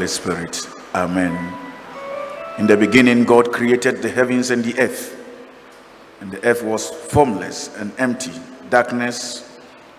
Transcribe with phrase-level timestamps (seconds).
[0.00, 0.68] Holy Spirit.
[0.92, 1.54] Amen.
[2.58, 5.16] In the beginning, God created the heavens and the earth.
[6.20, 8.32] And the earth was formless and empty.
[8.70, 9.56] Darkness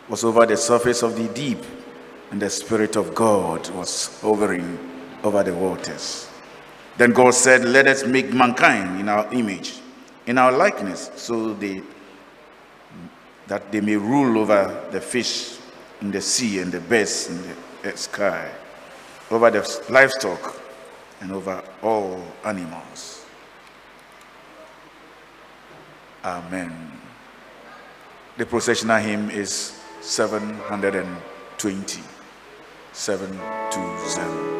[0.10, 1.64] was over the surface of the deep,
[2.30, 4.78] and the Spirit of God was hovering
[5.24, 6.30] over the waters.
[6.98, 9.80] Then God said, Let us make mankind in our image,
[10.28, 11.82] in our likeness, so they
[13.48, 15.58] that they may rule over the fish
[16.02, 17.42] in the sea and the birds in
[17.82, 18.52] the sky,
[19.32, 20.60] over the livestock
[21.22, 23.26] and over all animals.
[26.24, 26.92] Amen.
[28.38, 32.02] The processional hymn is 720.
[32.94, 34.55] 720.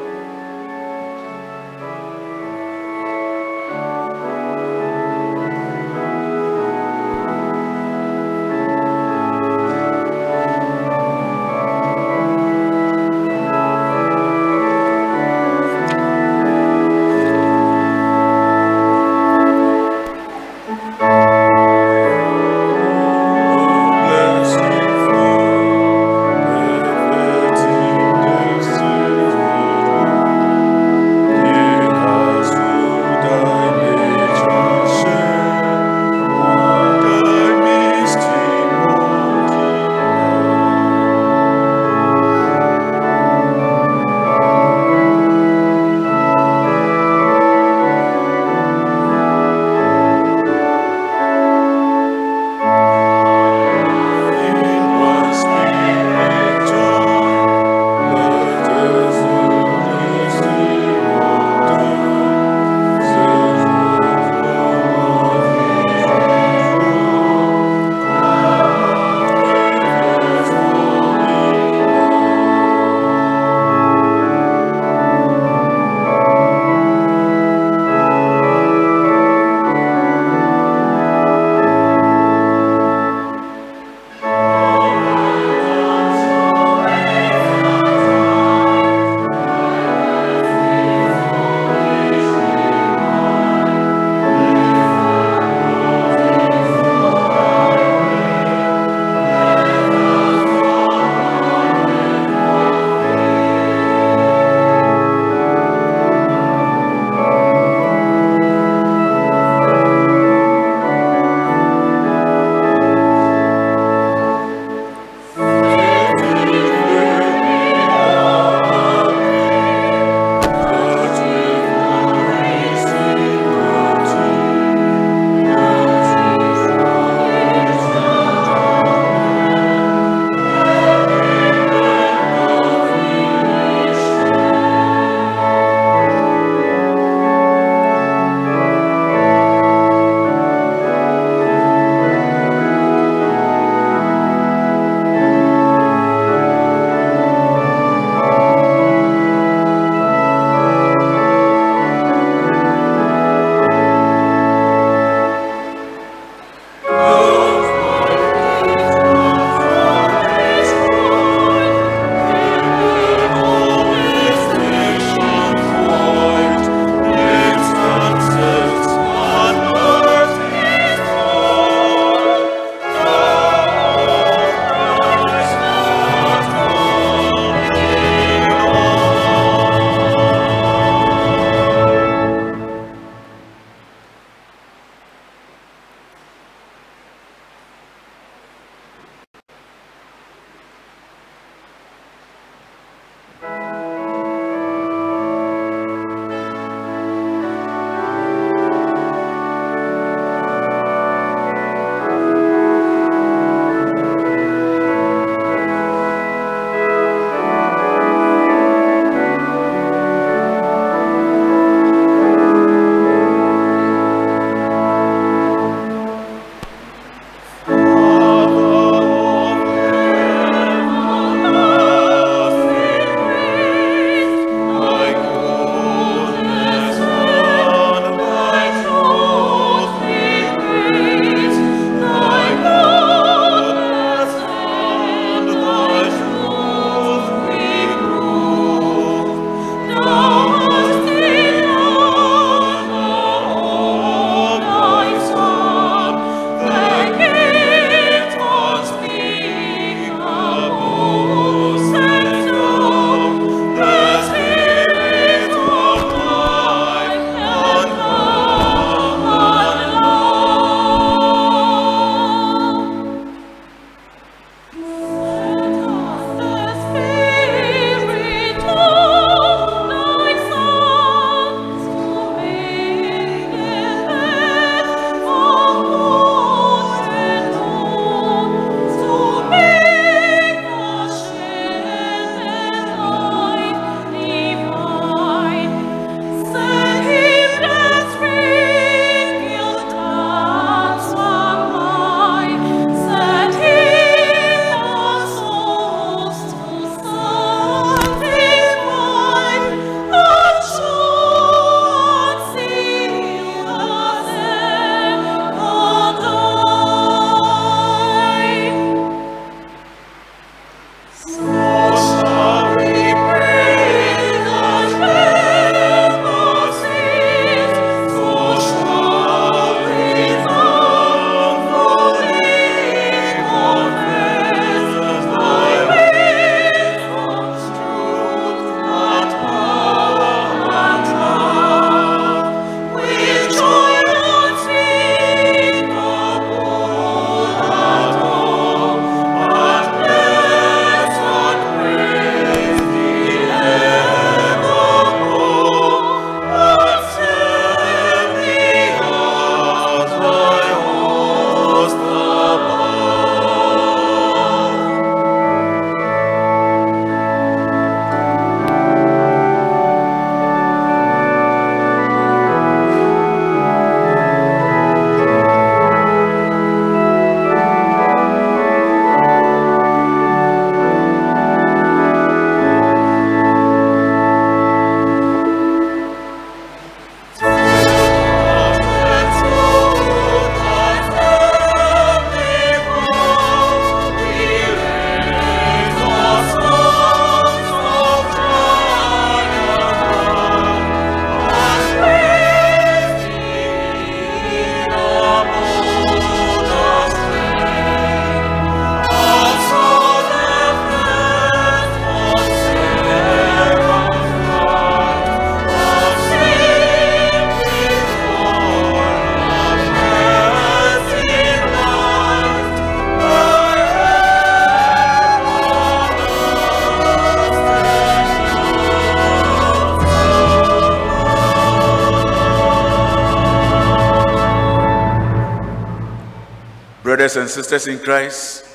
[427.26, 428.68] Brothers and sisters in Christ,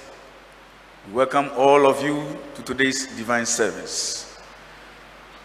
[1.12, 4.40] welcome all of you to today's divine service.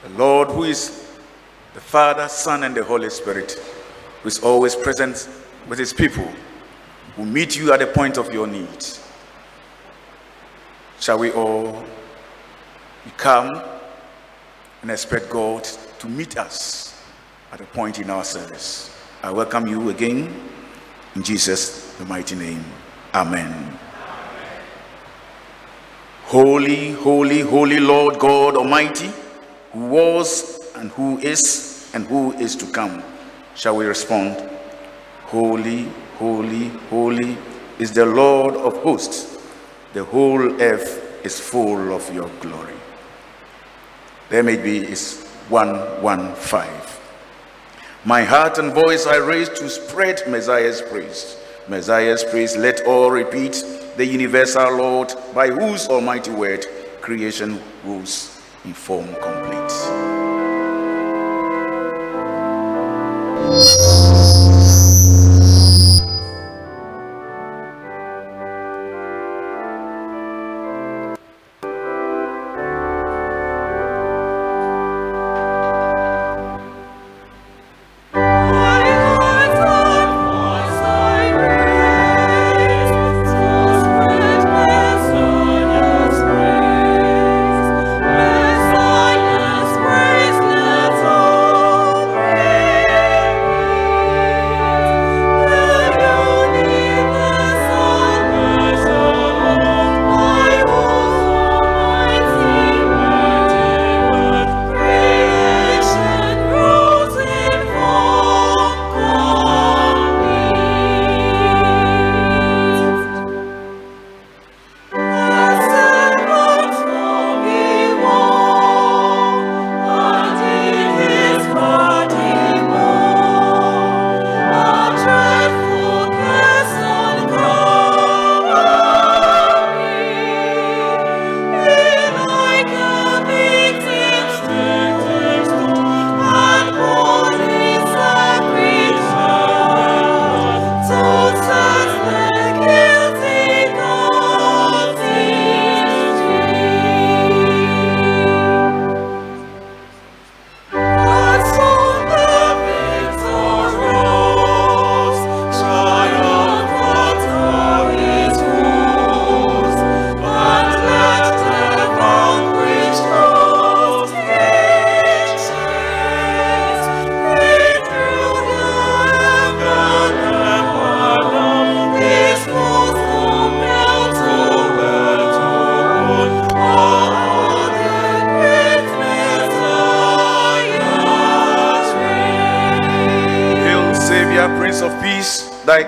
[0.02, 1.08] The Lord, who is
[1.76, 3.62] the Father, Son, and the Holy Spirit,
[4.24, 5.30] who is always present
[5.70, 6.28] with his people,
[7.16, 8.84] will meet you at the point of your need.
[11.00, 11.86] Shall we all
[13.18, 13.64] come
[14.82, 15.64] and expect God
[16.00, 17.00] to meet us
[17.52, 18.90] at a point in our service?
[19.22, 20.34] I welcome you again
[21.14, 22.66] in Jesus' the mighty name.
[23.16, 23.80] Amen.
[26.26, 29.10] Holy, holy, holy Lord God Almighty,
[29.72, 33.02] who was and who is and who is to come.
[33.56, 34.36] Shall we respond?
[35.28, 35.84] Holy,
[36.18, 37.38] holy, holy
[37.80, 39.38] is the Lord of hosts.
[39.94, 42.76] The whole earth is full of your glory.
[44.28, 46.70] There may be is 115.
[48.04, 51.38] My heart and voice I raise to spread Messiah's praise.
[51.68, 53.64] Messiah's praise, let all repeat
[53.98, 56.66] the universal Lord, by whose almighty word
[57.02, 59.55] creation rules in form complete.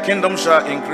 [0.08, 0.87] Kingdom shall increase,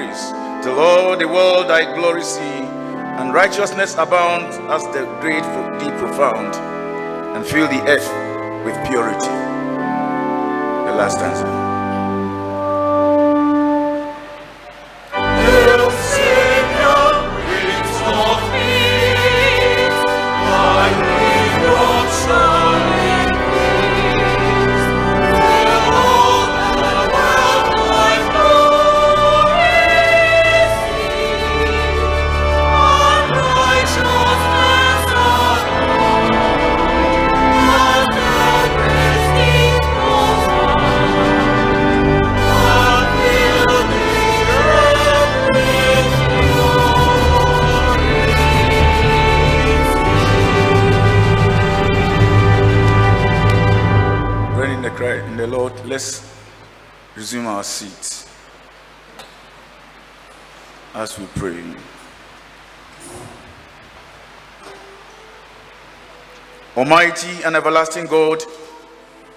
[66.75, 68.43] Almighty and everlasting God,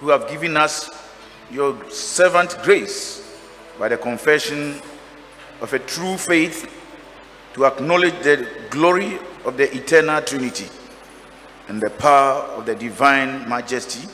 [0.00, 0.90] who have given us
[1.50, 3.38] your servant grace
[3.78, 4.80] by the confession
[5.60, 6.70] of a true faith
[7.54, 10.66] to acknowledge the glory of the eternal Trinity
[11.68, 14.08] and the power of the divine majesty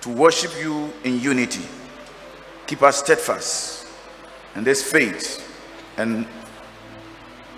[0.00, 1.62] to worship you in unity.
[2.66, 3.86] Keep us steadfast
[4.56, 5.48] in this faith
[5.96, 6.26] and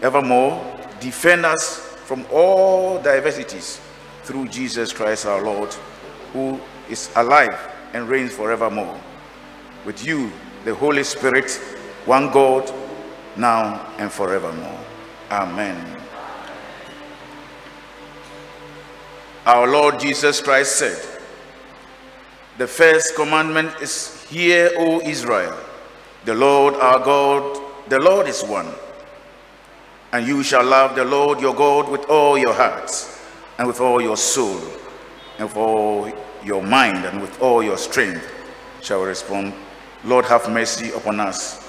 [0.02, 3.80] evermore defend us from all diversities
[4.22, 5.72] through Jesus Christ our Lord,
[6.32, 6.58] who
[6.88, 7.58] is alive
[7.92, 8.98] and reigns forevermore.
[9.84, 10.32] With you,
[10.64, 11.50] the Holy Spirit,
[12.06, 12.72] one God,
[13.36, 14.80] now and forevermore.
[15.30, 16.00] Amen.
[19.44, 21.13] Our Lord Jesus Christ said,
[22.56, 25.56] The first commandment is, Hear, O Israel,
[26.24, 28.68] the Lord our God, the Lord is one.
[30.12, 32.92] And you shall love the Lord your God with all your heart,
[33.58, 34.60] and with all your soul,
[35.38, 36.12] and with all
[36.44, 38.24] your mind, and with all your strength.
[38.80, 39.52] Shall we respond,
[40.04, 41.68] Lord, have mercy upon us,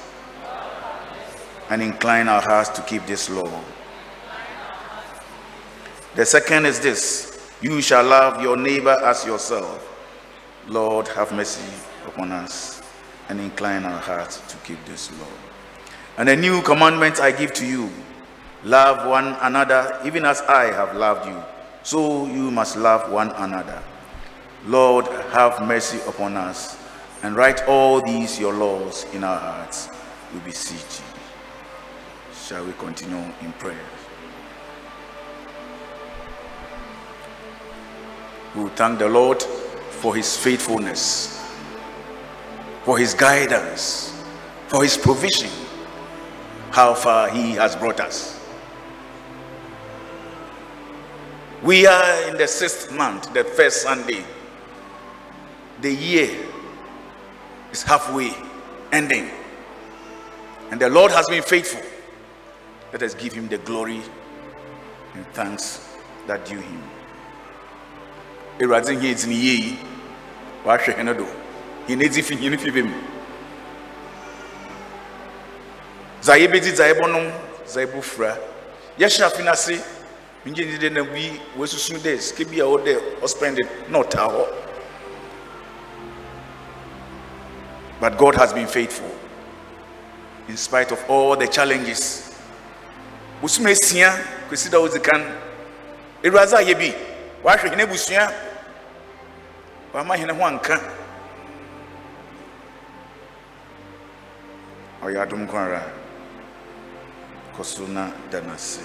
[1.72, 3.64] and incline our hearts to keep this law.
[6.14, 9.95] The second is this you shall love your neighbor as yourself.
[10.68, 11.62] Lord, have mercy
[12.08, 12.82] upon us
[13.30, 15.28] and incline our hearts to keep this law.
[16.18, 17.92] And a new commandment I give to you
[18.64, 21.44] love one another, even as I have loved you.
[21.84, 23.82] So you must love one another.
[24.66, 26.78] Lord, have mercy upon us
[27.22, 29.90] and write all these your laws in our hearts.
[30.34, 31.06] We beseech you.
[32.34, 33.78] Shall we continue in prayer?
[38.56, 39.44] We thank the Lord
[40.06, 41.44] for his faithfulness,
[42.84, 44.14] for his guidance,
[44.68, 45.50] for his provision,
[46.70, 48.40] how far he has brought us.
[51.64, 54.24] We are in the sixth month, the first Sunday.
[55.82, 56.38] The year
[57.72, 58.32] is halfway
[58.92, 59.32] ending.
[60.70, 61.82] And the Lord has been faithful.
[62.94, 64.04] Let us give him the glory
[65.16, 65.98] and thanks
[66.28, 66.84] that due him.
[70.66, 71.28] Wahwɛ hene do?
[71.88, 72.92] Yɛn edzi fi yɛn fi bɛm
[76.22, 77.32] dza yɛbɛdzi dza yɛbɔnom
[77.66, 78.38] dza yɛbɔ fura.
[78.98, 79.80] Yɛhyɛ afi n'ase
[80.46, 82.66] ngye ne de na bi wɔasusu dɛ sika bi a
[88.00, 89.10] but god has been faithful.
[90.50, 92.30] In spite of all the challenges.
[93.42, 94.12] Wosum esia
[94.50, 95.22] kwesi da wodzi kan
[96.24, 96.94] awurade ayɛ bi
[97.44, 98.34] wahwɛ hene busua
[99.96, 100.76] wama hene ho anka.
[105.04, 105.82] Ɔyɛ adom nko ara.
[107.56, 108.82] Kɔ so na da no ase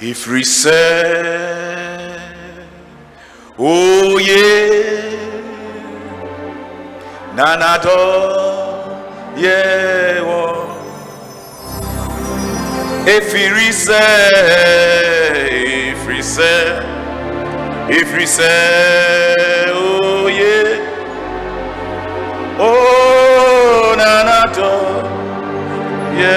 [0.00, 0.78] ɛfiri sɛ
[3.58, 4.46] oye
[7.34, 7.98] nanadɔ
[9.42, 9.58] yɛ
[10.28, 10.42] wɔ.
[13.14, 15.17] Ɛfiri sɛ
[16.28, 16.52] ɛfiri sɛ
[17.98, 18.52] ɛfiri sɛ
[20.24, 20.56] oye
[22.58, 24.72] oh o oh, nanadɔ
[26.20, 26.36] yɛ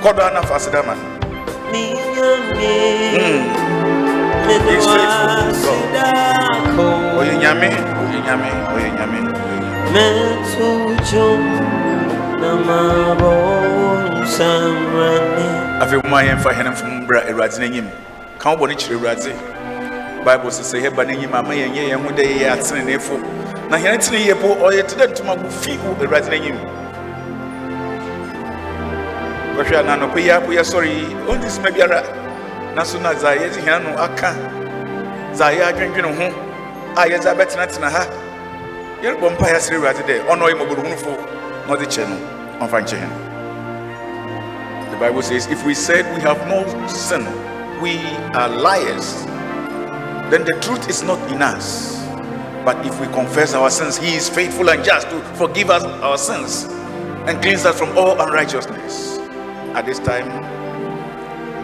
[0.02, 0.94] kɔdɔ anafa asedama
[3.18, 3.58] hmm.
[4.48, 7.18] He's faithful God.
[7.18, 9.20] Oye nyame, oye nyame, oye nyame,
[15.80, 17.86] afei mu a yɛmfa hene mfom bra awurade n'anim
[18.38, 19.32] ka wobɔ ne kyerɛ awurade
[20.24, 23.16] bible sɛ sɛ yɛba n'anim ama yɛnyɛ yɛn ho dɛ yɛyɛ atenenefo
[23.70, 26.56] na hene tene yɛ po ɔyɛ te dɛ ntoma fi wo awurade n'anim
[29.68, 32.02] wɔhwɛ a nanɔpɛ yi apo yɛsɔre yi ɔnti soma biara.
[32.74, 34.32] Nanso na dza yɛdze hia no aka
[35.32, 36.26] dza yɛ adwendwene ho
[36.96, 38.06] a yɛdze abɛtenatena ha.
[39.02, 41.12] Yɛrebɔ mpa yɛasrɛ awurade dɛ ɔno ɔyɛ mmɔborɔhunufo
[41.66, 42.16] na ɔde kyɛ no
[42.66, 43.12] ɔmfa nkyɛ hɛn.
[44.90, 47.26] The bible says if we said we have no sin
[47.80, 48.00] we
[48.34, 49.26] are liars
[50.30, 51.94] then the truth is not in us.
[52.64, 56.16] But if we confess our sins he is faithful and just to forgive us our
[56.16, 56.64] sins
[57.26, 59.07] and cleanse us from all unrighteousness
[59.88, 60.28] this time.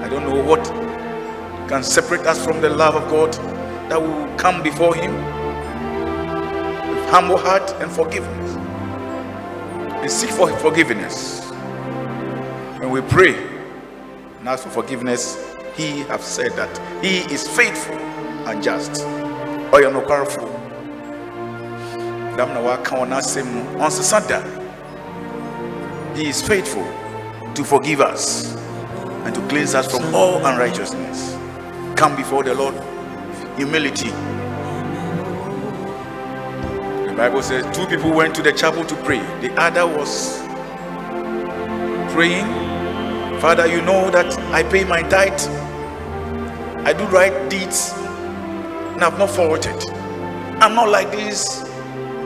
[0.02, 0.64] I don't know what
[1.68, 3.34] can separate us from the love of God
[3.90, 5.12] that will come before Him
[6.88, 8.56] with humble heart and forgiveness.
[10.00, 11.42] We seek for forgiveness.
[12.80, 13.34] and we pray
[14.38, 15.36] and ask for forgiveness,
[15.76, 17.98] He has said that He is faithful
[18.48, 19.02] and just.
[19.70, 20.46] Oh, you're no careful.
[22.38, 22.56] Damn,
[23.80, 24.42] on Sunday.
[26.16, 27.03] He is faithful
[27.54, 28.54] to forgive us
[29.24, 31.34] and to cleanse us from all unrighteousness.
[31.96, 32.74] Come before the Lord
[33.56, 34.10] humility.
[37.08, 39.20] The Bible says two people went to the chapel to pray.
[39.40, 40.40] The other was
[42.12, 42.46] praying,
[43.40, 45.40] Father, you know that I pay my tithe,
[46.86, 49.80] I do right deeds, and I've not faulted.
[50.60, 51.68] I'm not like this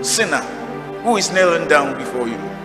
[0.02, 0.42] sinner
[1.02, 2.57] who is kneeling down before you.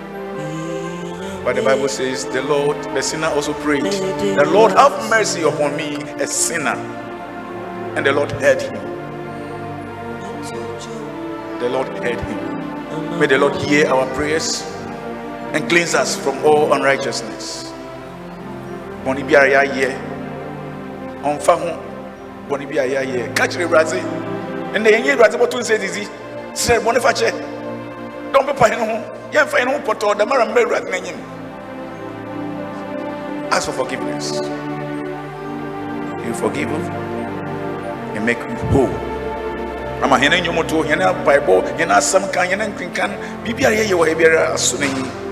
[1.44, 5.76] But the Bible says, the Lord, the sinner also prayed, The Lord have mercy upon
[5.76, 6.78] me, a sinner.
[7.98, 8.74] And the Lord heard him.
[11.60, 13.20] The Lord heard him.
[13.20, 14.64] May the Lord hear our prayers
[15.52, 17.74] and cleanse us from all unrighteousness.
[19.04, 19.92] Bɔnni bi a yɛayɛ,
[21.24, 21.78] ɔnfa ho
[22.48, 23.36] bɔnni bi a yɛayɛ.
[23.36, 24.00] Ka kyerɛ Awurade,
[24.74, 26.08] ɛnna yɛn nyɛ Awurade bɔtɔ nsɛ didi,
[26.54, 27.32] srɛ bɔnni fa kyɛ.
[28.32, 28.96] Dɔn pepa yɛn ho,
[29.34, 31.33] yɛn fa ho pɔtɔ, damara mbɛ Awurade n'anim.
[33.54, 34.34] Ask for forgiveness.
[36.26, 36.74] You forgive
[38.16, 38.90] and make you whole.
[40.02, 43.12] Ama hene nyomoto, hene Bible, hene asam kan, hene nkrinkan,
[43.46, 45.23] bibia ye ye wo he biara aso na yi.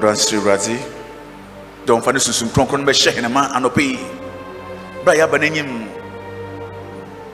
[0.00, 0.78] Yɛkɔdɔ asere awurade
[1.86, 3.98] dɛ ɔmfa ne susum kronkron no bɛhyɛ henema anɔpɛ yi
[5.04, 5.88] berɛ a yɛaba n'anim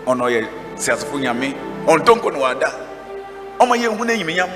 [0.06, 1.54] ɔno ɔyɛ siasefo nyame
[1.86, 2.72] ɔntɔnkɔ no wada
[3.60, 4.50] ɔma yɛnhu no anyimnyam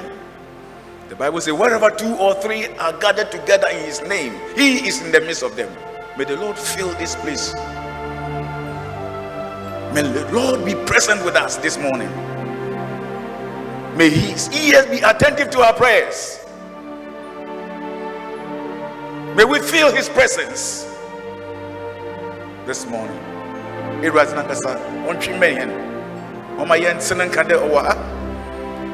[1.09, 5.03] the bible says wherever two or three are gathered together in his name he is
[5.03, 5.69] in the midst of them.
[6.17, 7.53] May the lord fill this place.
[9.93, 12.11] May the lord be present with us this morning.
[13.97, 16.40] May his ears be attentive to our prayers
[19.41, 20.85] may we feel his presence.
[22.67, 23.17] This morning
[24.05, 24.77] awurade nankasa
[25.09, 25.71] ɔntwe mmɛn
[26.61, 27.95] ɔma yɛn nsene nka dɛ ɔwɔ ha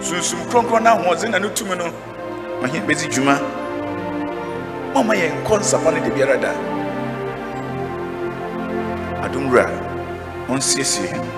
[0.00, 1.86] sunsum kronkron no ahoɔdzen na ne tumi no
[2.62, 3.34] ma yɛn bɛdzi dwuma
[4.94, 6.52] ɔma yɛn nkɔ nsapa no de biara da
[9.26, 9.66] adom wura
[10.48, 11.35] ɔnsiesie yɛn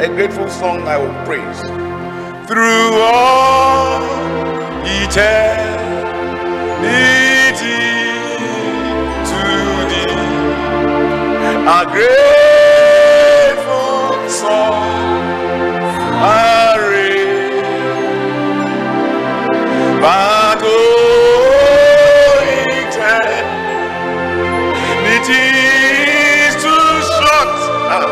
[0.00, 1.60] a grateful song I will praise.
[2.46, 4.02] Through all
[4.84, 5.56] eternity
[9.30, 9.42] to
[9.90, 10.20] thee,
[11.66, 12.28] a grateful
[14.28, 14.84] song
[16.20, 17.64] I raise.
[20.02, 20.76] But oh,
[22.84, 23.44] eternity
[26.46, 27.56] is too short
[27.88, 28.06] ah,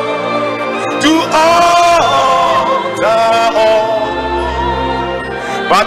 [1.03, 1.74] to utter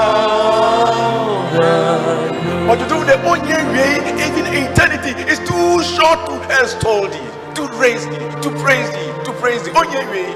[2.71, 3.87] ọtụtụ the onye wie
[4.25, 5.11] even eternity
[5.95, 10.27] short to extol thee to raise thee to praise thee to praise thee onye wie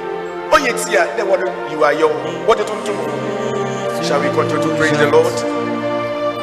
[0.55, 1.39] onye tia the what
[1.71, 2.09] you
[2.47, 5.35] what it to shall we continue to praise the lord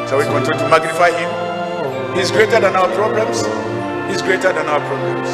[0.08, 1.48] shall we continue to magnify him
[2.14, 3.42] He's greater than our problems.
[4.10, 5.30] He's greater than our problems.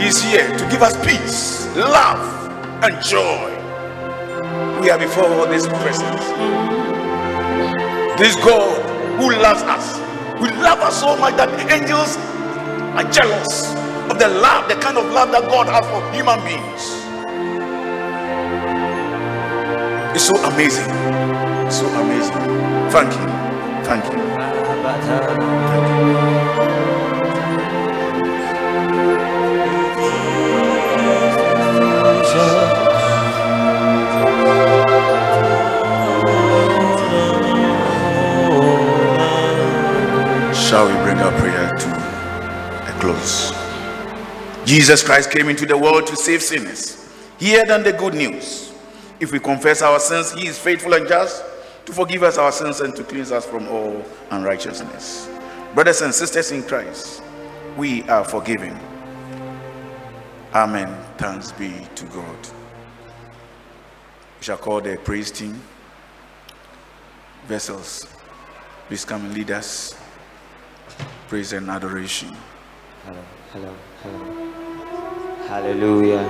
[0.00, 2.50] He's here to give us peace, love,
[2.82, 3.46] and joy.
[4.80, 6.24] We are before this presence.
[8.18, 8.82] This God
[9.20, 9.98] who loves us,
[10.40, 12.16] who loves us so much that angels
[13.04, 13.74] jealous
[14.10, 16.98] of the love, the kind of love that God has for human beings.
[20.14, 20.90] It's so amazing.
[21.66, 22.32] It's so amazing.
[22.90, 23.26] Thank you.
[23.84, 24.18] Thank you.
[40.68, 41.47] Shall we bring our prayer
[43.00, 43.52] close?
[44.64, 47.10] Jesus Christ came into the world to save sinners.
[47.38, 48.72] Hear then the good news.
[49.20, 51.44] If we confess our sins, He is faithful and just
[51.86, 55.30] to forgive us our sins and to cleanse us from all unrighteousness.
[55.74, 57.22] Brothers and sisters in Christ,
[57.76, 58.78] we are forgiven.
[60.52, 60.94] Amen.
[61.16, 62.38] Thanks be to God.
[64.38, 65.60] We shall call the praise team.
[67.46, 68.06] Vessels,
[68.88, 69.98] please come and lead us.
[71.28, 72.36] Praise and adoration.
[73.08, 74.20] Hello, hello, hello.
[75.48, 76.20] Hallelujah.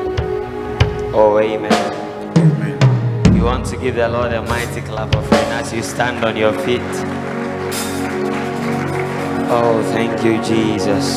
[1.12, 1.73] Oh, amen.
[2.38, 3.35] Amen.
[3.35, 6.37] You want to give the Lord a mighty clap of hand as you stand on
[6.37, 6.87] your feet.
[9.51, 11.09] Oh, thank you, Jesus.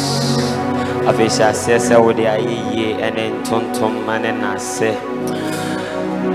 [1.05, 4.91] afei aseɛ sɛ wode ayɛyie ɛne ntontom ma ne nase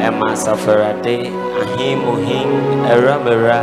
[0.06, 1.30] ɛma asafo awurade
[1.62, 2.50] ahenmuhen
[2.90, 3.60] awuramawura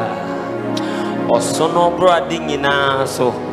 [1.36, 3.53] ɔso no ɔboro ade nyinaa so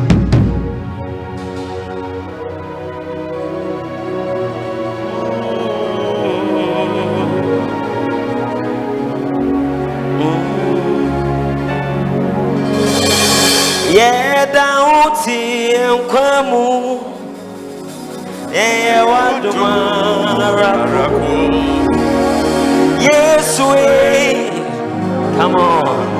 [23.53, 25.35] Yes, we.
[25.37, 26.10] Come on,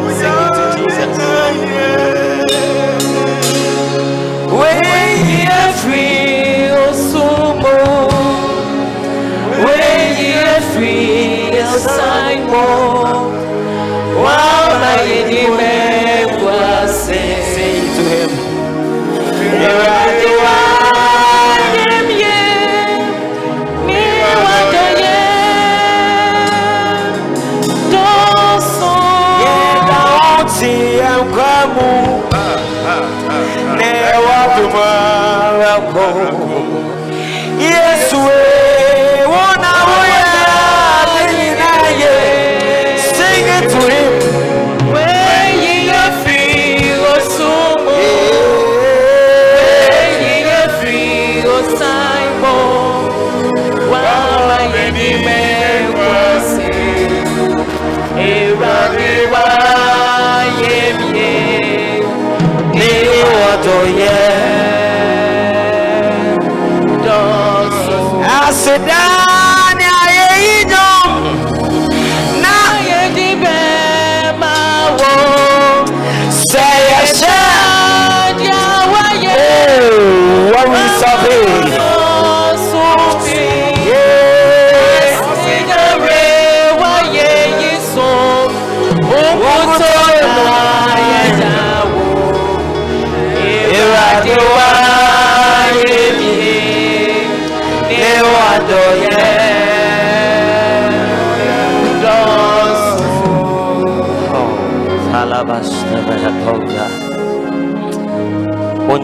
[108.92, 108.98] Or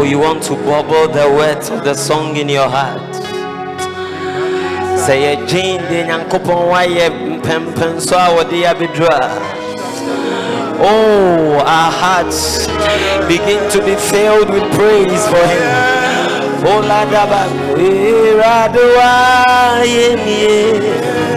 [0.00, 3.14] oh, you want to bubble the words of the song in your heart.
[5.00, 9.18] Say a gene de nyankopon waye mpempen so a wode abedra.
[10.78, 12.68] Oh, our hearts
[13.26, 15.66] begin to be filled with praise for him.
[16.66, 19.12] Oh, Ladaba, Iradua,
[19.84, 21.33] Yemie.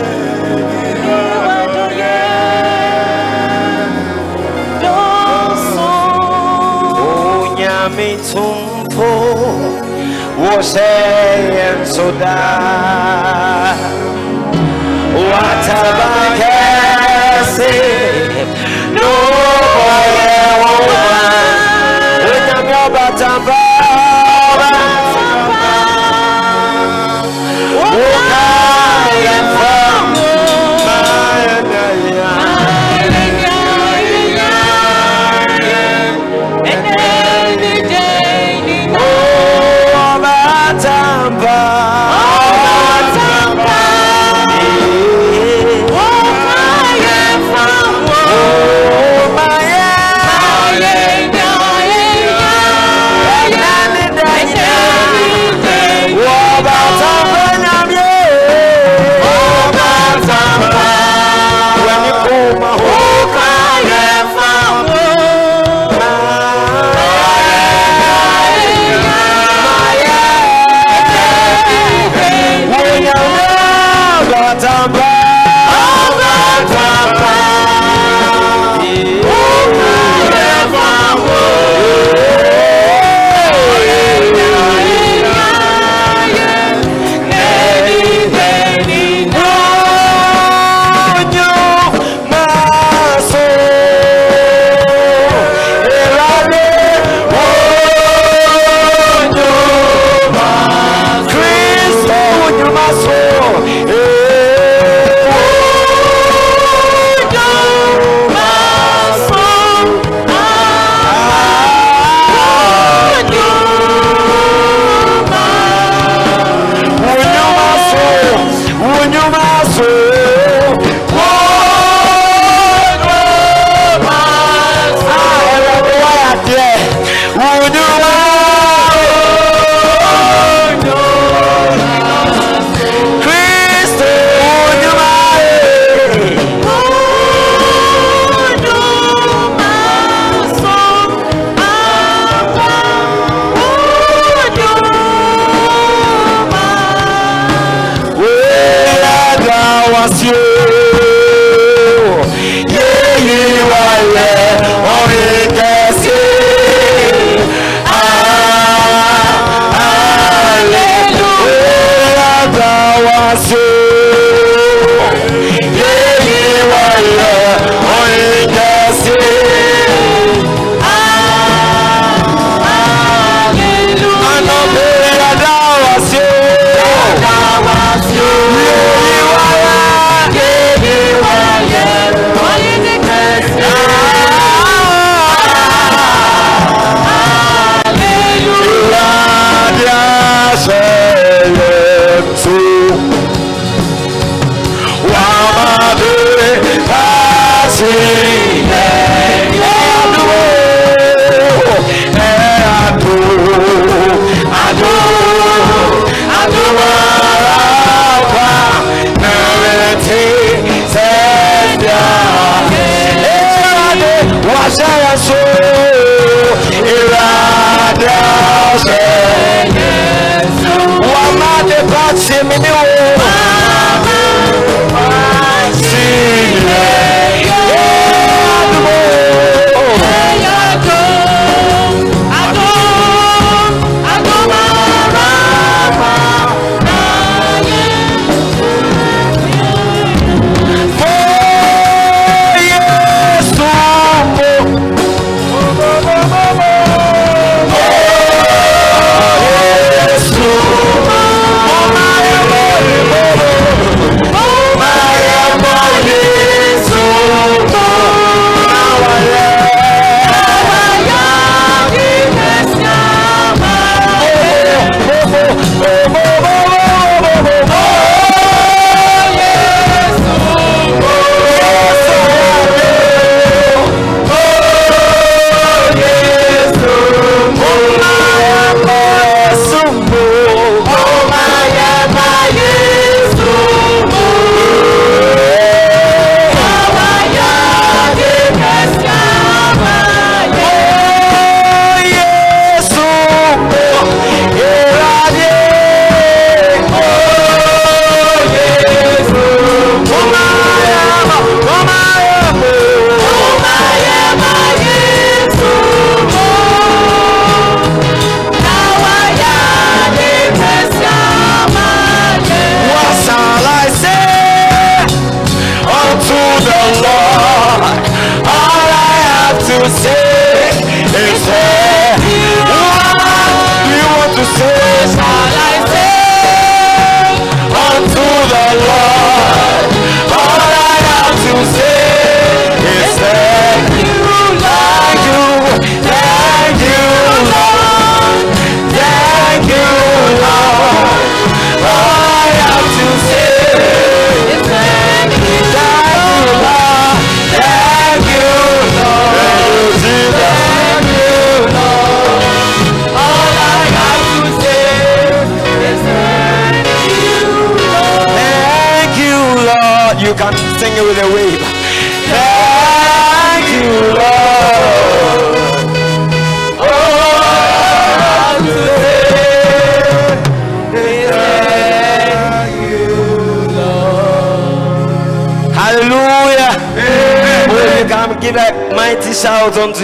[7.98, 9.10] Onyame tumfo
[10.40, 10.80] wose
[11.56, 12.38] yensoda
[16.38, 17.74] watabakese
[18.94, 19.12] no
[19.76, 21.04] boye woma
[22.30, 23.57] Onyame obatamba Ukaye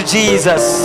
[0.05, 0.82] Jesus.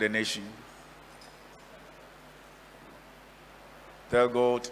[0.00, 0.42] The nation.
[4.10, 4.70] Tell God to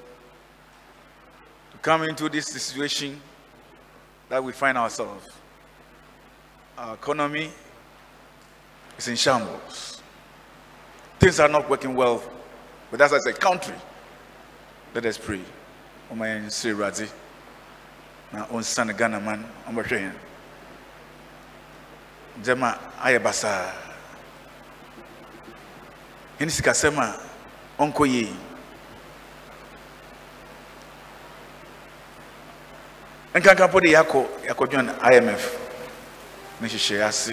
[1.81, 3.21] come into this situation
[4.29, 5.29] that we find ourselves.
[6.77, 7.51] Our economy
[8.97, 10.03] is in shambles.
[11.21, 12.23] Things are not working well
[12.91, 13.75] with us as a country.
[14.95, 15.41] Let us pray.
[16.11, 17.09] Ọma yɛn nsiri Awurade
[18.33, 20.15] na ɔnsane Ghana man ɔmbɛhwɛ yɛn.
[26.39, 27.17] Yɛn sikasɛm a
[27.79, 28.33] ɔnkɔ yie.
[33.35, 35.57] Nkanka po de yɛakɔ yɛakɔdwɔn IMF
[36.61, 37.33] ne hyehyɛ ase.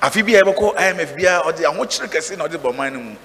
[0.00, 3.16] Afe bi a yɛbɛkɔ IMF biara ɔde ahokyere kɛse na ɔde bɔ ɔman no mu.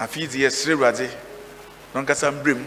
[0.00, 1.10] afei dze yɛsrɛ awurade
[1.94, 2.64] na ɔnkasa mbrɛ mu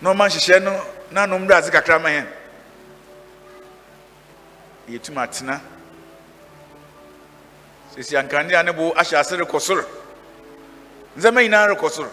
[0.00, 0.72] na ɔma nhyehyɛ no
[1.10, 2.26] n'ano mbrɛ adze kakra ma yɛn
[4.90, 5.60] yɛtum atena.
[7.94, 9.84] Sisi ankanea ne bo ahyɛ ase rekɔ soro.
[11.16, 12.10] Ndzɛmba nyinaa rekɔ soro.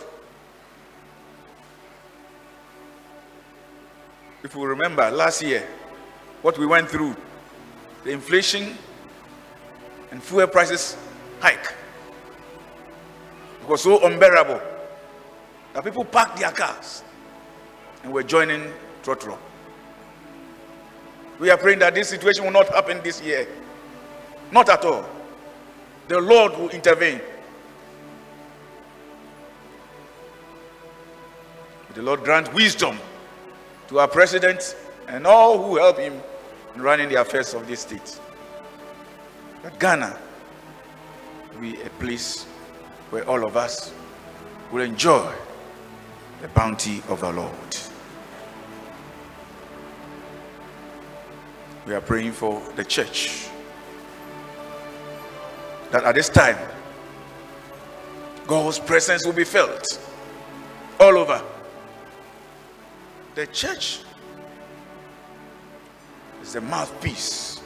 [4.44, 5.68] If you remember last year
[6.42, 7.16] what we went through
[8.04, 8.78] the inflation
[10.12, 10.96] and fuel prices
[11.42, 11.74] hike.
[13.62, 14.62] It was so unbearable
[15.74, 17.04] that people parked their cars
[18.04, 18.72] and were joining
[19.04, 19.38] Trotro.
[21.40, 23.48] We are praying that this situation will not happen this year.
[24.52, 25.08] Not at all.
[26.08, 27.22] The Lord will intervene.
[31.94, 32.98] The Lord grant wisdom
[33.88, 34.76] to our president
[35.08, 36.22] and all who help him
[36.76, 38.20] in running the affairs of this state.
[39.64, 40.18] That Ghana
[41.60, 42.44] be a place
[43.10, 43.92] where all of us
[44.72, 45.34] will enjoy
[46.42, 47.78] the bounty of the Lord.
[51.88, 53.48] We are praying for the church
[55.92, 56.58] that at this time
[58.46, 59.86] God's presence will be felt
[61.00, 61.42] all over.
[63.36, 64.02] The church
[66.42, 67.62] is the mouthpiece,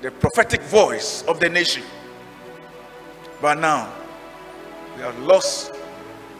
[0.00, 1.82] the prophetic voice of the nation.
[3.42, 3.92] But now,
[4.96, 5.72] we have lost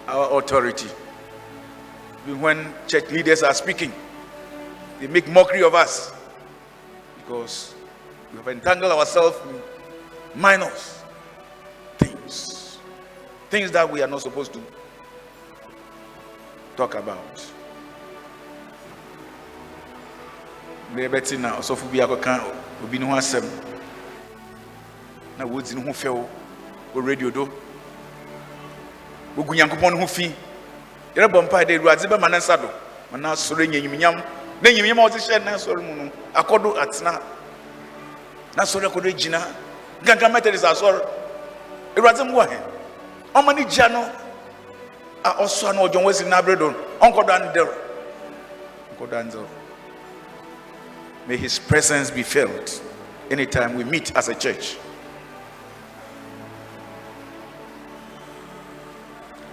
[0.08, 0.88] our authority.
[2.38, 3.92] When church leaders are speaking,
[5.02, 6.12] they make mockery of us.
[7.16, 7.74] Because
[8.30, 9.60] we have entangled ourselves in
[10.40, 11.02] minors
[11.98, 12.78] things,
[13.50, 14.60] things that we are not supposed to
[16.76, 17.18] talk about.
[20.94, 22.44] Na ɔsɔfo bi akɔka
[22.84, 23.44] obi ne ho asɛm
[25.36, 27.50] na wɔdzi ne ho radio do.
[29.36, 30.32] Wɔgu nyankopɔn no ho fi.
[31.16, 32.68] Awurade bɛma ne nsa do.
[33.10, 33.34] Ma
[34.62, 37.20] na nyimnyam a wɔde hyɛ ne asɔre mu no akɔdo atena
[38.56, 39.40] na asɔre akɔdo gyina
[40.02, 41.00] nkanka methodist asɔre
[41.96, 42.58] awurade mmoa hɛ
[43.34, 44.08] ɔma ne gya no
[45.24, 47.74] a ɔsoa no ɔdwɔn wasi n'abere do ɔnkɔdɔ andɛro
[48.98, 49.46] ɔnkɔdɔ andɛro
[51.26, 52.80] may his presence be felt
[53.30, 54.76] anytime we meet as a church.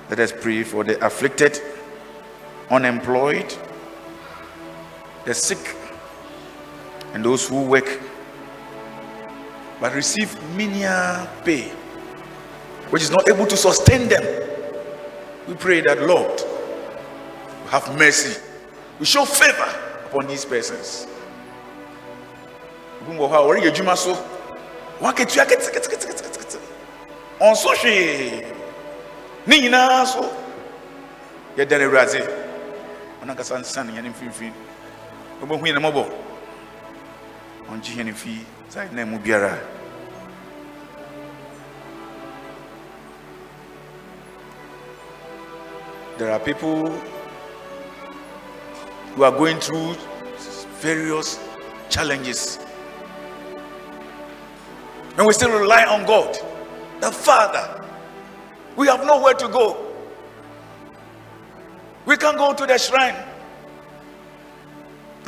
[0.10, 1.62] Let us pray for the afflicted
[2.72, 3.54] unemployed
[5.26, 5.76] the sick
[7.14, 8.00] and those who work
[9.80, 11.72] but receive menial pay
[12.90, 14.24] which is not able to sustain them.
[15.48, 16.42] We pray that lord
[17.70, 18.40] have mercy.
[19.00, 19.70] We show favor
[20.06, 21.06] upon these persons.
[27.56, 27.74] So
[29.48, 30.30] nyinaa so.
[31.58, 32.22] Awurade
[33.22, 34.69] ɔno ankasa nsa ne yɛne mfimfini
[35.42, 36.04] wɔbɛhu yɛne mmɔbɔ
[37.72, 39.58] ɔnkye hɛne fi saa yɛna mu biara
[46.18, 46.90] there are people
[49.16, 49.96] who are going through
[50.82, 51.40] various
[51.90, 52.60] challenges
[55.20, 56.38] and we still rely on God,
[57.02, 57.84] the Father.
[58.78, 59.86] We have nowhere to go.
[62.06, 63.29] We can't go to the shrine.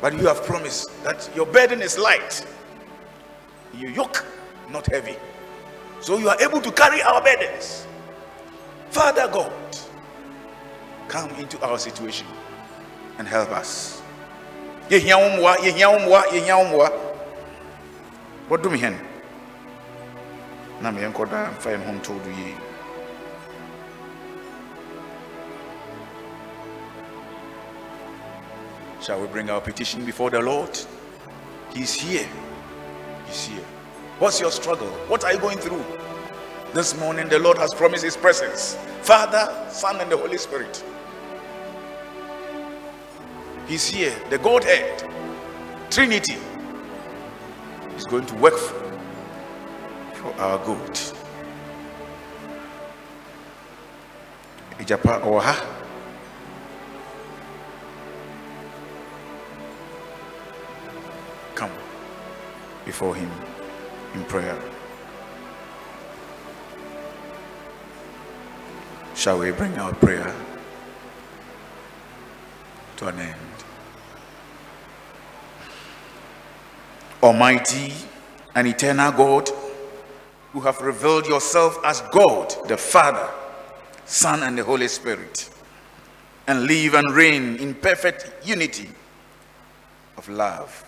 [0.00, 2.46] but you have promised that your burden is light.
[3.78, 4.24] Your yoke
[4.70, 5.16] not heavy.
[6.00, 7.86] So you are able to carry our burdens.
[8.90, 9.52] Father god
[11.08, 12.26] come into our situation
[13.18, 14.02] and help us.
[29.00, 30.78] Shall we bring our petition before the Lord?
[31.74, 32.26] He's here.
[33.26, 33.64] He's here.
[34.18, 34.88] What's your struggle?
[35.08, 35.84] What are you going through?
[36.72, 40.82] This morning, the Lord has promised His presence Father, Son, and the Holy Spirit.
[43.68, 44.14] He's here.
[44.30, 45.08] The Godhead,
[45.90, 46.36] Trinity,
[47.96, 48.74] is going to work for,
[50.14, 51.00] for our good.
[54.78, 55.85] Ijapa ɔwɔ
[62.86, 63.30] before Him
[64.14, 64.58] in prayer.
[69.14, 70.34] Shall we bring our prayer
[72.98, 73.34] to an end?
[77.22, 77.92] Almighty
[78.54, 79.50] and eternal God,
[80.52, 83.28] who have revealed yourself as God, the Father,
[84.04, 85.50] Son, and the Holy Spirit,
[86.46, 88.88] and live and reign in perfect unity
[90.16, 90.84] of love.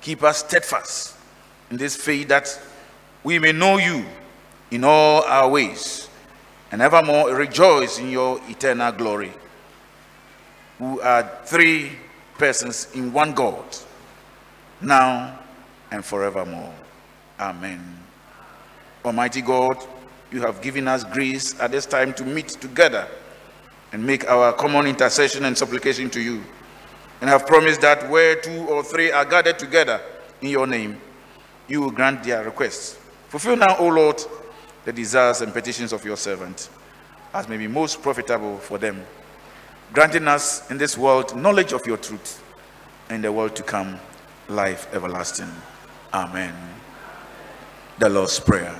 [0.00, 1.17] Keep us steadfast
[1.70, 2.60] in this faith that
[3.24, 4.04] we may know you
[4.70, 6.08] in all our ways
[6.70, 9.32] and evermore rejoice in your eternal glory,
[10.78, 11.92] who are three
[12.36, 13.64] persons in one God,
[14.80, 15.38] now
[15.90, 16.72] and forevermore.
[17.40, 17.98] Amen.
[19.04, 19.76] Almighty God,
[20.30, 23.08] you have given us grace at this time to meet together
[23.92, 26.42] and make our common intercession and supplication to you,
[27.20, 30.00] and have promised that where two or three are gathered together
[30.42, 31.00] in your name,
[31.68, 32.98] you will grant their requests.
[33.28, 34.20] Fulfill now, O Lord,
[34.84, 36.70] the desires and petitions of your servant,
[37.34, 39.04] as may be most profitable for them,
[39.92, 42.42] granting us in this world knowledge of your truth,
[43.08, 43.98] and in the world to come,
[44.48, 45.50] life everlasting.
[46.12, 46.54] Amen.
[47.98, 48.74] The Lord's Prayer.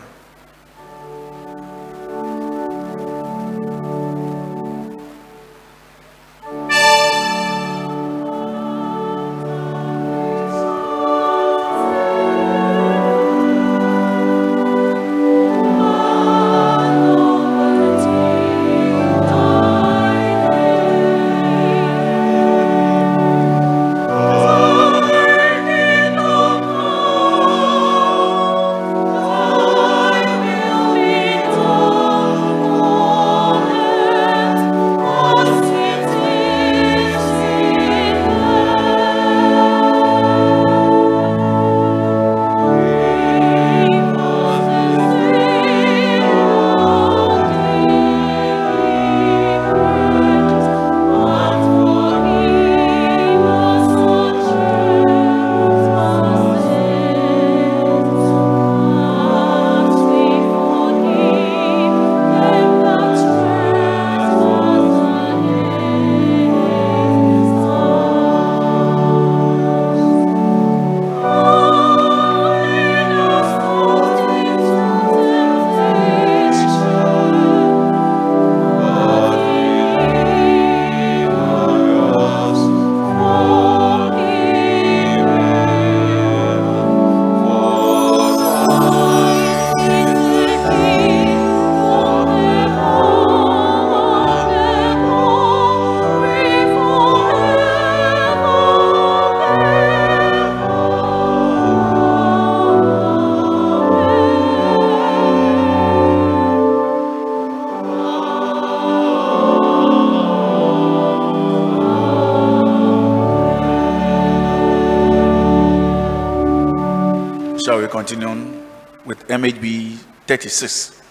[118.08, 118.66] Continuing
[119.04, 121.02] with MHB 36.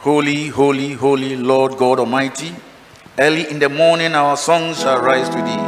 [0.00, 2.54] Holy, holy, holy Lord God Almighty,
[3.18, 5.63] early in the morning our songs shall rise to thee.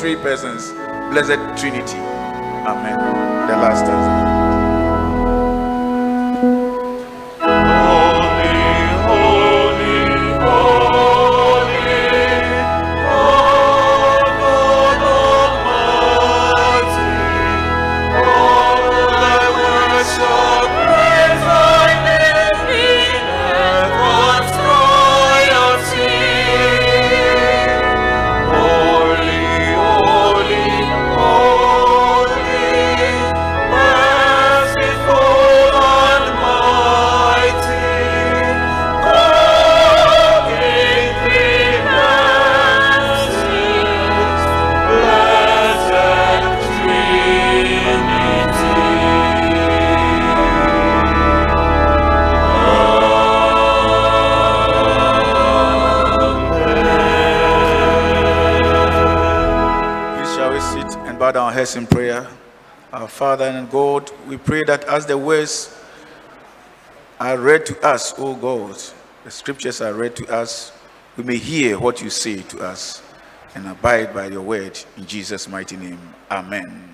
[0.00, 0.39] 3%.
[64.90, 65.72] As the words
[67.20, 68.76] are read to us, O God,
[69.22, 70.72] the scriptures are read to us,
[71.16, 73.00] we may hear what you say to us
[73.54, 76.00] and abide by your word in Jesus' mighty name.
[76.28, 76.88] Amen.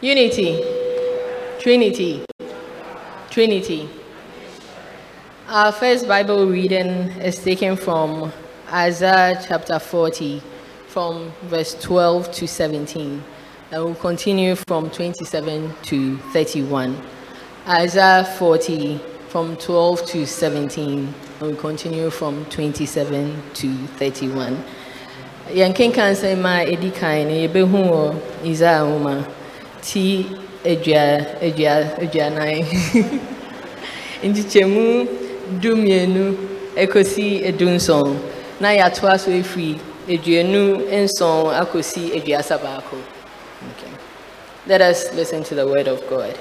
[0.00, 0.71] Unity,
[1.62, 2.24] Trinity,
[3.30, 3.88] Trinity.
[5.46, 6.88] Our first Bible reading
[7.22, 8.32] is taken from
[8.72, 10.42] Isaiah chapter 40,
[10.88, 13.22] from verse 12 to 17.
[13.70, 17.00] And we'll continue from 27 to 31.
[17.68, 18.98] Isaiah 40,
[19.28, 20.98] from 12 to 17.
[20.98, 24.64] And we'll continue from 27 to 31.
[25.52, 28.16] yɛnkenka nsɛm a ɛdi kan no yɛbɛhu wɔ
[42.62, 42.80] na.
[43.74, 43.90] Okay.
[44.66, 46.38] Let us listen to the word of God.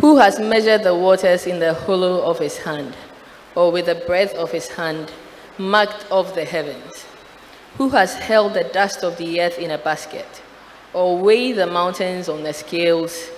[0.00, 2.96] Who has measured the waters in the hollow of his hand,
[3.54, 5.12] or with the breadth of his hand
[5.58, 7.04] marked off the heavens?
[7.78, 10.42] Who has held the dust of the earth in a basket,
[10.92, 13.30] or weighed the mountains on the scales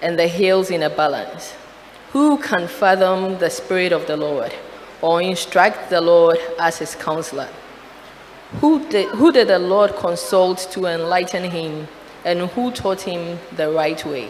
[0.00, 1.54] and the hills in a balance?
[2.12, 4.54] Who can fathom the Spirit of the Lord,
[5.00, 7.48] or instruct the Lord as his counselor?
[8.60, 11.88] Who did, who did the Lord consult to enlighten him,
[12.24, 14.28] and who taught him the right way?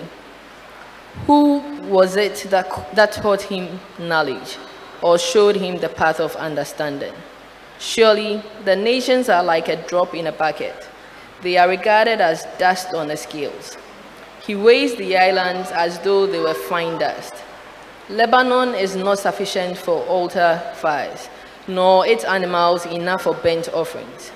[1.26, 4.56] Who was it that, that taught him knowledge,
[5.02, 7.12] or showed him the path of understanding?
[7.82, 10.86] Surely the nations are like a drop in a bucket.
[11.42, 13.76] They are regarded as dust on the scales.
[14.46, 17.34] He weighs the islands as though they were fine dust.
[18.08, 21.28] Lebanon is not sufficient for altar fires,
[21.66, 24.30] nor its animals enough for burnt offerings.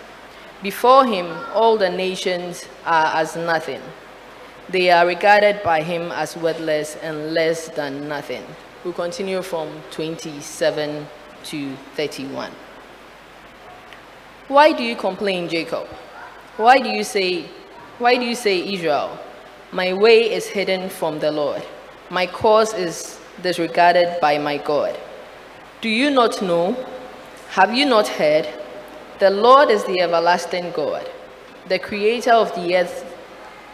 [0.60, 3.80] Before him, all the nations are as nothing.
[4.70, 8.42] They are regarded by him as worthless and less than nothing.
[8.82, 11.06] We'll continue from 27
[11.44, 12.50] to 31.
[14.48, 15.88] Why do you complain, Jacob?
[16.56, 17.46] Why do you say,
[17.98, 19.18] why do you say, Israel,
[19.72, 21.62] my way is hidden from the Lord.
[22.10, 24.96] My cause is disregarded by my God.
[25.80, 26.76] Do you not know?
[27.50, 28.46] Have you not heard?
[29.18, 31.10] The Lord is the everlasting God,
[31.66, 33.04] the creator of the earth,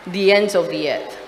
[0.07, 1.19] the ends of the earth.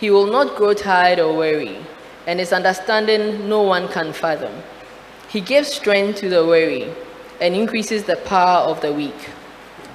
[0.00, 1.78] He will not grow tired or weary,
[2.26, 4.62] and his understanding no one can fathom.
[5.28, 6.92] He gives strength to the weary
[7.40, 9.30] and increases the power of the weak.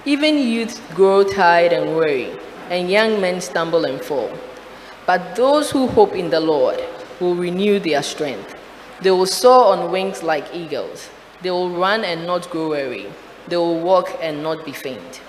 [0.06, 2.38] Even youths grow tired and weary,
[2.70, 4.32] and young men stumble and fall.
[5.06, 6.84] But those who hope in the Lord
[7.20, 8.56] will renew their strength.
[9.02, 11.10] They will soar on wings like eagles.
[11.42, 13.08] They will run and not grow weary.
[13.48, 15.22] They will walk and not be faint.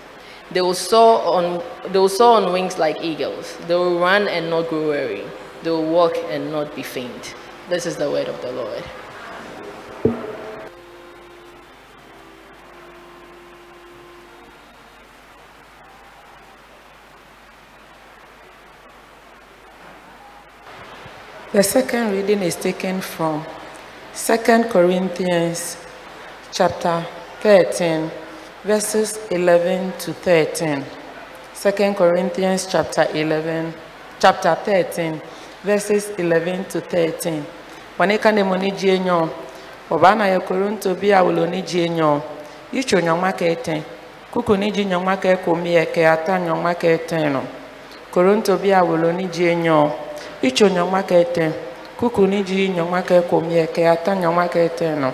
[0.51, 3.57] They will soar on, they will soar on wings like eagles.
[3.67, 5.25] They will run and not grow weary.
[5.62, 7.35] They will walk and not be faint.
[7.69, 8.85] This is the word of the Lord.
[21.55, 23.46] The second reading is taken from
[24.16, 25.76] 2 Corinthians
[26.50, 27.07] chapter
[27.42, 28.11] 13,
[28.64, 30.84] verses 11 to 13.
[31.55, 33.72] 2 Corinthians chapter 11,
[34.18, 35.22] chapter 13,
[35.62, 37.46] verses 11 to 13.
[37.98, 39.30] Wanika ne mo ni jie nyo.
[39.90, 42.20] Obana ya Korinto bi awulo ni jienyo.
[42.72, 43.82] Icho nyoma ke eten.
[44.32, 47.46] Kuku ni ji nyoma ke kumie ke ata nyoma ke eten no.
[48.11, 49.92] Korinto bi awulo ni jie nyo.
[50.45, 51.53] Icho nyoma ke eten.
[51.97, 55.11] Kuku ni ji nyoma ke kumie ke ata nyoma ke eten no.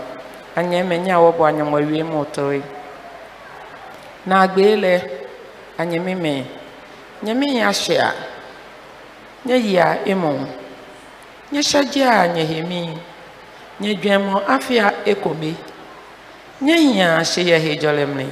[0.57, 2.59] Anya menya wo bo anya mo wie mo toi.
[4.27, 4.95] Na agbele
[5.79, 6.45] anya mime.
[7.23, 8.11] Nyame ya hye
[9.47, 10.35] Nye yia emo.
[11.53, 12.99] Nye hyagye a nye hemi.
[13.81, 15.55] Nye dwemo afia ekomi.
[16.61, 18.27] Nye hia hye ye hejole mle.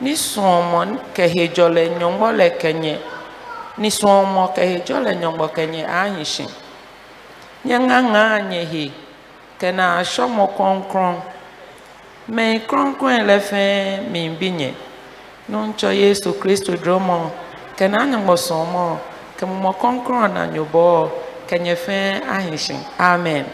[0.00, 2.50] Ni somo ke hejole nyombo le
[3.78, 3.90] Ni
[4.54, 6.48] ke hejole nyombo kenye ahishin.
[7.64, 8.92] Nye nganga nye hi.
[9.58, 11.20] Kena ashomo konkron.
[12.28, 14.74] Me kronkron le fe mi binye.
[15.48, 17.30] Nuncho Yesu Kristo dromo.
[17.76, 18.98] Kena anyambo somo.
[19.38, 21.10] Kemumo konkron na nyobo.
[21.46, 22.78] Kenye fe ahishin.
[22.98, 23.44] Amen.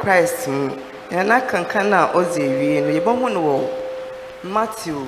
[0.00, 0.70] Christ mu.
[1.10, 3.68] Yɛn akankan a ɔdze awie no yɛbɛhu no wɔ
[4.44, 5.06] matthew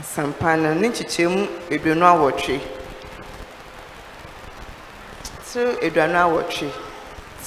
[0.00, 2.60] nsampa no ne nkyekyɛmu aduonu awɔtwe.
[5.52, 6.68] To aduonu awɔtwe.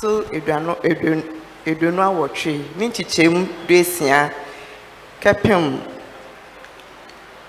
[0.01, 1.23] To aduonu aduonu
[1.65, 2.53] aduonu awɔtwe.
[2.77, 4.33] Ne nkyekyɛmu duesia
[5.21, 5.79] kɛpem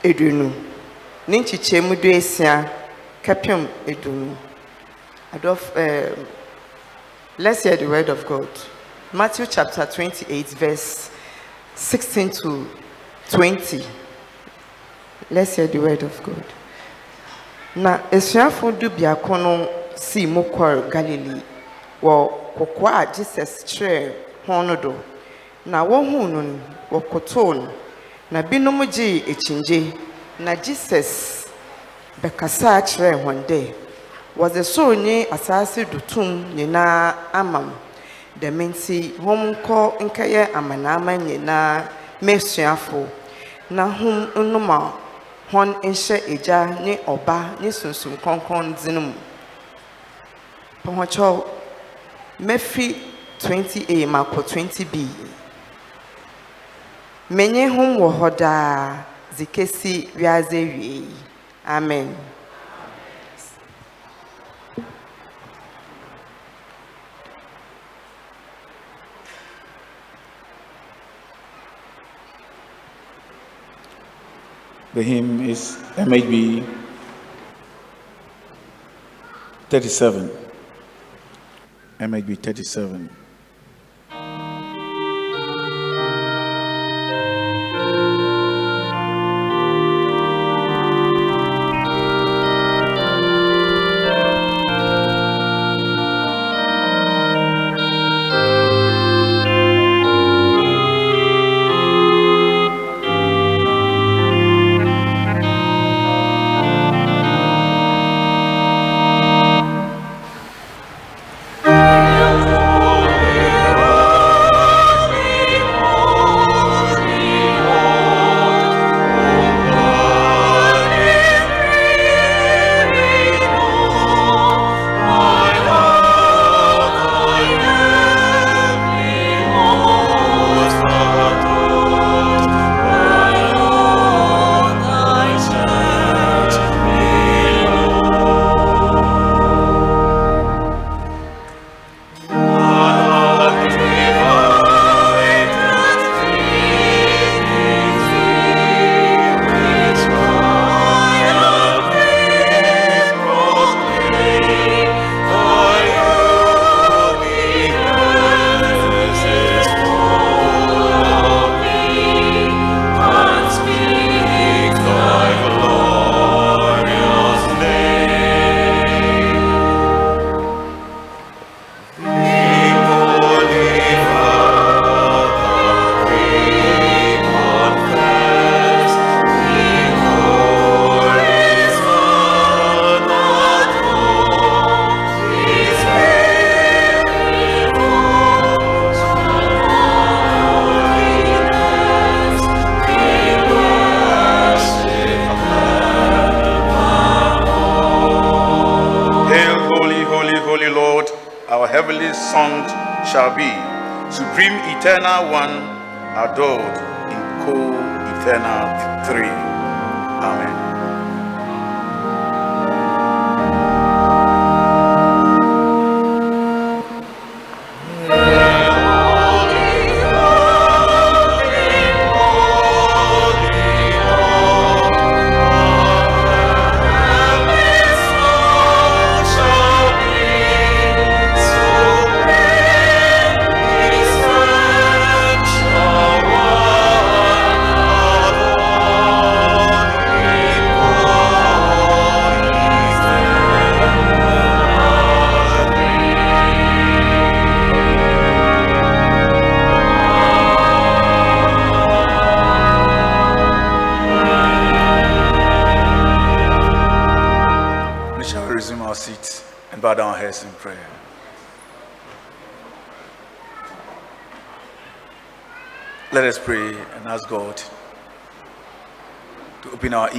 [0.05, 0.53] aduonu.
[1.29, 2.69] Ne nkyekyɛmu duesia
[3.25, 4.37] kɛpem aduonu.
[5.33, 6.27] Adɔf ɛɛm.
[7.39, 8.49] Let's hear the word of God.
[9.13, 11.11] Matthew chapter 28, verse
[11.75, 12.65] 16 to
[13.31, 13.85] 20.
[15.33, 16.45] Let's hear the word of God.
[17.75, 21.43] Na esuafo du biako no sii mu kɔr Galilee
[22.01, 24.13] wɔ kɔkɔɔ a Jesus kyerɛɛ
[24.47, 24.95] wɔn no do.
[25.67, 27.73] Na wɔhuu no no, no.
[28.31, 29.93] Na binom gyee akyingye.
[30.39, 31.49] Na Jesus
[32.23, 33.75] bɛkasaa kyerɛɛ wɔn dɛ,
[34.37, 37.73] wɔdze soro ne asase do tum nyinaa ama mo
[38.41, 41.89] dɛm nti hom nkɔ nkɛyɛ amanaman nyinaa
[42.25, 43.01] m'asuafo
[43.71, 44.93] na hom nnom a
[45.53, 49.13] hɔn nhyɛ agya ne ɔba ne sunsum kɔnkɔn din mu.
[50.85, 51.45] Pɔnkɔkyɛw
[52.41, 52.87] mɛfi
[53.41, 54.95] 20a makɔ 20b
[57.31, 59.05] menye hom wɔ hɔ daa
[59.37, 61.07] dze kesi wiadze awiei
[61.67, 62.30] amen.
[75.01, 76.63] The hymn is MHB
[79.71, 80.31] 37.
[81.99, 83.09] MHB 37.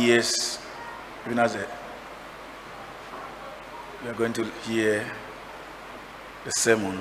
[0.02, 0.60] Ears,
[1.26, 1.68] even as a
[4.04, 5.06] We are going to hear
[6.44, 7.00] the sermon.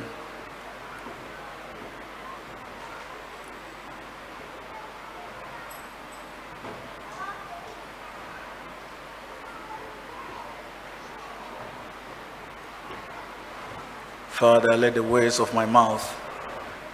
[14.28, 16.16] Father, let the words of my mouth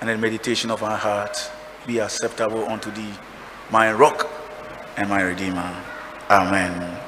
[0.00, 1.50] and the meditation of my heart
[1.86, 3.14] be acceptable unto thee,
[3.70, 4.28] my rock
[4.96, 5.85] and my redeemer.
[6.28, 6.98] Amen.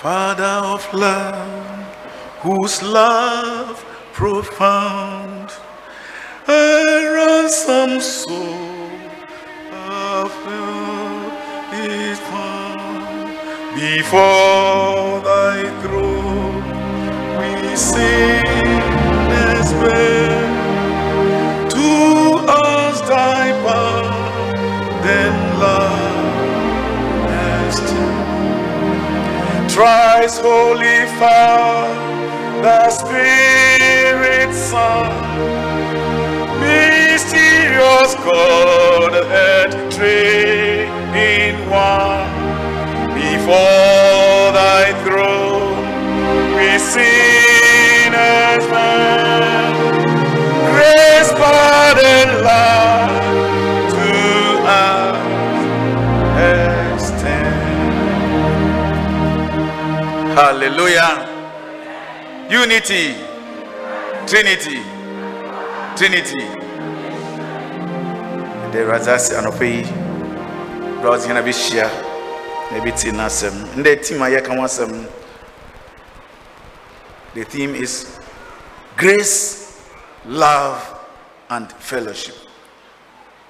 [0.00, 1.96] Father of love,
[2.42, 5.50] whose love profound,
[6.46, 8.88] a ransom soul
[9.72, 11.32] of love
[11.72, 13.34] is found
[13.74, 14.41] before
[30.22, 35.10] Thrice holy Father, Spirit Son,
[36.60, 40.86] mysterious Godhead, three
[41.18, 42.30] in one.
[43.14, 47.31] Before thy throne, we sin
[60.34, 61.28] Hallelujah.
[62.48, 63.14] Unity.
[64.26, 64.80] Trinity.
[65.94, 66.40] Trinity.
[68.72, 69.84] The Razas Anope.
[71.02, 71.90] Browsing and Abishia.
[72.72, 73.74] Maybe Tinasem.
[73.76, 75.06] And the team I can want some.
[77.34, 78.18] The theme is
[78.96, 79.86] grace,
[80.24, 80.98] love,
[81.50, 82.36] and fellowship.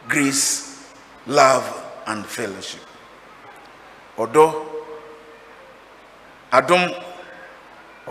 [0.08, 0.92] Grace,
[1.28, 1.64] love,
[2.08, 2.80] and fellowship.
[4.18, 4.61] Although
[6.52, 6.84] adom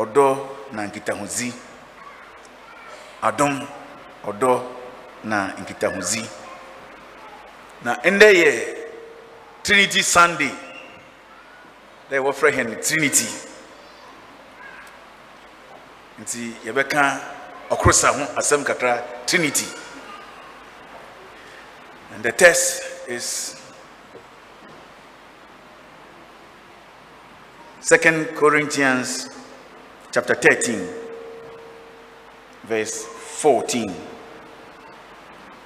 [0.02, 0.26] ɔdɔ
[0.72, 1.54] na nkitahodzi
[3.22, 3.54] adom
[4.30, 4.52] ɔdɔ
[5.24, 6.24] na nkitahodzi
[7.84, 8.52] na ndɛ yɛ
[9.64, 10.52] trinity sunday.
[12.10, 13.28] Dɛ wɔfrɛ hɛn trinity.
[16.20, 17.02] Nti yɛbɛka
[17.70, 19.66] ɔkorosa ho asɛm kakra trinity.
[22.14, 23.61] And the text is
[27.92, 29.28] Second Corinthians
[30.14, 30.88] chapter 13,
[32.64, 33.94] verse 14.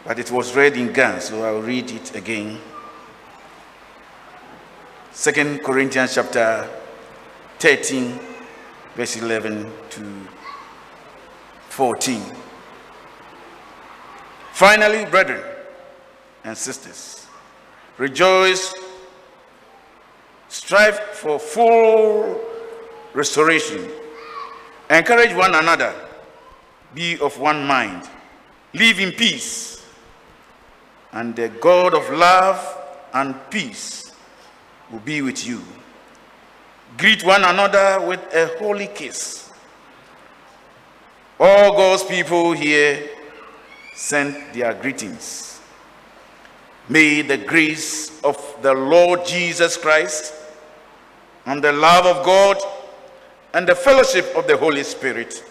[0.03, 2.57] But it was read in Gun, so I'll read it again.
[5.11, 6.67] Second Corinthians chapter
[7.59, 8.19] 13,
[8.95, 10.27] verse 11 to
[11.69, 12.23] 14.
[14.51, 15.43] Finally, brethren
[16.43, 17.27] and sisters,
[17.99, 18.73] rejoice
[20.65, 22.41] strive for full
[23.13, 23.87] restoration.
[24.89, 25.93] Encourage one another.
[26.95, 28.09] Be of one mind.
[28.73, 29.85] Live in peace.
[31.11, 32.57] And the God of love
[33.13, 34.11] and peace
[34.91, 35.61] will be with you.
[36.97, 39.51] Greet one another with a holy kiss.
[41.39, 43.07] All God's people here
[43.95, 45.61] send their greetings.
[46.89, 50.33] May the grace of the Lord Jesus Christ
[51.45, 52.57] and the love of God
[53.53, 55.43] and the fellowship of the Holy Spirit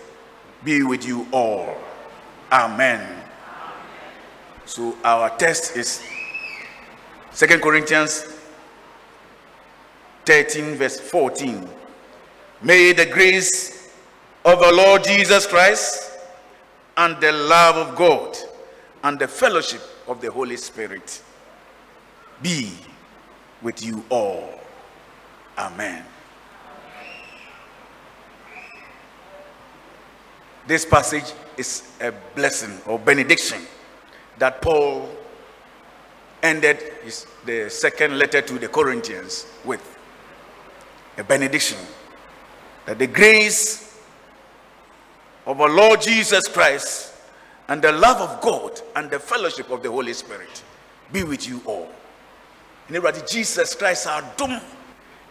[0.65, 1.77] be with you all.
[2.51, 3.23] Amen.
[4.66, 6.03] So our text is
[7.35, 8.27] 2 Corinthians
[10.25, 11.69] 13, verse 14.
[12.62, 13.93] May the grace
[14.45, 16.12] of the Lord Jesus Christ
[16.97, 18.37] and the love of God
[19.03, 21.23] and the fellowship of the Holy Spirit
[22.43, 22.73] be
[23.62, 24.64] with you all.
[25.56, 26.05] Amen.
[30.66, 33.60] This passage is a blessing or benediction
[34.39, 35.09] that Paul
[36.43, 39.90] ended his, the second letter to the Corinthians with.
[41.16, 41.78] A benediction
[42.86, 44.01] that the grace
[45.47, 47.14] of our Lord Jesus Christ
[47.68, 50.62] and the love of God and the fellowship of the Holy Spirit
[51.12, 51.89] be with you all.
[52.89, 54.60] In the Jesus Christ, our doom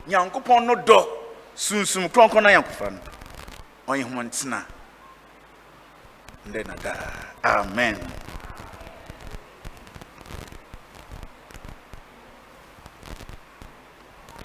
[0.07, 1.07] nyankopɔn no dɔ
[1.55, 2.99] sunsum kronkron na nyankofa no.
[3.87, 4.65] Ɔyɛ ho ntena.
[6.47, 7.11] Ndɛ na daa.
[7.43, 7.97] Amen.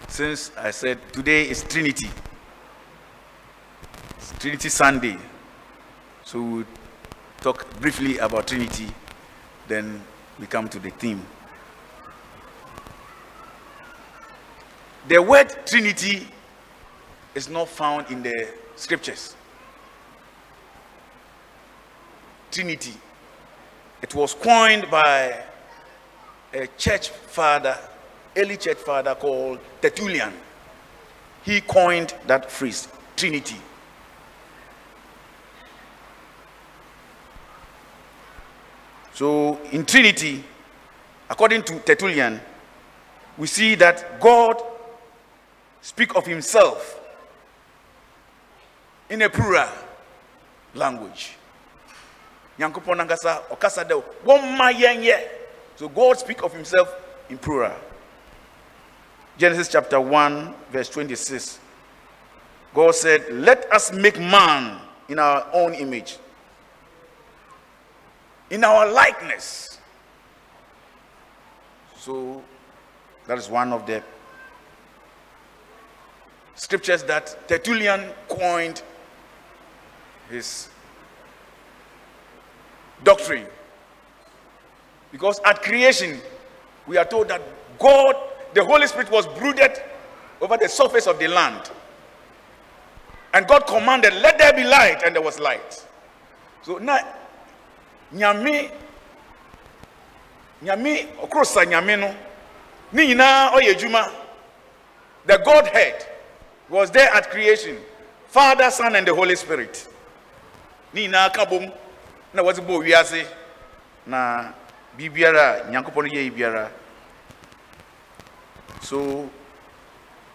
[0.09, 2.11] Since i said today is trinity
[4.17, 5.17] it's trinity sunday
[6.25, 6.65] so we'll
[7.41, 8.89] talk briefly about trinity
[9.69, 10.03] then
[10.41, 11.23] we come to the theme
[15.09, 16.29] The word Trinity
[17.35, 19.35] is not found in the scriptures.
[22.51, 22.93] Trinity.
[24.03, 25.35] It was coined by
[26.53, 27.75] a church father,
[28.37, 30.33] early church father called Tertullian.
[31.43, 32.87] He coined that phrase,
[33.17, 33.57] Trinity.
[39.15, 40.45] So, in Trinity,
[41.31, 42.43] according to Tertullian,
[43.39, 44.63] we see that God
[45.81, 47.01] speak of himself
[49.09, 49.69] in a plural
[50.75, 51.37] language.
[52.59, 55.29] Nyankopɔn nankasa ɔkasa dɛ wɔmma yɛn yɛ.
[55.77, 56.93] So God speak of himself
[57.29, 57.77] in plural.
[59.37, 61.61] Genesis chapter 1 verse 26.
[62.75, 66.19] God said, "Let us make man in our own image,
[68.51, 69.79] in our likeness."
[71.97, 72.43] So
[73.27, 74.03] that is one of the
[76.59, 78.83] scriptures that Tertullian coined
[80.29, 80.69] his
[83.05, 83.47] doctrine.
[85.13, 86.21] Because at creation,
[86.87, 87.41] we are told that
[87.79, 88.15] God,
[88.55, 89.81] the Holy Spirit, was brooded
[90.41, 91.71] over the surface of the land.
[93.33, 95.87] And God commanded, Let there be light, and there was light.
[96.63, 96.99] So now,
[98.13, 98.71] Nyame,
[100.63, 102.15] Nyame, Okrosa Nyame no,
[102.93, 104.13] ni ɔyɛ.
[105.25, 106.18] The Godhead
[106.69, 107.79] was there at creation.
[108.29, 109.89] Father, Son, and the Holy Spirit.
[110.93, 111.71] Ni nyinaa ka bom
[112.33, 113.27] na wɔdze bɔ wiase
[114.07, 114.53] na
[114.97, 116.71] biribiara a nyankopɔn
[118.81, 119.29] so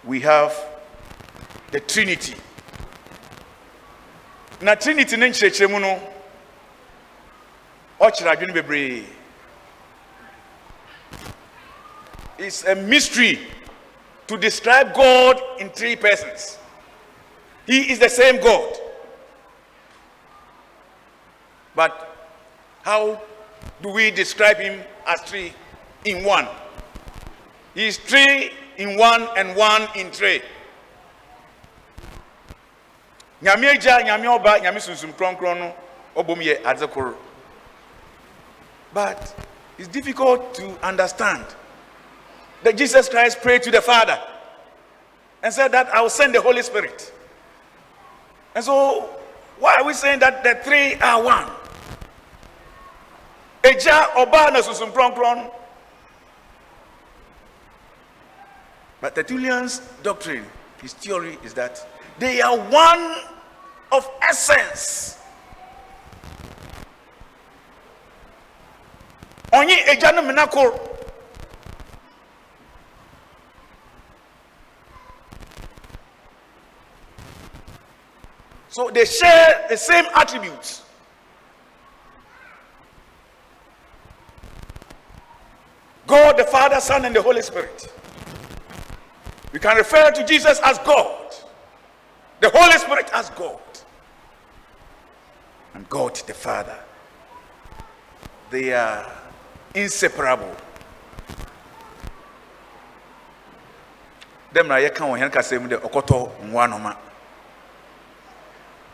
[0.04, 0.54] we have
[1.72, 2.36] the trinity.
[4.62, 6.00] Na trinity ne no
[8.00, 9.06] ɔkyerɛ adwene bebree.
[12.38, 13.40] It's a mystery
[14.28, 16.58] to describe god in three persons
[17.66, 18.78] he is the same god
[21.76, 22.10] but
[22.84, 23.22] how
[23.82, 25.54] do we describe him as three
[26.06, 26.48] in one?
[27.74, 30.42] He is three in one and one in three.
[33.42, 34.80] Nyame agya, nyame ɔba, nyame
[35.18, 35.76] kronkron no
[36.16, 37.16] ɔbom yɛ adze koro.
[38.94, 39.36] But
[39.78, 41.46] it's difficult to understand
[42.64, 44.20] that Jesus Christ prayed to the Father
[45.42, 47.12] and said that I will send the Holy Spirit.
[48.56, 49.10] And so,
[49.60, 51.50] why are we saying that the three are one?
[53.64, 55.50] Eja ọba na susum kronkron.
[59.02, 60.46] But Tertullian's doctrine,
[60.82, 61.86] his theory is that
[62.20, 63.16] they are one
[63.92, 65.18] of essence.
[69.52, 70.93] Onye eja no.
[78.74, 80.82] So they share the same attributes.
[86.08, 87.94] God the Father, Son, and the Holy Spirit.
[89.52, 91.36] We can refer to Jesus as God,
[92.40, 93.62] the Holy Spirit as God,
[95.76, 96.80] and God the Father.
[98.50, 99.06] They are
[99.76, 100.56] inseparable.
[104.52, 107.13] Dem na yɛka wɔ hɛn dɛ ɔkɔtɔ nwa.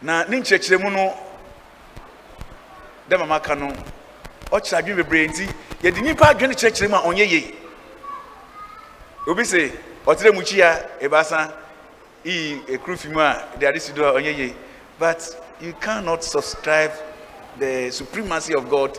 [0.02, 1.14] Na ne nkyerɛkyerɛmu no,
[3.10, 3.74] dɛm a maka no,
[4.52, 5.46] ɔkyerɛ adwene bebree nti
[5.84, 7.56] yɛde nipa adwene kyerɛkyerɛ mu a ɔnyɛ yie.
[9.28, 9.72] Obi sɛ
[10.06, 11.54] ɔtwerɛ mu kyia ebaasa
[12.26, 14.56] iyi ekuru fi mu a de ade si do a ɔnyɛ yie.
[14.98, 15.22] But
[15.62, 16.92] you cannot subscribe
[17.58, 18.98] the supremacy of god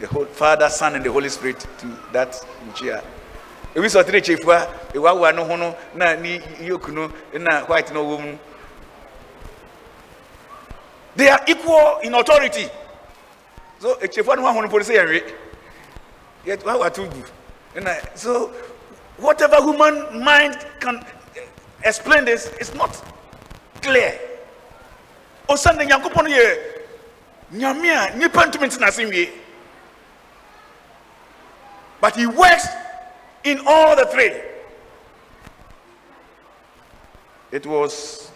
[0.00, 2.32] the whole father son and the holy spirit to that
[2.66, 3.02] mukyia
[3.74, 8.04] ebi sɛ ɔtwerɛ kyefua ewawa no ho no na ne yoke no na white no
[8.04, 8.38] wɔ mu
[11.16, 12.68] they are equal in authority.
[13.78, 15.32] So no ho ahono polisi yɛn
[16.46, 17.24] yet why were good
[17.76, 18.48] and so
[19.18, 20.96] whatever human mind can
[21.36, 21.40] eh,
[21.84, 22.90] explain this is not
[23.82, 24.18] clear.
[25.48, 26.58] Ɔsane nyankopɔn no yɛ
[27.52, 29.30] nyame a nnipa ntumi ntena
[32.00, 32.66] but he works
[33.44, 34.32] in all the three.
[37.50, 38.30] It was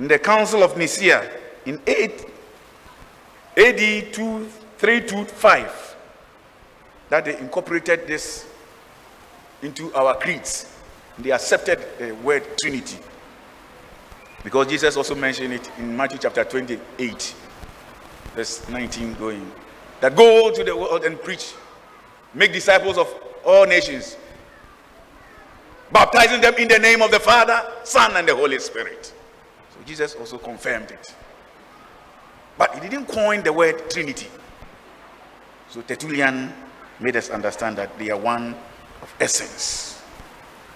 [0.00, 1.30] in the council of nicaea
[1.66, 2.26] in 8
[3.58, 5.96] ad 2325
[7.10, 8.46] that they incorporated this
[9.62, 10.74] into our creeds.
[11.18, 12.96] They accepted the word Trinity.
[14.42, 17.34] Because Jesus also mentioned it in Matthew chapter 28,
[18.34, 19.52] verse 19 going.
[20.00, 21.52] That go to the world and preach,
[22.32, 23.12] make disciples of
[23.44, 24.16] all nations,
[25.92, 29.12] baptizing them in the name of the Father, Son, and the Holy Spirit.
[29.86, 31.14] Jesus also confirmed it.
[32.58, 34.28] But he didn't coin the word Trinity.
[35.70, 36.52] So Tertullian
[36.98, 38.54] made us understand that they are one
[39.02, 40.02] of essence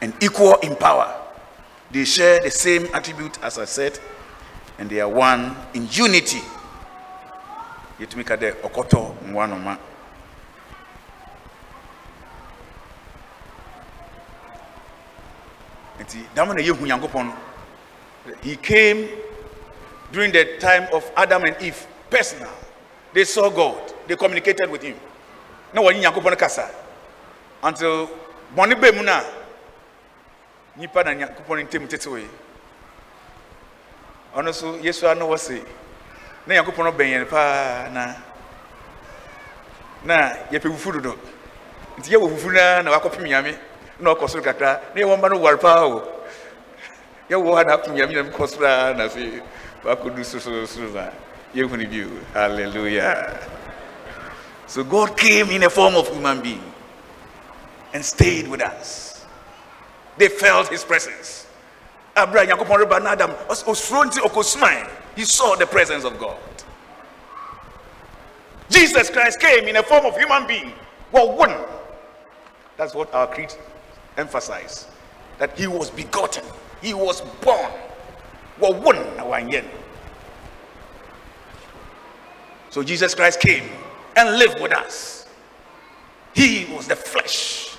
[0.00, 1.20] and equal in power.
[1.90, 3.98] They share the same attribute as I said,
[4.78, 6.40] and they are one in unity.
[8.00, 9.78] Yɛtumi ka dɛ ɔkɔtɔ nwanoma.
[16.00, 17.43] Nti dama na yɛhu Nyankopɔn.
[18.42, 19.08] He came
[20.12, 22.52] during the time of Adam and Eve, personal.
[23.12, 23.92] They saw God.
[24.06, 24.96] They communicated with him.
[25.72, 26.70] Na wɔnye Nyankopɔn kasa.
[27.62, 28.08] Until
[28.56, 29.22] bɔne bɛ mu na
[30.76, 32.24] nipa na Nyankopɔn ntam tetewe.
[34.34, 35.62] Ɔno nso Yesu ano wɔ se
[36.46, 38.14] na bɛn yɛn paa na
[40.04, 41.18] na yɛpɛ fufu dodo.
[41.98, 42.10] Nti
[42.82, 43.26] na wakɔpem
[44.00, 46.23] na ɔkɔ soro kakra na yɛwɔ no paa o.
[47.30, 49.42] Yɛwɔ ha na apem Nyame na kɔ soro a na afei
[49.82, 51.12] wakɔdu sorosoro.
[52.32, 53.38] Hallelujah.
[54.66, 56.72] So God came in a form of human being
[57.92, 59.24] and stayed with us.
[60.18, 61.46] They felt his presence.
[62.16, 64.90] Abraham Nyankopɔn reba na Adam osuro nti ɔkɔsumae.
[65.14, 66.36] He saw the presence of God.
[68.68, 70.72] Jesus Christ came in a form of human being.
[71.12, 71.54] Well, one.
[72.76, 73.54] That's what our creed
[74.16, 74.86] emphasize.
[75.38, 76.44] That he was begotten.
[76.84, 77.72] He was born.
[82.70, 83.70] So Jesus Christ came
[84.14, 85.26] and lived with us.
[86.34, 87.74] He was the flesh,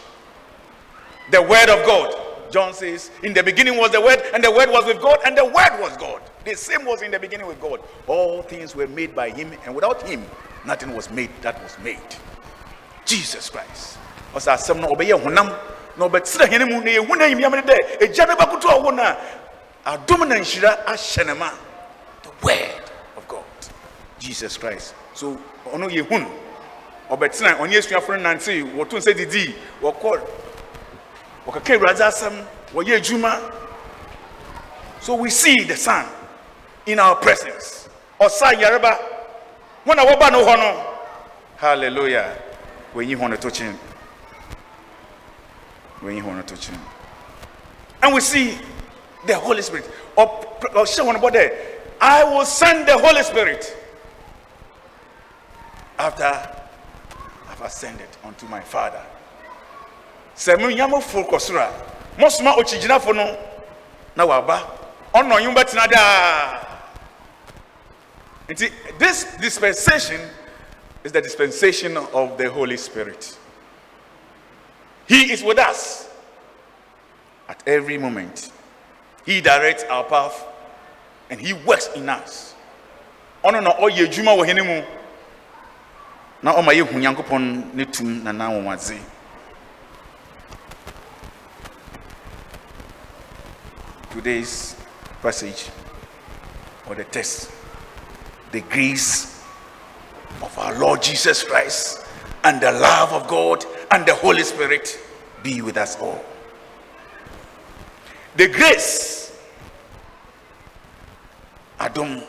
[1.30, 2.15] the Word of God.
[2.52, 5.38] John says, In the beginning was the Word, and the Word was with God, and
[5.38, 6.22] the Word was God.
[6.44, 7.82] The same was in the beginning with God.
[8.07, 10.26] All things were made by Him, and without Him,
[10.65, 11.99] nothing was made that was made.
[13.06, 13.99] Jesus Christ.
[14.34, 18.45] No honam na ɔbɛtena hene mu na yɛhu no ahimyam no dɛ agya no a
[18.45, 19.17] ɔwo no a
[19.97, 21.51] adom na nhyira ahyɛ ne ma.
[22.23, 22.81] The word
[23.17, 23.43] of God.
[24.19, 24.93] Jesus Christ.
[25.13, 25.39] So
[25.72, 26.31] ɔno yɛhu no.
[27.09, 30.22] Ɔbɛtena ɔne asuafo no nante wɔto nsɛ didii wɔkɔ
[31.47, 33.51] wɔkeka awurade asɛm wɔyɛ adwuma.
[34.99, 36.05] So we see the son
[36.85, 37.88] in our presence.
[38.19, 38.97] Ɔsa yareba.
[39.85, 40.85] Wɔn a wɔba no hɔ no
[41.57, 42.35] hallelujah.
[42.95, 43.77] Wɔnyi hɔ no to kyen wɔnyi hɔ no to kyen
[48.02, 48.57] and we see
[49.26, 49.90] the holy spirit.
[50.18, 51.53] Ɔhyɛ wɔn bɔ dɛ
[52.02, 53.76] i will send the holy spirit
[55.98, 56.26] after
[57.49, 59.02] i've ascended unto my father.
[60.36, 60.57] Sɛ
[64.15, 64.61] na waba.
[68.99, 70.22] This dispensation
[71.03, 73.38] is the dispensation of the holy spirit
[75.07, 76.10] he is with us.
[77.48, 78.52] At every moment
[79.26, 80.44] he directs our path
[81.30, 82.53] and he works in us.
[94.11, 94.76] Today's
[95.22, 95.69] passage
[96.88, 97.52] or the text
[98.52, 99.44] the grace
[100.41, 102.05] of our lord jesus christ
[102.45, 104.99] and the love of god and the holy spirit
[105.43, 106.23] be with us all.
[108.35, 109.34] The grace
[111.80, 112.22] Adam,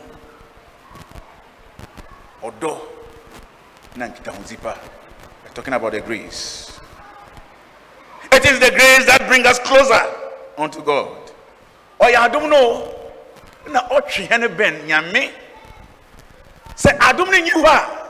[2.42, 2.78] ɔdɔ
[3.96, 4.74] na nkitahodzi pa
[5.44, 6.80] we're talking about the grace.
[8.32, 10.02] It is the grace that brings us closer
[10.58, 11.30] unto god.
[12.00, 12.92] Oh, Ɔyɛ adom no.
[13.68, 15.30] Na ɔtwe hɛ no bɛn nyame.
[16.74, 18.05] Sɛ adom no nyi hɔ a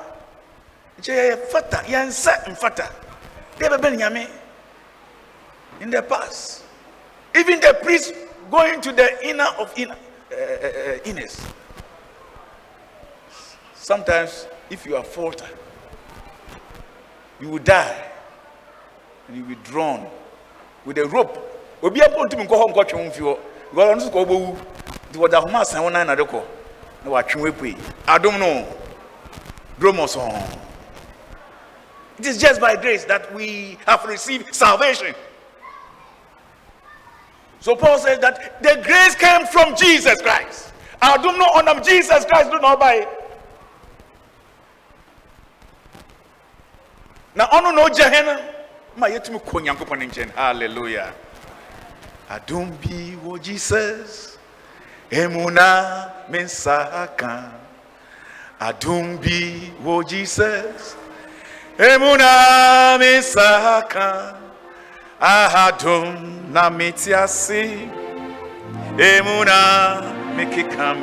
[0.99, 2.91] nkyɛ yɛyɛ fata yɛnsɛ mfata.
[3.59, 4.29] Deɛ bɛbɛn nyame.
[5.81, 6.63] In the past
[7.35, 8.15] even the priest
[8.51, 9.97] going to the inner of inner
[10.33, 11.27] uh,
[13.75, 15.47] sometimes if you are falter
[17.41, 18.05] you will die.
[19.29, 20.07] And you will be drawn
[20.85, 21.37] with a rope.
[21.83, 23.39] Obi abɔ ntumi nkɔ hɔ nkɔtwe ho mfi hɔ.
[23.71, 24.57] Because ɔno nso kɔ ɔbɛwu.
[25.11, 26.43] Nti wɔde ahoma asan wɔn nan na de kɔ.
[27.05, 28.67] Na watwe ho apue adom no
[29.79, 30.66] dromos hɔn
[32.19, 35.15] it is just by grace that we have received salvation.
[37.61, 40.73] So paul says that the grace came from jesus christ.
[41.03, 42.59] Adom no ɔnam jesus christ do
[47.37, 48.41] ɔno na ɔgya hɛ no
[48.97, 51.13] ma yɛtumi kɔ nyankopɔn ne nkyɛn hallelujah.
[52.31, 54.37] Adom bi wɔ jesus.
[55.11, 57.53] Emu na me nsa ka
[58.61, 60.97] adom bi wɔ jesus
[61.79, 64.33] emu na me nsa ka
[65.21, 66.17] ahadum
[66.53, 67.63] na mete ase
[68.99, 69.61] emu na
[70.37, 70.95] mekeka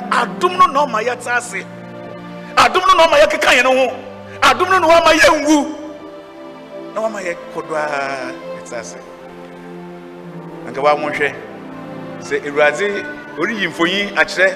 [0.00, 1.64] That adum no na ọma yẹ ta ase.
[2.56, 3.92] Adum no na ọma yẹ keka yẹn ho.
[4.40, 5.64] Adum no na ọma yẹ nwu.
[6.94, 7.86] Na ọma yẹ kodoa
[8.56, 8.96] yẹ ta ase.
[10.66, 11.32] Anka wa mo hwɛ
[12.20, 13.04] sɛ Awurade
[13.38, 14.54] oriyi mfonyin akyerɛ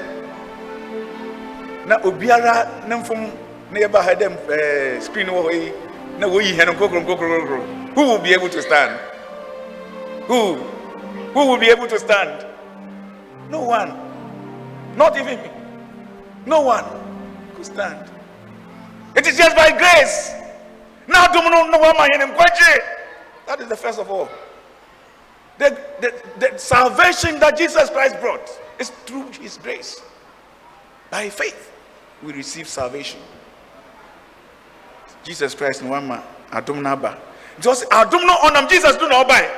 [1.86, 3.30] na obiara ne mfom
[3.70, 5.72] na yɛba ha dɛ ɛɛ screen wɔ hɔ yi
[6.18, 7.94] na woyi hɛn nkokoro nkokoro nkokoro.
[7.94, 8.98] Who will be able to stand?
[10.26, 10.54] Who?
[11.34, 12.46] Who will be able to stand?
[13.50, 14.03] No one.
[14.96, 15.50] Not even me.
[16.46, 16.84] No one
[17.54, 18.10] could stand.
[19.16, 20.32] It is just by grace.
[21.06, 22.36] Now, do no no one man
[23.46, 24.28] That is the first of all.
[25.58, 30.02] The, the, the salvation that Jesus Christ brought is through his grace.
[31.10, 31.70] By faith,
[32.22, 33.20] we receive salvation.
[35.22, 36.22] Jesus Christ no one man.
[36.50, 37.18] Adum naba.
[37.60, 39.48] Just adum no onam Jesus do not buy.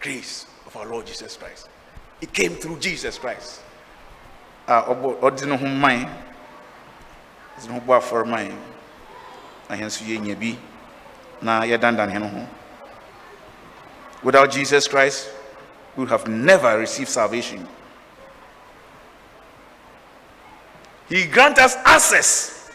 [0.00, 1.68] Grace of our Lord Jesus Christ.
[2.20, 3.60] It came through Jesus Christ.
[4.68, 5.46] Ah, ɔbɔ ɔde.
[14.22, 15.30] Without Jesus Christ,
[15.94, 17.68] we would have never received salvation.
[21.08, 22.70] He grants us access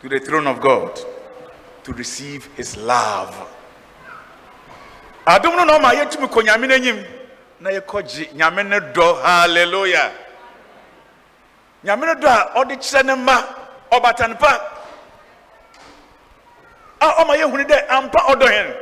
[0.00, 0.98] to the throne of God
[1.84, 3.53] to receive His love.
[5.26, 7.04] Adom no na ɔma yɛtumi kɔ nyame no anyim
[7.60, 9.22] na yɛkɔgye nyame no dɔ.
[9.22, 10.12] Halleluya
[11.84, 13.36] nyame no dɔ a ɔde kyerɛ ne mma
[13.92, 14.60] ɔbatan pa
[17.00, 18.74] a ɔma yɛhunu dɛ ampa ɔdɔ hɛn.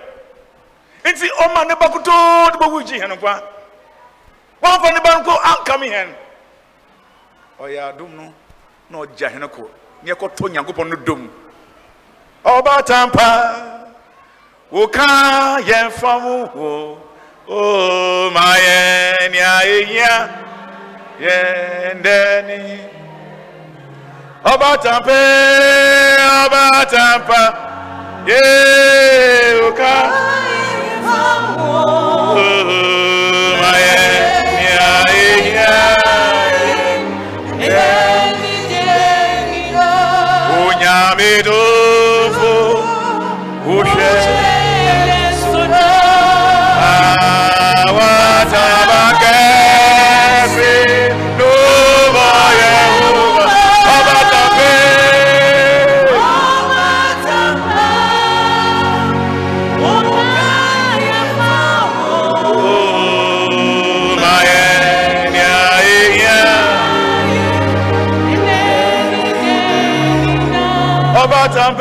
[1.05, 3.43] Nti ɔma ne ba kotoo de bɛwu gye hɛn nkwa
[4.62, 6.14] wɔmfa ne ba nko ankame hɛn.
[7.60, 8.35] Ɔyɛ adom no
[8.90, 9.69] na ɔgya hɛn kɔ
[10.02, 11.31] ne yɛkɔtɔ nyankopɔn no dom.
[12.44, 13.81] Ɔbatan pa
[14.73, 15.07] woka
[15.69, 16.24] yɛn fam
[16.55, 16.99] wo
[17.49, 20.15] o ma yɛn nea ehia
[21.24, 22.61] yɛn dɛni
[24.53, 25.20] ɔbatampe
[26.43, 27.43] ɔbatampa
[28.28, 28.40] ye
[29.61, 29.94] woka
[31.07, 32.91] o ma
[71.53, 71.74] Yɛnya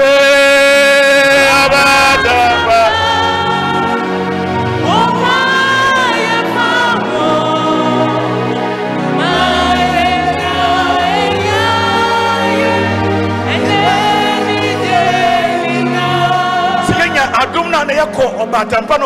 [17.39, 17.93] adom na no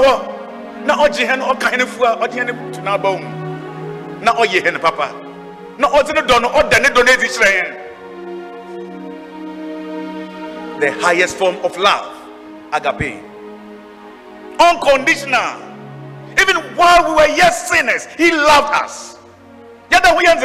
[0.01, 0.21] hɔ
[0.85, 3.27] na ɔgye hɛ no ɔka hɛ no fu a ɔde hɛ no to n'aba mu
[4.21, 5.09] na ɔyɛ no papa.
[5.77, 7.84] Na ɔde ne dɔ no ɔda ne dɔ no adi kyerɛ
[10.79, 12.11] the highest form of love
[12.73, 13.23] agape.
[14.59, 15.61] Unconditional.
[16.39, 19.17] Even while we were yet sinners he loved us.
[19.89, 20.35] Yɛda ho yɛ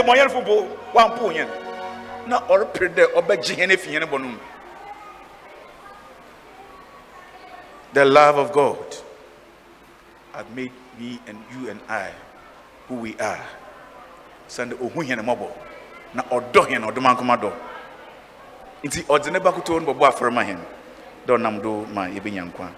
[2.26, 4.38] na hɛ no no mu
[7.92, 8.78] The love of God
[10.32, 12.12] had made me and you and I
[12.86, 13.44] who we are.
[14.46, 15.48] Send ohu hɛn mmɔbɔ
[16.14, 17.52] na ɔdɔ hɛn ɔdɔm ankoma dɔ.
[18.84, 20.56] Nti ne no bɔbɔ
[21.26, 22.68] dɛ ɔnam do ma yɛbɛnya nkwa.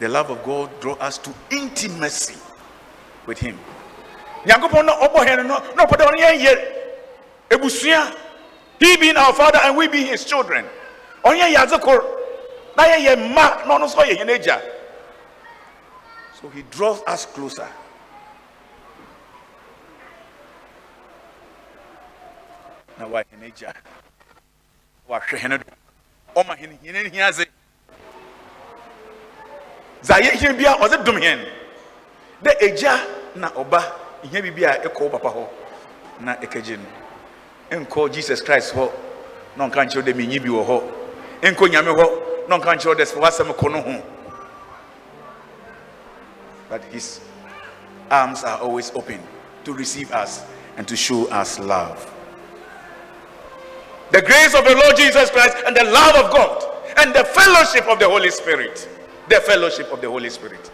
[0.00, 2.36] The love of god draw us to intimacy
[3.26, 3.58] with him.
[4.44, 6.06] Nyankopɔn na ɔbɔ no na dɛ
[8.80, 10.66] he being our father and we being his children.
[11.24, 12.02] Adze kor
[12.76, 14.60] na mma na ɔno nso agya.
[16.40, 17.68] So he draws us closer.
[22.98, 23.72] Na wayɛ hɛn agya
[25.08, 25.64] wahwɛ hɛn do
[26.40, 27.46] ɔma hɛn hɛn hia adze
[30.02, 31.44] dza yɛhia bia ɔdze dom hɛn
[32.42, 32.98] dɛ agya
[33.34, 33.80] na ɔba
[34.22, 35.46] hia biribi a ɛkɔ papa hɔ
[36.20, 38.90] na ɛkɛgye no nkɔ jesus christ hɔ
[39.56, 40.82] na ɔnka nkyerɛ dɛ menyi bi wɔ hɔ
[41.42, 44.02] nkɔ nyame hɔ na ɔnka nkyerɛ dɛ sɛ woasɛm kɔ no ho
[46.68, 47.20] but his
[48.10, 49.20] arms are always open
[49.64, 50.42] to receive us
[50.76, 52.13] and to show us love
[54.10, 57.86] the grace of the lord jesus christ and the love of god and the fellowship
[57.88, 58.88] of the holy spirit.
[59.28, 60.70] The fellowship of the holy spirit.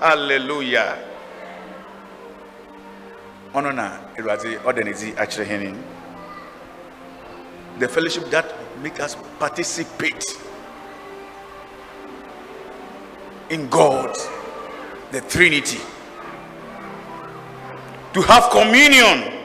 [0.00, 0.98] Hallelujah.
[7.78, 10.24] The fellowship that make us participate
[13.50, 14.16] in god
[15.10, 15.78] the trinity.
[18.14, 19.41] To have communion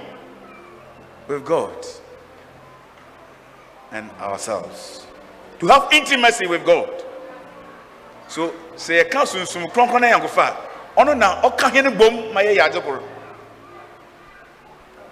[1.28, 1.86] with god
[3.92, 5.06] and ourselves.
[5.60, 7.04] To have intimacy with god.
[8.28, 13.02] So na yankofa a ɔno na ɔka hene bom ma yɛyɛ adze koro.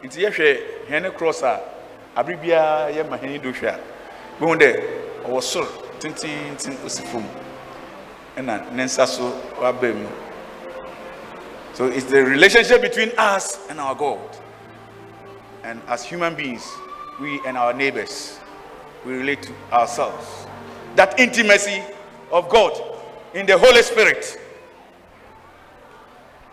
[0.03, 1.61] Nti yɛhwɛ hɛne cross a
[2.15, 3.79] abere biara yɛma hɛne do hwɛ a
[4.39, 4.83] bohu dɛ
[5.25, 5.67] ɔwɔ soro
[5.99, 7.23] tententen osi fam
[8.37, 9.93] ɛna ne so waba
[11.73, 14.19] so it's the relationship between us and our god
[15.65, 16.63] and as human beings
[17.19, 18.39] we and our neighbors
[19.05, 20.45] we relate to ourselves
[20.95, 21.81] that intimacy
[22.31, 22.71] of god
[23.33, 24.39] in the holy spirit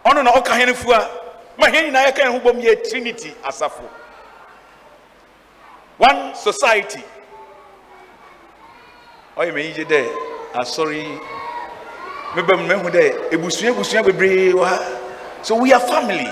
[0.05, 1.09] ɔno na ɔka hɛne fua
[1.59, 3.85] ma hɛn nyinaa trinity asafo
[5.99, 7.05] one society
[9.37, 10.09] ɔyɛ mɛ yigye dɛ
[10.55, 11.21] asɔre
[12.35, 14.99] meba mu mehu dɛ ebusua ebusua bebree wɔ
[15.43, 16.27] so we are family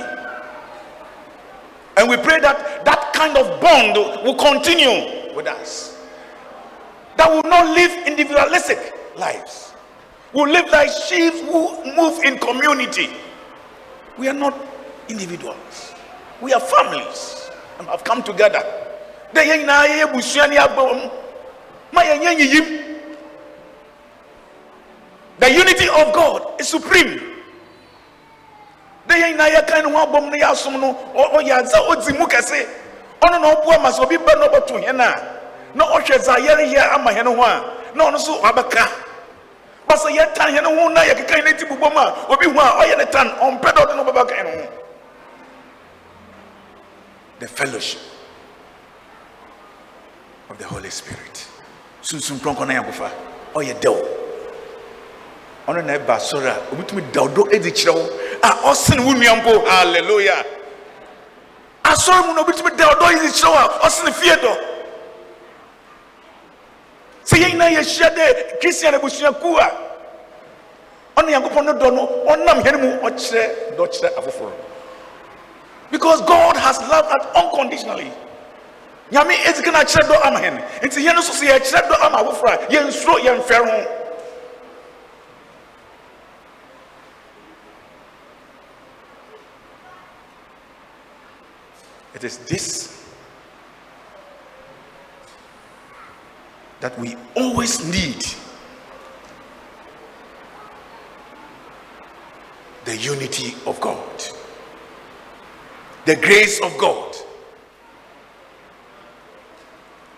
[2.01, 3.95] and we pray that that kind of bond
[4.25, 6.01] will continue with us
[7.17, 9.75] that will not live individualistic lives
[10.33, 13.11] will live like sheep who move in community
[14.19, 14.55] we are not
[15.11, 15.95] individuals.
[16.41, 18.63] We are families and have come together.
[19.33, 19.45] The
[25.51, 27.30] unity of God is supreme.
[29.09, 29.49] Nyinaa
[29.83, 32.67] ne ho yɛ asom no ɔyɛ ɔdzi mu kɛse.
[33.21, 35.21] Ɔno na ɔboa ma sɛ obi na ɔbɛto hɛn a
[35.75, 37.65] na ɔhwɛ dza yɛreyɛ ama hɛn ho a
[37.95, 38.89] na ɔno nso wabɛka.
[39.89, 43.87] Yɛtan hɛn ho na yɛkeka hɛn ti a obi a ɔyɛ ne tan ɔmpɛ dɛ
[43.87, 44.69] ɔde no ho.
[47.41, 48.01] the fellowship
[50.51, 51.49] of the Holy Spirit.
[52.03, 53.11] Sunsun kronkron na yankofa
[53.55, 53.97] ɔyɛ dɛw
[55.69, 58.09] ɔno na ɛba asɔre a obitumi dɛw do edi kyerɛ wo
[58.43, 60.45] a ɔsene wo nua mpo hallelujah.
[61.85, 64.57] Asɔre mu na obitumi dɛw do edi kyerɛ wo a ɔsene fie dɔ
[67.25, 69.71] sɛ yɛn nyinaa yɛhyia dɛ kristian abusuakuo a
[71.21, 74.53] ɔne yankopɔn no dɔ no ɔnam hɛn mu ɔkyerɛ dɔ kyerɛ afoforɔ
[75.91, 78.13] because God has loved us unconditionally.
[79.13, 82.53] Nyame ezi kana kyerɛ dɔ ama hɛn nti yɛn nso so yɛkyerɛ dɔ ama afoforɔ
[82.55, 84.00] a yɛnsuro yɛmfɛr ho
[92.15, 92.97] it is this
[96.81, 98.25] that we always need.
[102.87, 104.25] The unity of God.
[106.07, 107.15] The grace of God,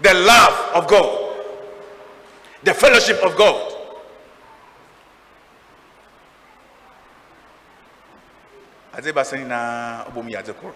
[0.00, 1.34] the love of God,
[2.62, 3.72] the fellowship of God.
[8.92, 10.74] adze baasa nyinaa ɔbɔ mu yɛ adze koro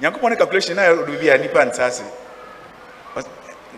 [0.00, 0.94] mu calculation na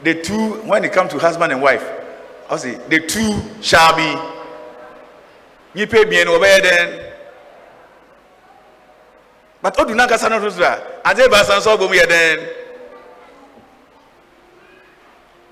[0.02, 1.84] the two when it come to husband and wife
[2.88, 4.14] the two shall be.
[5.74, 5.86] No
[9.62, 9.96] but no mu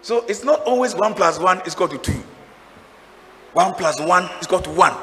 [0.00, 2.22] so it's not always one plus one is equal to two.
[3.52, 4.94] One plus one is equal to one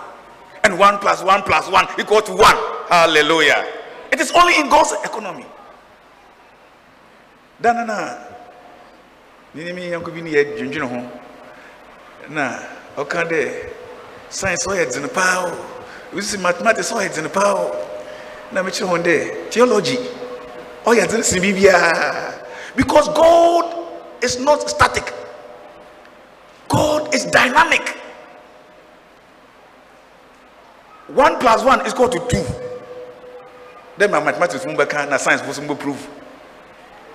[0.65, 2.41] and 1 plus 1 plus 1 equal to 1.
[2.89, 3.65] Hallelujah.
[4.11, 5.45] It is only in God's economy.
[7.61, 8.33] Danana.
[9.53, 11.11] Nini yanko bi ni yɛ dwendwene ho.
[12.29, 12.59] Na
[12.97, 13.71] ɔka dɛ
[14.29, 15.51] science ɔyɛ dzene paa o.
[16.13, 17.71] Wosi mathematics ɔyɛ dzene paa
[18.51, 19.97] na mekyerɛ ho dɛ theology.
[20.85, 23.65] Oh, ɔyɛ dzene sen biribiaa because god
[24.21, 25.13] is not static.
[26.67, 27.95] God is dynamic
[31.07, 32.43] one plus one is equal to two.
[33.97, 36.07] Then my mathematics mo bɛka na science mo so mo prove.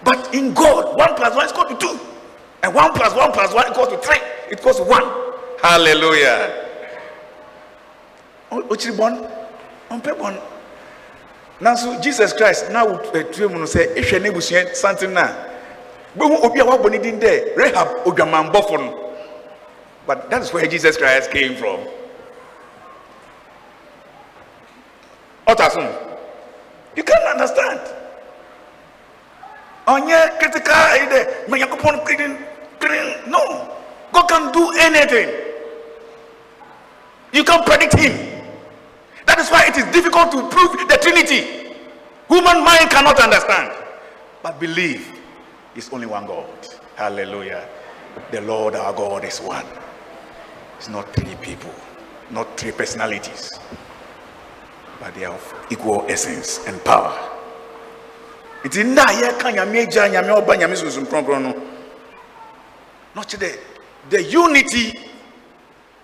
[0.05, 1.99] But in god one plus one is equal to two.
[2.63, 4.21] And one plus one plus one equals to three.
[4.51, 5.05] It equals to one.
[5.63, 6.67] Hallelujah.
[8.51, 9.31] O- okyiri bɔn
[9.91, 10.41] ɔmpɛ bɔn
[11.61, 15.29] nanso jesus christ uh, na wotua mu no sɛ ehwɛ n'ebusua santen na.
[16.17, 19.13] Gbehu obi a wabɔ ne din dɛ Rahab odwamanbɔfo no
[20.07, 21.79] but that is where jesus christ came from
[25.55, 26.11] ɔtasom
[26.97, 27.81] you can't understand.
[29.87, 32.39] Ɔnyɛ critical ayi dɛ mɛ nyankopɔn clean
[32.79, 33.77] clean no.
[34.13, 35.29] God can do anything.
[37.33, 38.43] You can't predict him.
[39.27, 41.75] That is why it is difficult to prove the trinity.
[42.29, 43.73] Human mind cannot understand.
[44.43, 45.13] But believe
[45.77, 46.47] is only one god.
[46.97, 47.67] Hallelujah.
[48.33, 49.67] The lord our god is one.
[50.79, 51.73] It's not three people
[52.31, 53.59] not three personalities
[55.01, 57.17] but they are of equal essence and power.
[58.65, 61.55] Nti nna a yɛka nyame agya nyame ɔba nyame sunsum kronkron no.
[63.15, 63.23] Na
[64.11, 64.99] the unity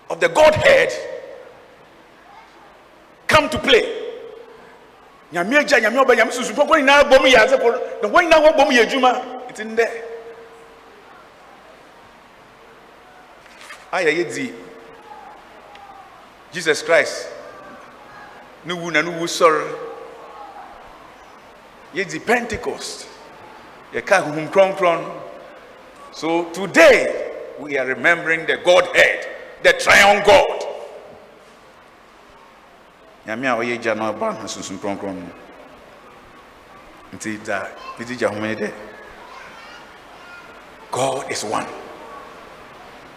[0.09, 0.91] of the godhead
[3.27, 3.85] come to play.
[5.31, 6.03] Nyame agya nyame
[16.51, 17.36] jesus christ
[18.67, 19.65] ne wu na ne wu sɔre.
[21.95, 23.07] Yɛdi pentecost.
[23.93, 25.09] Yɛka honhom kronkron.
[26.11, 29.25] So today we are remembering the godhead
[29.63, 30.65] the triune god.
[33.25, 35.31] Nyame a ɔyɛ gya no ɔba no sunsum kronkron no.
[37.15, 37.67] Nti da
[37.97, 38.71] mede gya homene dɛ
[40.91, 41.67] god is one.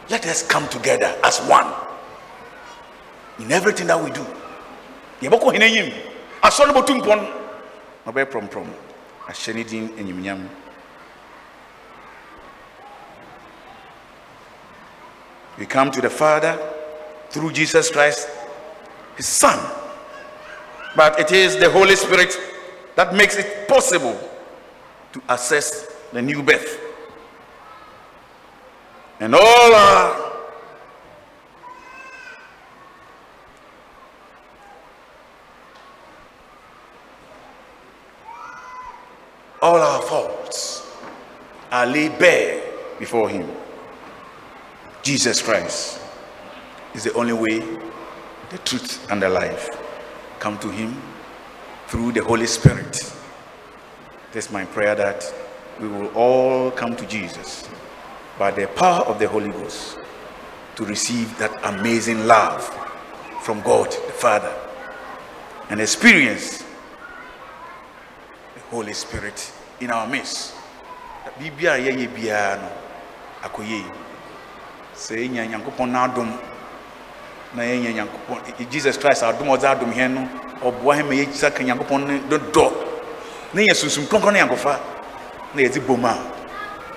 [0.08, 1.72] Let us come together as one
[3.40, 4.24] in everything that we do
[5.20, 5.92] yɛbɛkɔ hene anim
[6.42, 7.28] asɔ no bɔtu mpɔ no
[8.12, 8.66] ɔbɛyɛ prɔmprɔm
[9.28, 10.48] ahyɛ ne din animuonyam.
[15.58, 16.58] We come to the father
[17.30, 18.28] through jesus christ
[19.16, 19.58] his son.
[20.96, 22.36] But it is the holy spirit
[22.96, 24.18] that makes it possible
[25.12, 26.80] to access the new birth.
[29.20, 30.29] And all our
[39.62, 40.90] all our faults
[41.70, 42.62] are laid bare
[42.98, 43.48] before him.
[45.02, 46.00] Jesus christ
[46.94, 47.60] is the only way
[48.50, 49.68] the truth and the life.
[50.38, 51.00] Come to him
[51.88, 53.14] through the holy spirit.
[54.32, 55.32] This my prayer that
[55.80, 57.68] we will all come to jesus
[58.38, 59.98] by the power of the holy ghost
[60.76, 62.64] to receive that amazing love
[63.42, 64.54] from god the father.
[65.68, 66.64] And experience
[68.70, 70.54] Holy Spirit in our midst.
[71.38, 72.68] Bibia a yɛyɛ biara no
[73.42, 73.84] akɔ yie.
[74.94, 76.30] Sɛ yɛnya Nyankopɔn n'adom.
[77.54, 80.28] Na yɛnya Nyankopɔn Jesus Christ adom ɔdze adom yɛn no
[80.62, 82.72] ɔboa yɛn ma yɛkyisa ka Nyankopɔn no dodɔ
[83.54, 84.78] na yɛ sunsum kronkron ne Nyankopɔn
[85.54, 86.16] na yɛdze bom a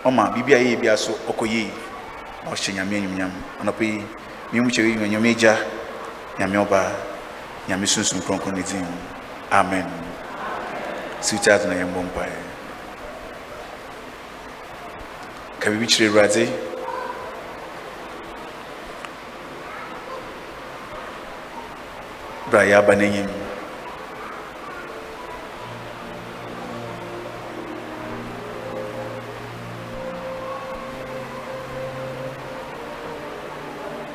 [0.06, 1.72] ɔma biribi a yɛyɛ biara so ɔkɔ yie
[2.44, 3.32] na ɔhyɛ Nyame animuonyam
[3.62, 4.06] anɔpɛ yi
[4.54, 5.58] memu kyerɛ yi Nyame agya
[6.38, 6.92] Nyame ɔba
[7.68, 8.86] Nyame sunsum kronkron ne din.
[9.52, 10.13] Amen.
[11.26, 12.40] Siwkyɛ na yɛmmɔ mpaeɛ
[15.60, 16.44] ka biribi kyerɛ awurade
[22.52, 23.30] berɛ a yɛaba n'anyim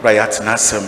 [0.02, 0.86] berɛ a yɛatena asɛm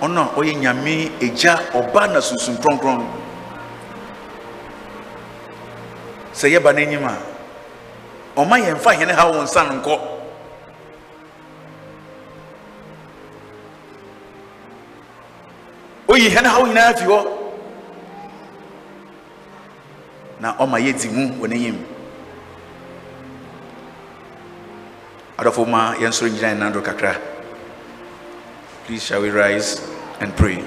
[0.00, 3.04] ɔno a ɔyɛ nyame agya ɔba na sunsum kronkron
[6.32, 7.14] sɛ yɛba n'anim a
[8.36, 9.98] ɔma yɛmfa hene ha wo nsa nkɔ
[16.08, 17.20] oyi hene ha wo nyinaa fi hɔ.
[20.40, 21.78] Na ɔma yɛdi mu wɔ n'anim
[25.38, 27.37] adɔfo ma yɛnsoro nyina yɛnando kakra.
[28.88, 29.86] Please, shall we rise
[30.20, 30.64] and pray?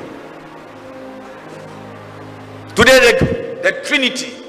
[2.75, 4.43] Today, the, the Trinity,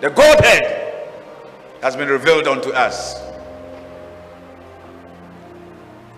[0.00, 1.08] the Godhead,
[1.80, 3.20] has been revealed unto us.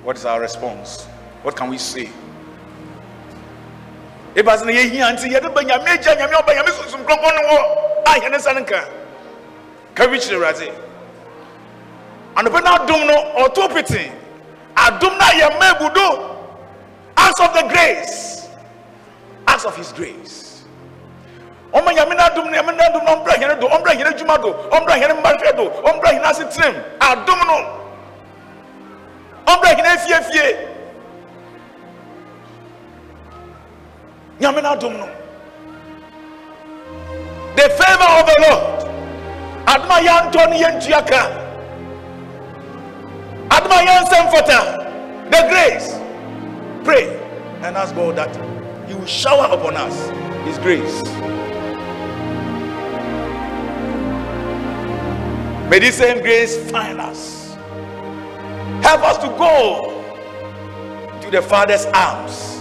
[0.04, 1.04] What is our response?
[1.42, 2.08] What can we say?
[15.94, 16.33] No
[17.16, 18.48] acts of the grace.
[19.46, 20.64] Acts of his grace.
[21.72, 24.94] Ɔma nyame no nyame no adom no ɔmbra hɛne do ɔmbra hɛne adwuma do ɔmbra
[25.00, 27.56] hɛne mmahwɛ do ɔmbra hɛne asetenam adom no
[29.46, 30.68] ɔmbra hɛne afiefie
[34.40, 35.08] nyame no adom no
[37.56, 38.74] the favor of the lord.
[39.66, 41.22] Adom a yɛantɔ no yɛntua ka
[43.50, 44.60] adom a yɛnsɛ mfata
[45.30, 46.03] the grace
[46.84, 47.16] pray
[47.62, 48.34] and ask god that
[48.88, 50.10] he will shower upon us
[50.46, 51.02] his grace.
[55.70, 57.54] May this same grace find us.
[58.84, 60.04] Help us to go
[61.22, 62.60] to the father's arms.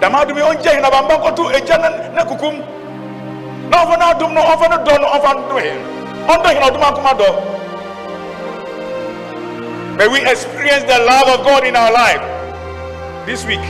[0.00, 2.54] Egya ne ne kukum.
[3.70, 5.78] Na ɔfɔ no adum no ɔfɔ no dɔ no ɔfɔ no do hin
[6.28, 7.28] ɔndɔ hin ɔdum akoma dɔ
[9.96, 12.20] may we experience the love of god in our life
[13.26, 13.60] this week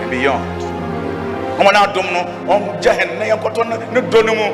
[0.00, 0.62] and beyond.
[1.58, 4.46] Ɔmo na adum no ɔngya hin ne yɛn kɔtɔ ne ne dɔ no mu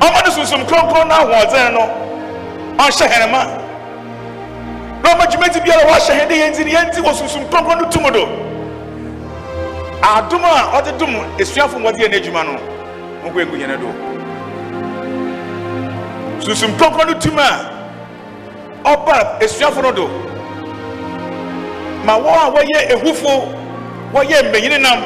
[0.00, 1.80] ɔmo ne sunsun kronkron na ahoɔden no
[2.76, 3.44] ɔnhyɛ hin ma
[5.02, 7.88] na ɔma dwumadi biara wɔahyɛ hɛ de yɛn nti ne yɛnti wɔ sunsum kronkron no
[7.90, 8.26] tum do
[10.02, 12.58] adom a ɔde dom asuafo mu ɔde yɛ n'adwuma no
[13.24, 13.88] ɔnkɔ ɛngu yɛne do
[16.44, 17.70] sunsum kronkron no tum a
[18.84, 20.23] ɔba asuafo no do
[22.04, 23.32] ma wɔn a wɔyɛ ehufo
[24.12, 25.00] wɔyɛ nam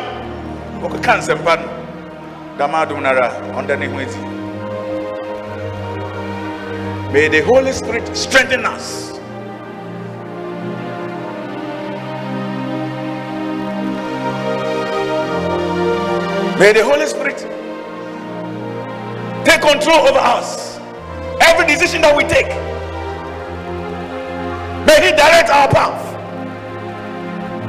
[0.82, 1.68] wɔkeka nsɛmpa no
[2.58, 3.98] dama adom no ara ɔnda ne ho
[7.12, 9.08] may the holy spirit strengthen us
[16.58, 17.38] May the Holy Spirit
[19.44, 20.76] take control over us.
[21.40, 22.48] Every decision that we take,
[24.84, 26.07] may He direct our path.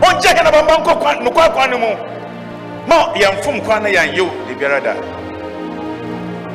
[0.02, 1.92] On check na bamba nko kwan no kwa kwan mu.
[2.88, 4.94] Ma yɛn fom kwan na yɛn yew de biara da.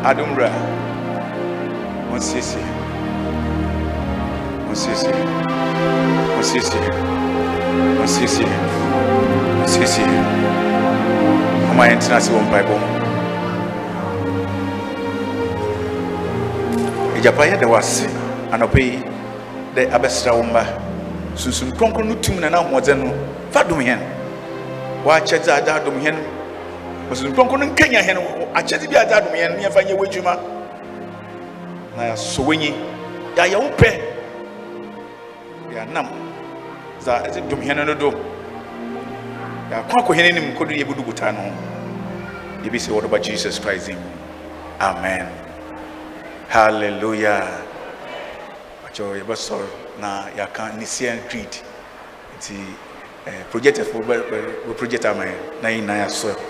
[0.04, 0.50] Adumra.
[2.12, 2.58] On sisi.
[4.70, 5.08] On sisi.
[6.38, 6.78] On sisi.
[8.02, 8.44] On sisi.
[9.62, 10.02] On sisi.
[11.74, 12.86] ɔma yɛn tena ase wɔ mpaebɔ mu
[17.16, 18.06] agyapa yɛda wɔ ase
[18.52, 18.98] anɔpɛ yi
[19.74, 20.62] dɛ abɛsra wo mba
[21.36, 23.12] sunsum kronkron no tum na na ahoɔden no
[23.50, 23.98] fa dom hɛn.
[25.04, 26.16] Wɔakyɛ dze ada adom hɛn.
[27.10, 28.18] Sunsum kronkron no nkanya hɛn.
[28.54, 29.56] Akyɛdze bi ada adom hɛn.
[29.56, 30.38] Ne yɛmfa nyɛ w'adwuma.
[31.96, 32.74] Na yɛasɔ w'anyi
[33.36, 34.00] yɛayɛ wo pɛ.
[35.72, 36.08] Yɛanam.
[37.00, 38.10] Dza ɛdze dom hɛn no do.
[39.70, 41.52] Yɛakɔ akɔ hɛn anim kɔdu yɛbɛdu botaa no ho.
[42.64, 43.96] Wɔde ba jesus christ mu.
[44.80, 45.26] Amen.
[46.48, 47.46] Hallelujah.
[48.86, 51.52] Akyɛw yɛbɛsɔre na yɛaka Nicene creed
[52.38, 52.54] nti
[53.26, 53.98] eh, projectfo
[54.66, 56.40] wɔ project ama yɛn na yɛn nyinaa yɛasɔre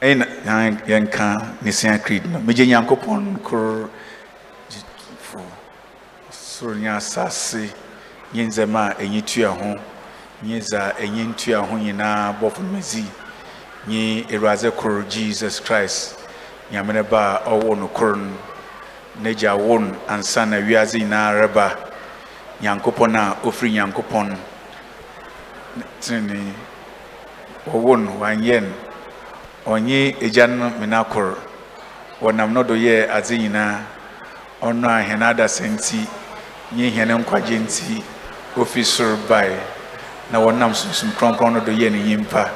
[0.00, 1.26] ɛna yɛn- yɛnka
[1.62, 3.90] Nicene creed no megye nyankopɔn koro
[5.20, 5.40] fo
[6.30, 7.72] soro ne asase
[8.34, 9.74] nye ndzɛma a tua ho.
[10.42, 13.04] Nye dza ɛnyi ntua ho nyinaa bɔfo madzi.
[13.88, 16.14] Nye awurade koro jesus christ.
[16.70, 18.36] Nyame ne ba a ɔwɔ no koro no.
[19.20, 19.78] N'agya wo
[20.08, 21.76] ansa na wiase nyinaa reba.
[22.62, 24.36] Nyankopɔn a ɔfiri nyankopɔn
[26.00, 26.54] tenene
[27.66, 28.72] wɔwo no wanyɛ no.
[29.66, 31.36] Ɔnye agya no mena kor.
[32.20, 33.80] Wɔnam no do yɛɛ adze nyinaa.
[34.62, 36.06] Ɔno a adasa nti
[36.76, 38.04] nye hɛn nkwagye nti.
[38.60, 39.56] Ofi soro bae
[40.30, 42.50] na wɔnam sunsum kronkron no do yɛɛ no nyimpa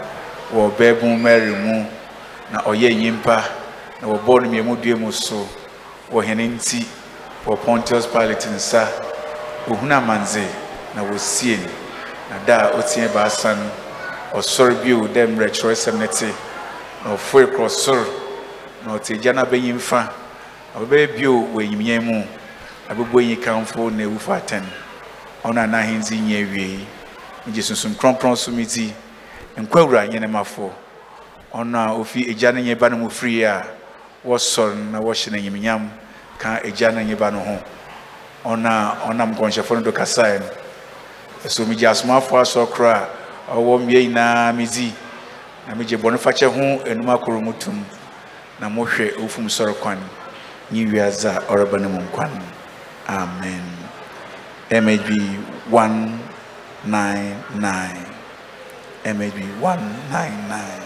[0.53, 1.87] wɔ ɔbɛɛbun mary mu
[2.53, 3.43] na ɔyɛɛ nyimpa
[4.03, 5.49] na wɔbɔɔ no mmienu dua mu so.
[6.13, 6.85] Wɔ hɛn nti
[7.47, 8.87] wɔ pontius pilate nsa.
[9.71, 10.45] Ohun amandze
[10.95, 11.71] na wosie no
[12.31, 13.71] na da a otie baasa no
[14.39, 16.27] ɔsɔre bio dɛ mmerɛ kyerɛwsɛm no te.
[17.05, 18.05] Na ɔfoe korɔ soro
[18.85, 20.11] na ɔte agya no abɛyi mfa
[20.75, 22.25] na ɔbɛbɛyɛ bio wɔ enyimnyɛ mu.
[22.89, 24.65] Na bɛbɔ yi kamfo na ewu fa atɛn.
[25.45, 26.87] Ɔno a n'ahenzi nyɛ awiei
[27.47, 28.93] megye sunsum kronkron so me ti
[29.57, 30.71] nkwawura nyenemafo
[31.55, 33.65] ɔno a ofi agya ne nye ba no mu firi a
[34.27, 35.91] wɔsɔre na wɔhyɛ no anyimnyam
[36.39, 37.59] ka agya ne nye ba no ho
[38.45, 40.47] ɔno a ɔnam nkɔnhyɛfoɔ no do kasaeɛ no
[41.45, 43.09] ɛso megye asomafoɔ asɔ korɔ
[43.49, 44.93] a ɔwɔ mmea nyinaa medzi
[45.67, 47.85] na megye bɔne fakyɛ ho enum akoro mu tum.
[48.61, 49.99] Na mohwɛ owufum sɔre kwan.
[50.71, 52.31] Nye wiadze a ɔreba mu nkwan.
[53.09, 53.82] Amen.
[54.73, 55.11] Mhb
[55.71, 57.97] 199
[59.05, 60.82] mhb 199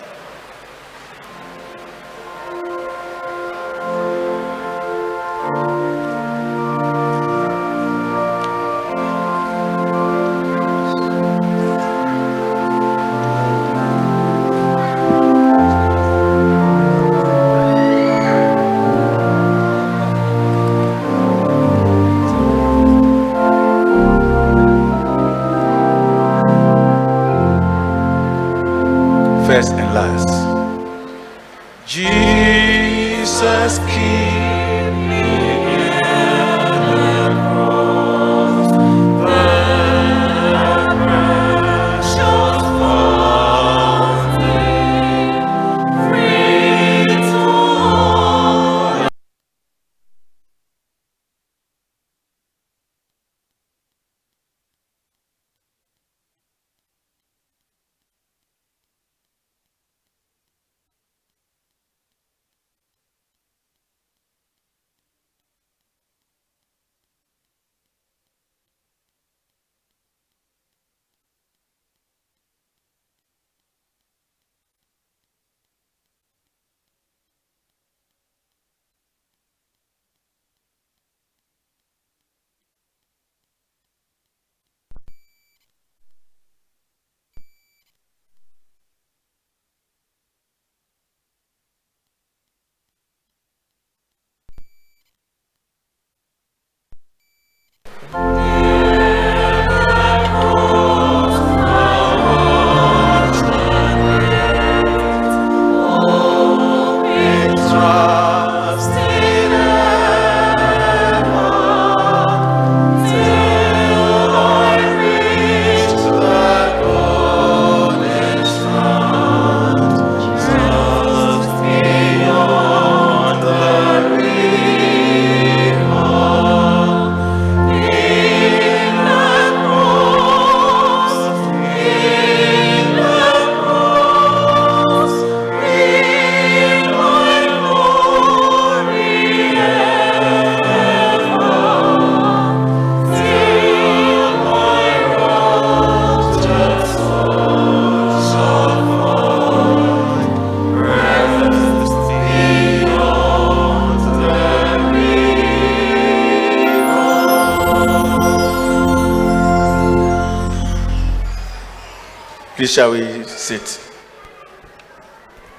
[162.67, 163.81] Please shall we sit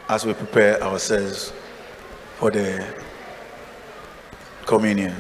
[0.10, 1.54] as we prepare ourselves
[2.36, 2.86] for the
[4.66, 5.16] communion.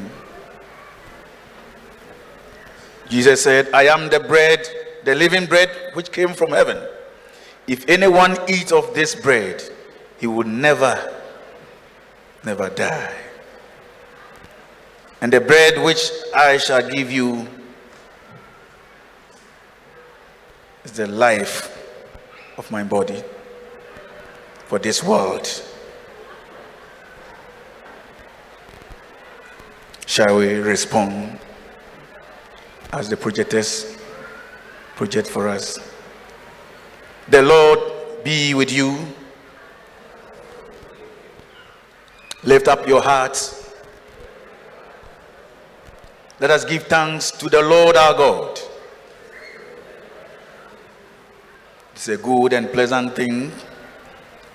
[3.07, 4.67] Jesus said, I am the bread,
[5.05, 6.77] the living bread which came from heaven.
[7.67, 9.63] If anyone eats of this bread,
[10.19, 10.93] he will never,
[12.43, 13.15] never die.
[15.21, 17.47] And the bread which I shall give you
[20.83, 21.75] is the life
[22.57, 23.23] of my body
[24.65, 25.47] for this world.
[30.05, 31.39] Shall we respond
[32.91, 33.97] as the projectors
[34.95, 35.77] project for us?
[37.27, 38.97] The Lord be with you.
[42.43, 43.73] Lift up your hearts.
[46.39, 48.59] Let us give thanks to the Lord our God.
[51.97, 53.51] It's a good and pleasant thing,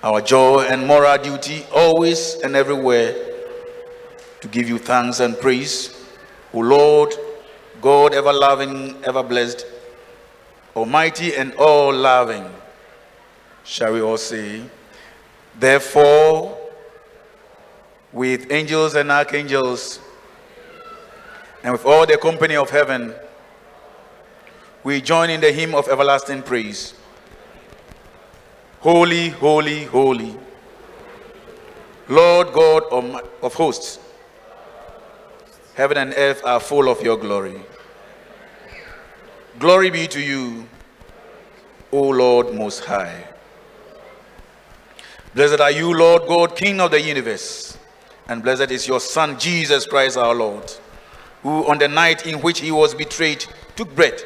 [0.01, 3.13] our joy and moral duty, always and everywhere,
[4.39, 5.93] to give you thanks and praise.
[6.53, 7.13] O Lord,
[7.81, 9.65] God ever loving, ever blessed,
[10.73, 12.49] Almighty and all loving.
[13.65, 14.63] Shall we all say,
[15.59, 16.57] Therefore,
[18.13, 19.99] with angels and archangels,
[21.61, 23.13] and with all the company of heaven,
[24.85, 26.93] we join in the hymn of everlasting praise.
[28.83, 30.35] Holy, holy, holy,
[32.09, 32.83] Lord God
[33.41, 33.97] of hosts,
[35.73, 37.61] heaven and earth are full of your glory.
[39.57, 40.67] Glory be to you
[41.93, 43.25] O Lord Most High.
[45.33, 47.77] Blessed are you, Lord God, King of the universe,
[48.27, 50.69] and blessed is your Son, Jesus Christ our Lord,
[51.41, 53.45] who on the night in which he was betrayed
[53.77, 54.21] took bread,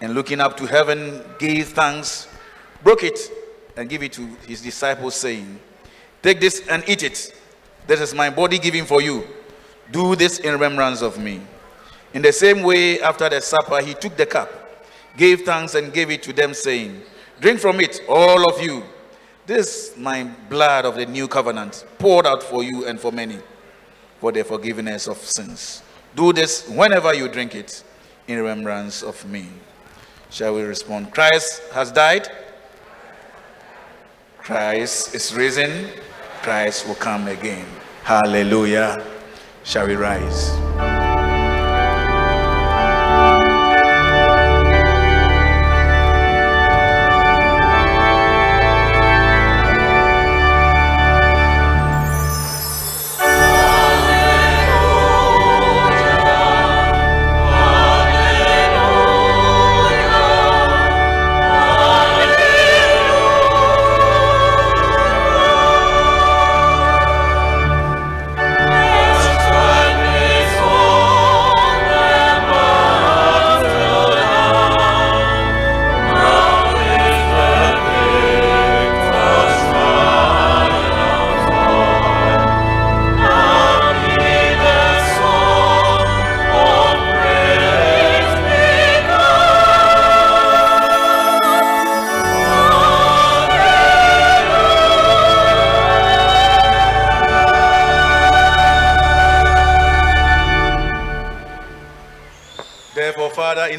[0.00, 2.26] and looking up to heaven gave thanks,
[2.82, 3.30] broke it,
[3.76, 5.58] and gave it to his disciples, saying,
[6.22, 7.34] Take this and eat it.
[7.86, 9.26] This is my body given for you.
[9.90, 11.40] Do this in remembrance of me.
[12.12, 14.50] In the same way, after the supper, he took the cup,
[15.16, 17.02] gave thanks, and gave it to them, saying,
[17.40, 18.82] Drink from it, all of you.
[19.46, 23.38] This is my blood of the new covenant, poured out for you and for many,
[24.20, 25.82] for the forgiveness of sins.
[26.14, 27.82] Do this whenever you drink it,
[28.28, 29.48] in remembrance of me.
[30.30, 31.12] Shall we respond?
[31.12, 32.28] Christ has died.
[34.42, 35.90] Christ is risen.
[36.42, 37.66] Christ will come again.
[38.04, 39.04] Hallelujah.
[39.64, 40.50] Shall we rise?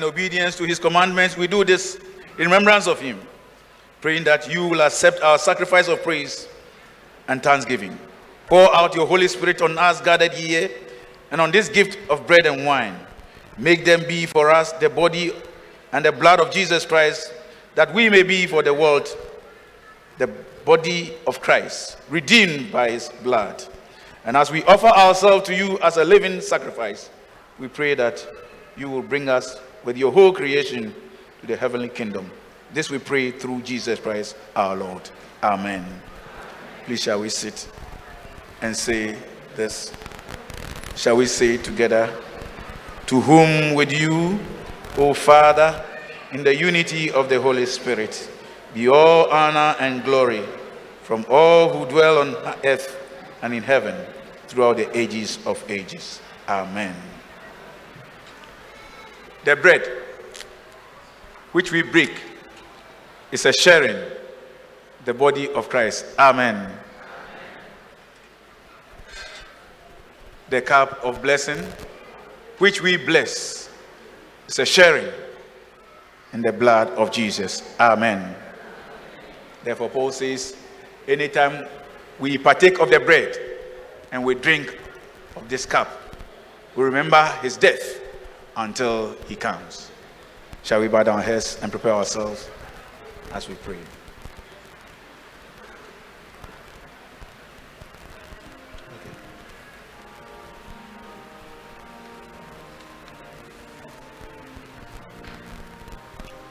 [0.01, 1.99] In obedience to his commandments, we do this
[2.39, 3.21] in remembrance of him,
[4.01, 6.47] praying that you will accept our sacrifice of praise
[7.27, 7.95] and thanksgiving.
[8.47, 10.71] Pour out your Holy Spirit on us gathered here
[11.29, 12.99] and on this gift of bread and wine.
[13.59, 15.33] Make them be for us the body
[15.91, 17.31] and the blood of Jesus Christ,
[17.75, 19.07] that we may be for the world
[20.17, 20.27] the
[20.65, 23.63] body of Christ, redeemed by his blood.
[24.25, 27.11] And as we offer ourselves to you as a living sacrifice,
[27.59, 28.27] we pray that
[28.75, 30.93] you will bring us with your whole creation
[31.41, 32.29] to the heavenly kingdom.
[32.73, 35.09] This we pray through Jesus Christ our Lord.
[35.43, 35.85] Amen.
[36.85, 37.69] Please, shall we sit
[38.61, 39.17] and say
[39.55, 39.91] this?
[40.95, 42.15] Shall we say together?
[43.07, 44.39] To whom with you,
[44.97, 45.83] O Father,
[46.31, 48.29] in the unity of the Holy Spirit,
[48.73, 50.43] be all honor and glory
[51.03, 52.97] from all who dwell on earth
[53.41, 53.95] and in heaven
[54.47, 56.21] throughout the ages of ages.
[56.47, 56.95] Amen.
[59.43, 59.89] The bread
[61.51, 62.11] which we break
[63.31, 63.97] is a sharing
[65.05, 66.05] the body of Christ.
[66.19, 66.71] Amen.
[70.49, 71.65] The cup of blessing
[72.59, 73.69] which we bless
[74.47, 75.11] is a sharing
[76.33, 77.63] in the blood of Jesus.
[77.79, 78.35] Amen.
[79.63, 80.55] Therefore, Paul says,
[81.07, 81.67] anytime
[82.19, 83.37] we partake of the bread
[84.11, 84.77] and we drink
[85.35, 85.89] of this cup,
[86.75, 88.00] we remember his death
[88.55, 89.91] until he comes.
[90.63, 92.49] Shall we bow down heads and prepare ourselves
[93.33, 93.77] as we pray?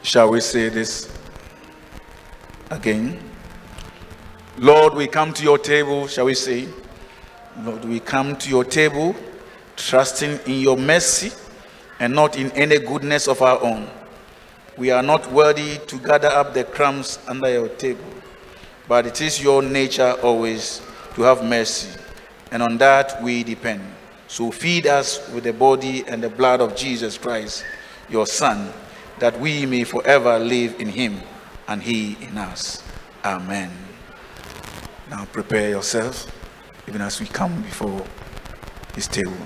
[0.03, 1.13] Shall we say this
[2.71, 3.21] again?
[4.59, 6.67] Lord, we come to your table, shall we say?
[7.61, 9.15] Lord, we come to your table
[9.77, 11.31] trusting in your mercy
[12.01, 13.89] and not in any goodness of our own.
[14.77, 18.03] We are not worthy to gather up the crumbs under your table,
[18.89, 20.81] but it is your nature always
[21.15, 21.91] to have mercy,
[22.51, 23.83] and on that we depend.
[24.27, 27.65] So feed us with the body and the blood of Jesus Christ,
[28.09, 28.73] your Son,
[29.19, 31.21] that we may forever live in him
[31.69, 32.83] and he in us.
[33.25, 33.71] Amen.
[35.11, 36.27] Now prepare yourself,
[36.89, 38.03] even as we come before
[38.95, 39.37] his table.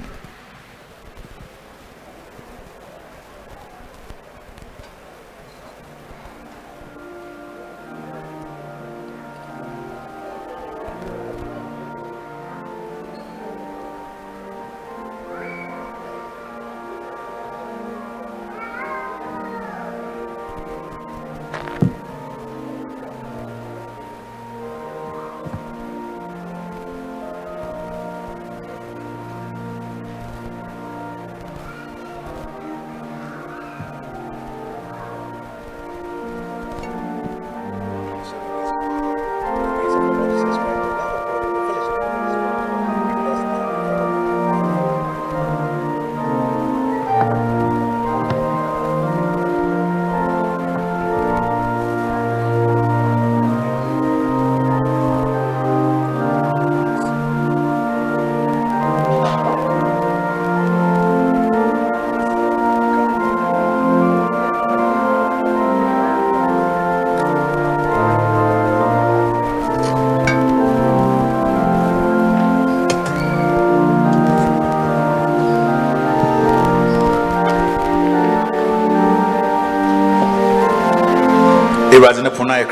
[82.23, 82.67] Ne pono ayɛ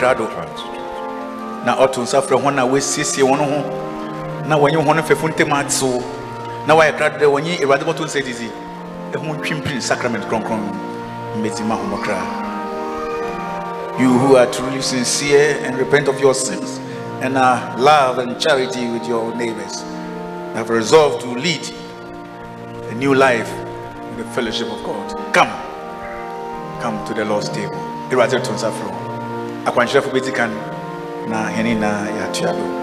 [1.65, 4.85] na ɔto nsa frɛ wɔn a wɔasiesie wɔn ho na wɔnye
[6.66, 7.61] na wɔayɛ dɛ wɔnye
[8.05, 8.51] nsa didi
[9.12, 9.36] ɛho
[10.28, 10.62] kronkron
[11.77, 12.19] homɔkra
[14.01, 16.81] you who are truly sincere and repent of your sins
[17.20, 19.82] and are love and charity with your neighbors
[20.55, 21.62] have resolved to lead
[22.90, 25.32] a new life in the fellowship of God.
[25.32, 25.51] Come,
[26.82, 27.78] come to the Lord's table.
[29.67, 30.51] Akwankyerɛfo bɛdi kan
[31.31, 32.83] na yɛatoa do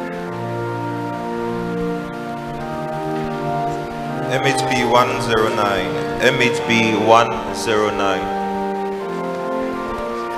[4.29, 5.89] MHB 109.
[6.37, 6.69] MHB
[7.07, 8.21] 109.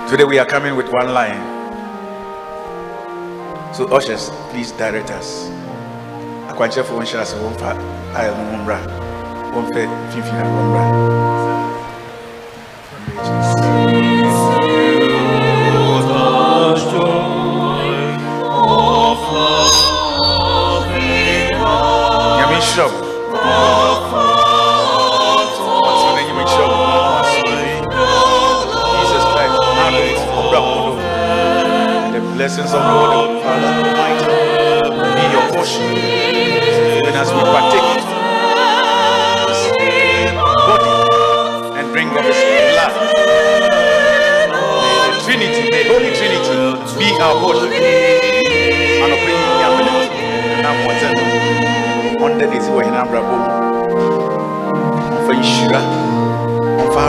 [0.08, 1.42] Today we are coming with one line.
[3.74, 5.50] So ushers, please direct us.
[6.48, 7.76] Akwankyerɛfo wɔn hyɛ ase wɔn fa
[8.16, 8.80] aisle no wɔn mmra.
[9.54, 11.31] Wɔn fɛ mfimfini wɔn
[32.70, 34.26] Lord Almighty
[35.18, 35.82] be your portion.
[37.02, 37.82] Even as we partake
[40.70, 40.94] body
[41.80, 42.38] and drink of his
[42.72, 42.94] blood.
[45.10, 46.58] The Trinity, the Holy Trinity,
[47.00, 47.74] be our portion.
[47.74, 50.22] And of bringing your ability
[50.62, 51.26] and our whatever.
[52.24, 53.38] Under this way, and I'm bravo.
[55.26, 55.82] For Yeshua,
[56.94, 57.02] for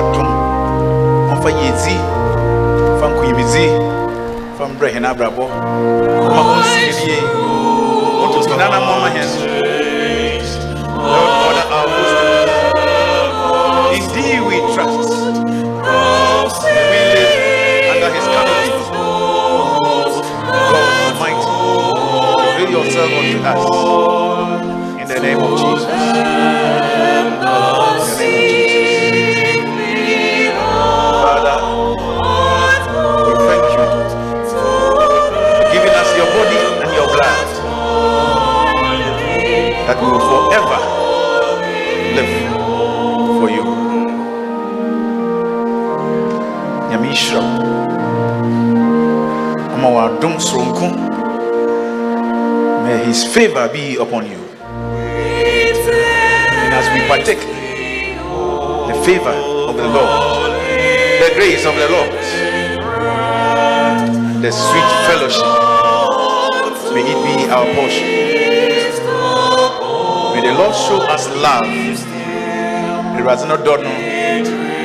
[4.63, 5.49] Atom, for Yezi, for Kuyimizi, from Brehin Abrabo.
[6.29, 7.23] Come see
[8.23, 9.29] Want to Nana Mama Hen.
[10.97, 12.53] Lord, order our footsteps.
[13.97, 15.11] Indeed, we trust.
[16.63, 18.71] We live under his canopy.
[20.55, 21.47] God Almighty,
[22.61, 25.01] reveal yourself unto us.
[25.01, 26.32] In the name of Jesus.
[40.03, 40.79] We will forever
[42.17, 42.33] live
[43.39, 43.65] for you.
[46.91, 47.13] Nyame.
[52.85, 54.39] May his favor be upon you.
[56.63, 57.39] And as we partake
[58.89, 59.37] the favor
[59.71, 60.53] of the Lord,
[61.23, 62.13] the grace of the Lord,
[64.43, 65.47] the sweet fellowship,
[66.93, 68.32] may it be our portion.
[70.43, 71.63] The Lord show us love.
[73.17, 73.91] Awurade no dɔ no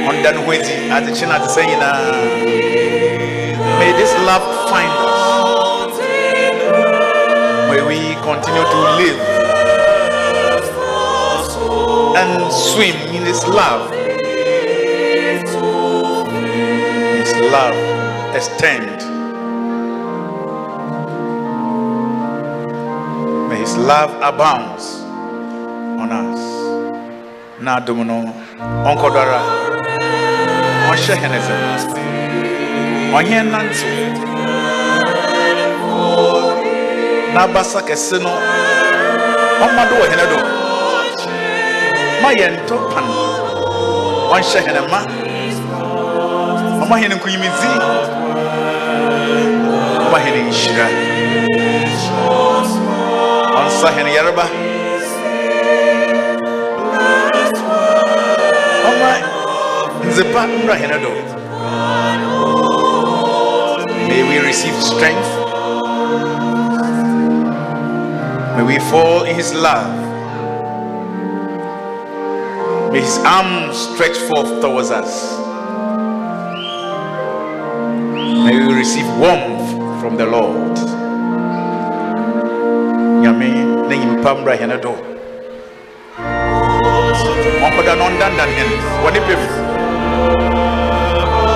[0.09, 2.77] ɔnda no ho adi adekye no ade sɛ nyinaa
[3.79, 5.95] may this love find us.
[7.69, 9.19] May we continue to live
[12.21, 13.89] and swim in his love.
[17.17, 17.77] His love
[18.35, 18.97] extend.
[23.49, 24.96] May his love abounds.
[24.96, 24.96] on
[27.67, 28.15] na adom no
[28.89, 29.39] ɔnkɔdɔ ara
[30.89, 31.53] ɔnhyɛ hene sɛ
[33.17, 33.95] ɔnyɛ nantew
[37.33, 38.31] n'abasa kɛse no
[39.63, 40.37] ɔma do wɔ hene do
[42.21, 43.05] ma yɛ ntɔ pan
[44.35, 44.99] ɔnhyɛ hene ma
[46.81, 47.71] ɔma hene nkunyimidzi
[50.05, 50.87] ɔma nhyira
[53.59, 53.87] ɔnsa
[58.89, 59.11] ɔma
[60.07, 61.11] nzepa mmra hene do
[64.07, 65.29] may we receive strength.
[68.57, 69.93] May we fall in his love.
[72.91, 75.37] May his arms stretch forth towards us.
[78.45, 80.75] May we receive warmth from the lord.
[83.21, 83.49] Nyame
[83.89, 85.06] na nyimpa mmra hene do
[89.03, 89.41] wɔ ne pɛm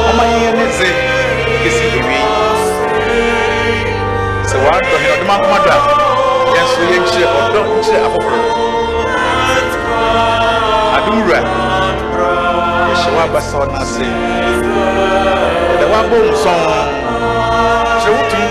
[0.09, 0.89] ɔma yɛyɛ ne dze
[1.61, 2.23] kɛsi awie
[4.49, 5.77] sɛ wɔadɔ hene ɔdom akoma do a
[6.55, 8.39] yɛn nso yɛnkyerɛ ɔdɔ nkyerɛ afoforɔ
[10.95, 11.39] adowura
[12.89, 14.05] yɛhyɛ woaba sɛ ɔno ase
[15.69, 16.59] yɛda woabɔ wo nsɔn
[18.01, 18.43] kyerɛ wo tum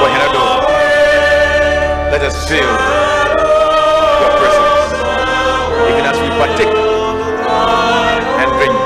[0.00, 0.42] wɔ hene do
[2.12, 3.17] let us feel
[6.38, 6.74] partake
[8.40, 8.78] and drink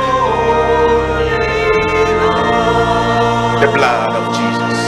[3.61, 4.79] the blood of Jesus.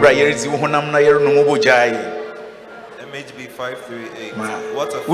[0.00, 1.92] Brayerizi honam na yeru numu bojai.
[3.12, 4.74] MHB 538.
[4.76, 5.08] What a friend.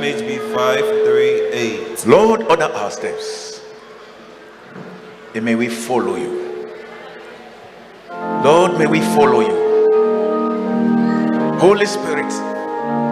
[0.00, 2.06] MHB 538.
[2.06, 3.60] Lord, order our steps.
[5.34, 6.32] And may we follow you.
[8.44, 9.56] Lord, may we follow you.
[11.58, 12.32] Holy Spirit,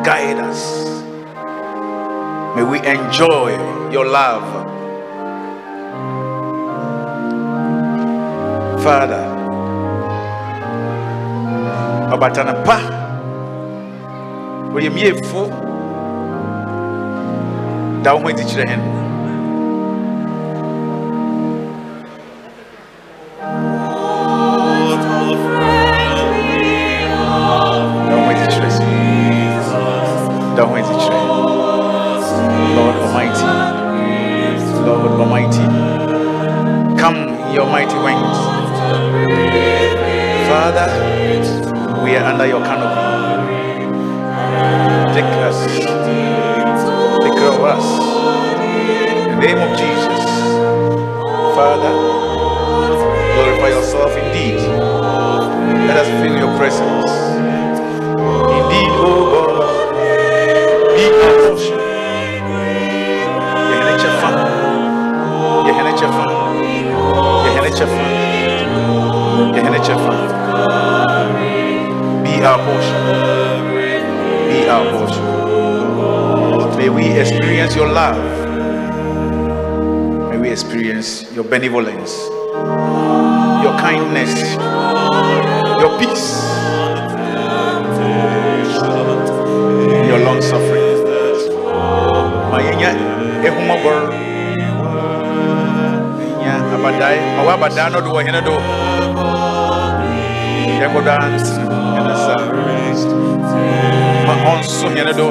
[0.04, 0.89] guide us
[2.60, 3.56] may we enjoy
[3.90, 4.44] your love.
[8.84, 9.24] Father
[12.12, 12.76] ɔbatana pa.
[14.74, 15.42] Ɔyɛ miefo
[18.02, 18.28] da wo ho
[86.00, 86.28] peace.
[90.08, 90.88] Your long suffering.
[92.50, 92.90] Ma yɛnya
[93.46, 93.98] ehumɔbɔr
[96.40, 98.54] yɛnya abadae ma wɔ abadae no do hene do.
[104.50, 105.26] Ɔnso hene do.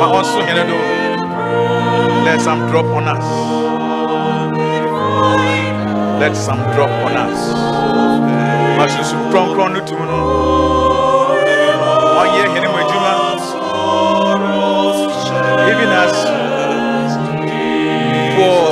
[0.00, 0.64] Ma ɔnso hene
[2.24, 3.28] let some drop on us.
[6.20, 8.43] Let some drop on us
[8.76, 10.18] ma susu kronkron no tum no
[12.20, 13.12] ɔnyɛ hene mu adwuma
[15.70, 16.14] even as
[18.36, 18.70] for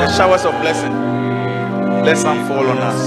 [0.00, 1.08] the showers of blessing
[2.08, 3.00] let some fall on us.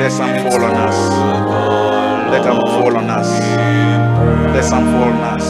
[0.00, 0.98] Let some fall on us.
[2.32, 3.28] Let them fall on us.
[4.54, 5.46] Let some fall on us.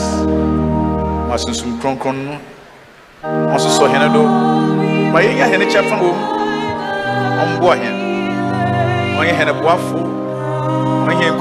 [1.28, 2.34] Ma sunsum kronkron no
[3.54, 4.22] ɔsosɔ hene do
[5.12, 6.33] ma yɛnya hene kyɛfa wɔ mu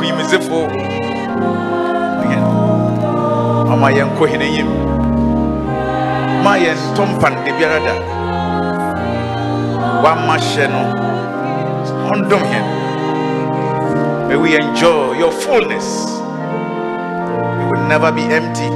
[0.03, 0.57] nkunyimizefo
[2.21, 2.37] ɔnyɛ
[3.71, 4.69] ɔma yɛnkɔ hene yim.
[6.43, 7.93] Ma yɛntɔ mpande biara da
[10.03, 10.81] wama hyɛ no.
[12.11, 12.71] Ɔndom hene
[14.27, 15.87] may we enjoy your fullness.
[17.57, 18.69] We will never be empty.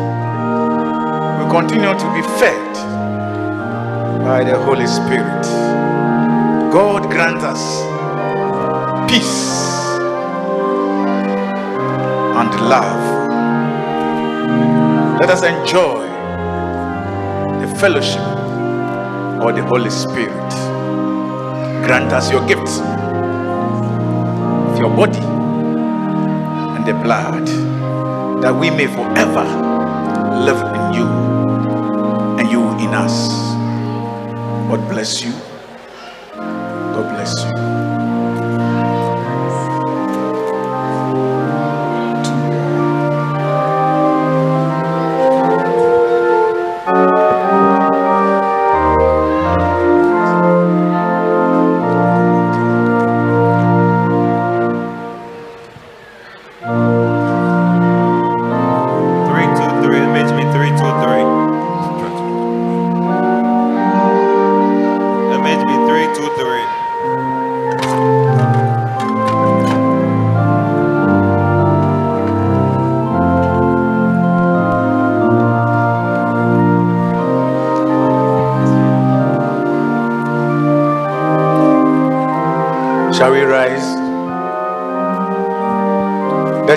[1.38, 2.74] We continue to be fed
[4.24, 5.46] by the holy spirit.
[6.72, 7.07] God
[7.44, 7.82] us
[9.10, 9.98] peace
[12.40, 13.04] and love.
[15.20, 16.06] Let us enjoy
[17.62, 18.22] the fellowship
[19.42, 20.52] of the holy spirit.
[21.86, 22.68] Grant us your gift
[24.80, 25.20] your body
[26.78, 27.48] and the blood
[28.44, 29.44] that we may forever
[30.46, 31.08] live in you
[32.40, 33.30] and you in us.
[34.70, 35.47] God bless you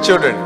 [0.00, 0.39] The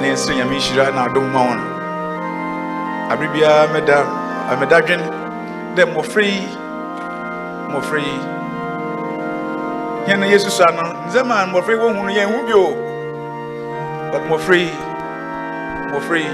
[0.00, 1.60] na yẹn sẹ́ yẹn mi hyira na adum ma wọn.
[3.10, 3.96] Abiri biara mẹ́da
[4.60, 5.00] mẹ́da dwen
[5.76, 6.48] dẹ́ mọ̀fra yi
[7.72, 8.16] mọ̀fra yi.
[10.08, 12.66] Yẹn na Yesu sọ ano nzẹ́mà mọ̀fra yi wọ́n hunu yẹn hu bi o
[14.12, 14.70] but mọ̀fra yi
[15.92, 16.30] mọ̀fra yi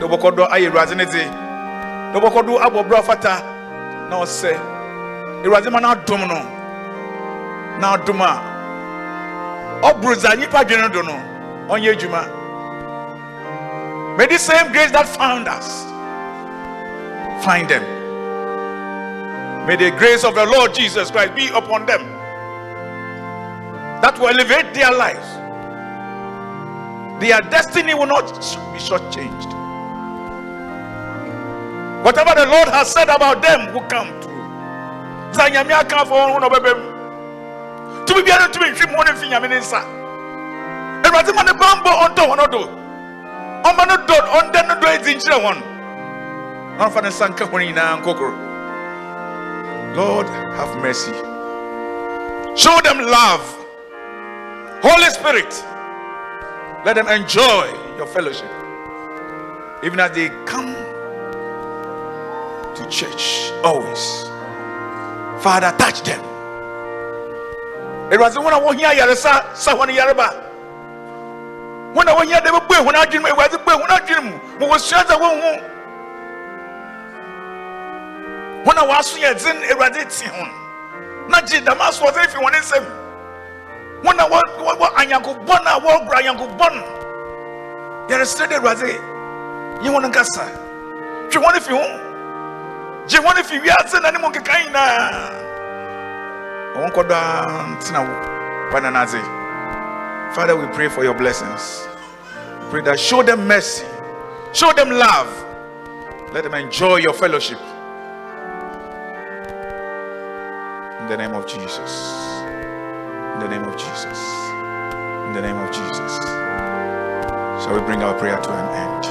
[0.00, 1.22] dọ́bọ̀kọ́dọ́ ayé ìwúradì ní ti
[2.12, 3.34] dọ́bọ̀kọ́dọ́ abọ̀ búrọ̀ fata
[4.10, 4.56] na ọ̀sẹ̀
[5.44, 6.38] ìwúradì ma na dùn no
[7.80, 8.30] na adum a
[9.88, 11.35] ɔboro dza nipa dwene do no
[11.68, 12.22] ɔnyɛ adwuma
[14.16, 15.84] may the same grace that found us
[17.44, 17.84] find them.
[19.66, 22.02] May the grace of the lord jesus christ be upon them
[24.00, 25.26] that will elevate their lives.
[27.20, 28.26] Their destiny will not
[28.72, 29.52] be shortchanged.
[32.04, 34.32] Whatever the lord has said about them will come true.
[35.32, 36.96] Sɛ nyame aka fo ho na ɔbɛbɛ
[41.26, 42.58] ne nsa awurade ma ne bambɔ ɔntɔ wɔn do
[43.68, 43.96] ɔma no
[44.94, 45.62] edi nkyerɛ wɔn
[46.78, 48.34] na ɔfa ne nsa nka wɔn nyinaa nkokoro
[49.96, 50.26] lord
[50.56, 51.12] have mercy.
[52.54, 53.40] Show them love.
[54.82, 55.52] Holy spirit
[56.84, 58.50] let them enjoy your fellowship.
[59.82, 60.74] Even as they come
[62.74, 64.22] to church always.
[65.42, 66.20] Father touch them.
[68.10, 69.54] Awurade wɔn a wɔhia yaresa.
[69.56, 70.45] Sa wɔn yareba
[72.06, 74.40] wɔn a wɔhia de bɛbue wɔn adwene mu awurade bue wɔn adwene mu.
[74.60, 75.52] Ma wɔsua dza wɔn ho
[78.64, 80.46] wɔn a wɔaso yɛ dzen awurade ti ho.
[81.28, 82.84] Na gye dɛm asoɔdze fi wɔn nsam.
[84.02, 86.82] Wɔn a wɔ wɔ wɔ anyankobɔn a wɔregura anyankobɔn
[88.08, 89.00] yɛresrɛ de awurade
[89.82, 90.44] nye wɔn nkasa.
[91.30, 91.82] Twe wɔn fi ho.
[93.06, 95.10] Gye wɔn fi wiase na ne mu nkeka nyinaa.
[96.76, 97.42] Wɔn kɔ daa
[97.78, 98.06] ntena
[98.72, 99.20] wananaze
[100.34, 101.86] father we pray for your blessings
[102.70, 103.86] pray that show them mercy.
[104.52, 105.28] Show them love.
[106.32, 107.58] Let them enjoy your fellowship.
[111.00, 112.12] In the name of jesus.
[113.34, 114.18] In the name of jesus.
[115.26, 116.18] In the name of jesus.
[117.64, 119.04] Shall we bring our prayer to an end.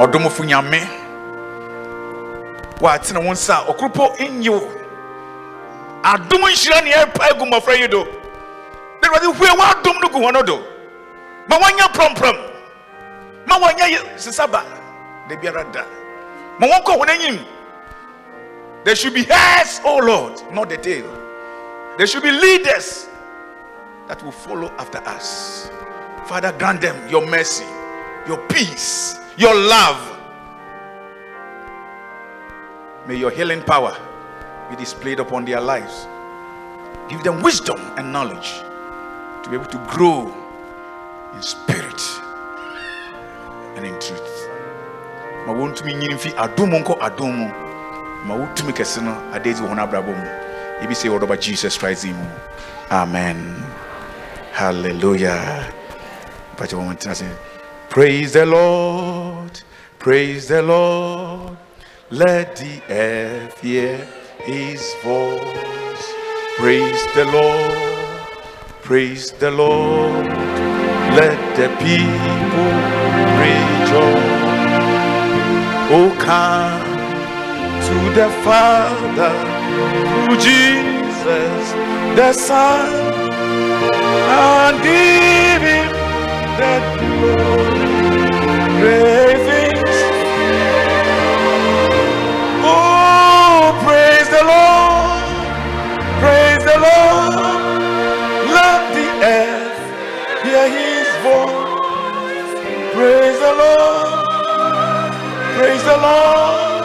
[0.00, 1.00] Ɔdomfo nyame
[2.80, 3.64] wɔatene wo nsa
[4.20, 4.60] nnyi wo
[6.02, 8.04] adom nhyira ne agu mmɔfra yi do
[9.02, 10.69] na awurade hue w'adom no gu no do
[11.50, 12.38] ma wɔnyɛ prɔmprɔm
[13.46, 14.62] ma wɔnyɛ yɛ- sesaba
[15.28, 15.84] da biara da.
[16.58, 17.44] Ma wɔnkɔ wɔn
[18.84, 21.04] there should be heads oh lord not the tail.
[21.98, 23.08] There should be leaders
[24.08, 25.70] that will follow after us.
[26.26, 27.66] Father grant them your mercy
[28.26, 30.16] your peace your love.
[33.06, 33.96] May your healing power
[34.70, 36.06] be displayed upon their lives.
[37.08, 38.52] Give them wisdom and knowledge
[39.42, 40.32] to be able to grow
[41.34, 42.02] in spirit
[43.76, 44.48] and in truth.
[45.46, 46.96] Ma wɔntumi nyini mfi adom mu nkɔ.
[48.26, 50.28] Ma wotumi kɛse no ade dzi wɔ wɔn abrabɔ mu.
[50.82, 52.26] Ebi sɛ Jesus Christ mu.
[52.90, 53.56] Amen.
[54.52, 55.72] Hallelujah.
[56.56, 57.24] Mpakyɛ wɔn tena ase.
[57.88, 59.62] Praise the Lord.
[59.98, 61.56] Praise the Lord.
[62.10, 64.06] Let the earth hear
[64.44, 66.12] his voice.
[66.56, 68.28] Praise the Lord.
[68.82, 70.59] Praise the Lord.
[71.16, 72.72] Let the people
[73.42, 74.50] rejoice.
[75.92, 76.82] Oh, come
[77.88, 79.34] to the Father
[80.26, 81.72] through Jesus
[82.16, 82.90] the Son
[84.14, 85.90] and give him
[86.60, 86.74] the
[88.76, 89.29] glory.
[105.80, 106.84] Praise the Lord.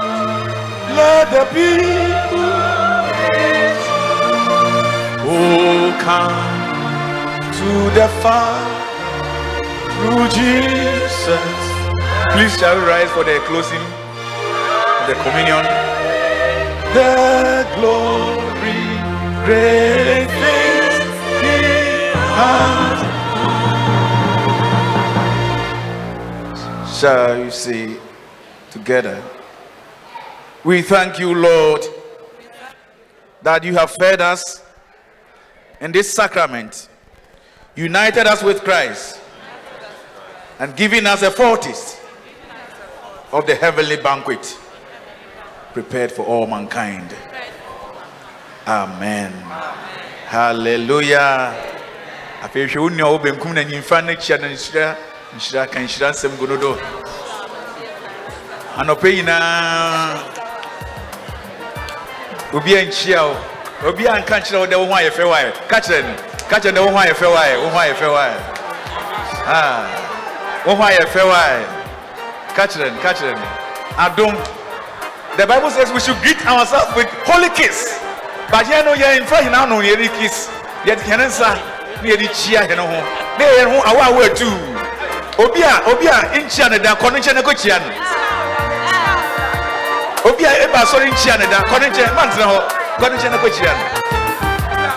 [0.96, 2.52] Let the people.
[5.28, 6.46] Oh, come
[7.60, 7.70] to
[8.00, 8.76] the Father
[9.92, 11.56] through Jesus.
[12.32, 13.86] Please shall we rise for the closing
[15.08, 15.66] the communion.
[16.94, 18.82] The glory,
[19.44, 21.58] great things he
[22.40, 23.00] has.
[26.98, 27.95] Shall you say
[28.86, 29.20] together?
[30.64, 31.82] We thank you, Lord,
[33.42, 34.64] that you have fed us
[35.82, 36.88] in this sacrament,
[37.76, 39.20] united us with Christ,
[40.60, 42.00] and given us a foretaste
[43.32, 44.56] of the heavenly banquet
[45.74, 47.14] prepared for all mankind.
[48.68, 49.32] amen
[50.26, 51.54] hallelujah
[58.78, 60.18] anɔpɛ nyinaa
[62.54, 63.36] obi ankyia wo.
[63.86, 66.16] Obi anka kyerɛ wo dɛ wo ho ayɛ fɛ waɛ ka kyerɛ no.
[66.50, 68.34] Ka kyerɛ dɛ wo ho ayɛ fɛ waɛ wo ho ayɛ fɛ waɛ
[70.66, 71.64] wo ho ayɛ fɛ waɛ
[72.56, 73.48] ka kyerɛ no ka kyerɛ no.
[73.98, 74.36] Adom.
[75.38, 78.00] The bible says we should greet ourselves with holy kiss.
[78.50, 80.50] But yɛn no yɛn mfa nyinaa no yɛde kiss.
[80.86, 81.56] Yɛde yɛn nsa
[82.02, 83.04] na yɛde kyia yɛn ho.
[83.38, 84.48] Na yɛn ho awo awo atu.
[85.38, 88.15] Obi a obi a nkyia ne da kɔ ne nkyɛn na kɔ kyia no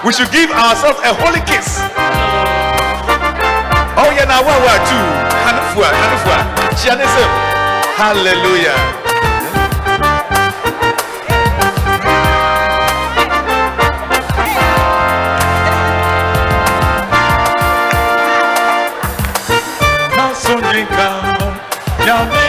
[0.05, 1.69] we should give ourselves a holy kiss.
[3.99, 4.99] Ɔyɛ na awo awo atu
[5.45, 6.39] kanefua kanefua
[6.79, 7.31] kyia ne nsam
[7.99, 8.79] hallelujah.
[20.17, 21.09] Nasunika,
[22.07, 22.45] Yame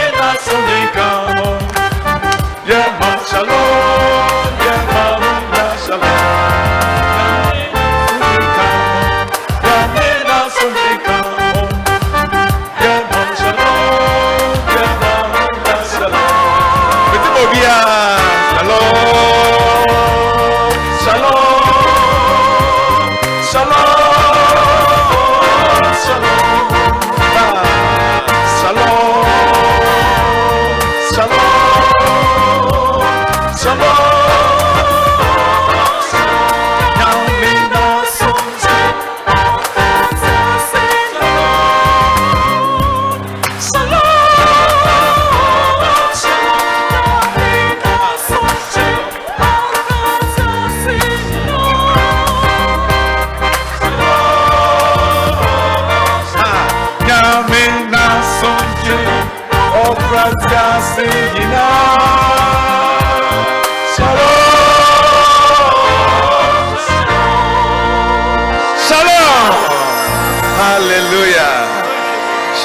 [3.30, 3.69] salud.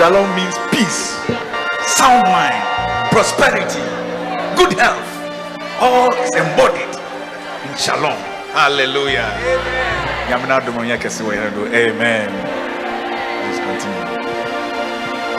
[0.06, 1.18] Shalom means peace,
[1.98, 2.62] sound mind,
[3.10, 3.82] prosperity,
[4.56, 5.10] good health.
[5.82, 6.94] All is embodied
[7.66, 8.14] in shalom.
[8.54, 9.34] Hallelujah.
[10.30, 11.34] Yamina dumonya kesi wa.
[11.34, 12.30] Amen.
[13.42, 14.06] Please continue.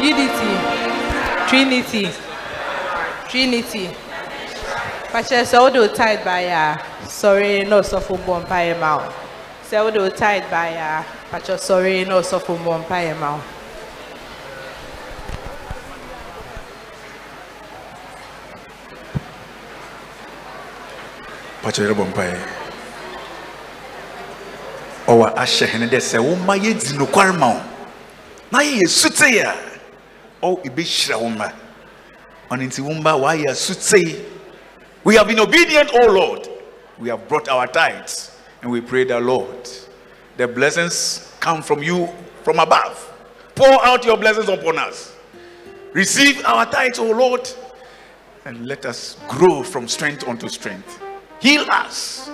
[0.03, 0.53] unity
[1.49, 2.11] trinity
[3.29, 3.89] trinity
[5.13, 9.13] pàṣẹ sɛ wode wo tide baeɛ a sɔre na ɔsɔfo bɔ mpaeɛ ma wo
[9.71, 13.56] sɛ wode wo tide baeɛ a pàṣẹ sɔre na ɔsɔfo bɔ mpaeɛ ma wo
[21.67, 22.07] Pàtó bɔ
[26.55, 26.63] ma
[35.05, 36.49] we have been obedient o lord.
[36.99, 38.31] We have brought our tithes
[38.63, 39.69] and we pray the lord.
[40.37, 42.09] The blessings come from you
[42.45, 43.13] from above.
[43.57, 45.17] Pour out your blessings upon us.
[45.93, 47.51] Receive our tithes o lord
[48.45, 51.03] and let us grow from strength unto strength
[51.41, 52.31] heal us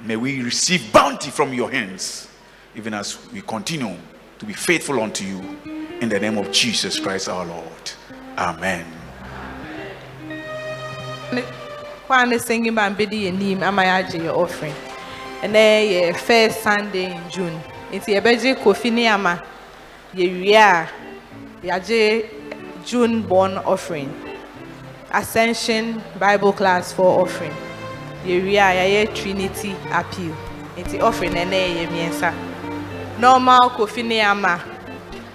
[0.00, 2.28] May we receive bounty from your hands,
[2.76, 3.96] even as we continue
[4.38, 5.40] to be faithful unto you.
[6.00, 7.90] In the name of Jesus Christ our Lord.
[8.36, 8.86] Amen.
[11.32, 11.42] Ne-
[12.06, 14.74] kwan ne singing band bɛdi yɛ nim ama yɛagye offering
[15.42, 17.60] ɛnɛ yɛ first sunday in june
[17.92, 19.42] nti yɛbɛgye kofi ne ama
[20.14, 20.88] yɛwie a
[21.62, 22.30] yɛagye
[22.86, 24.08] june born offering
[25.12, 27.54] ascension bible class for offering.
[28.24, 30.34] Yɛwie a yɛayɛ trinity appeal.
[30.76, 32.34] Nti offering no ɛnɛ yɛ mmiɛnsa.
[33.18, 34.60] Normal kofi ne ama.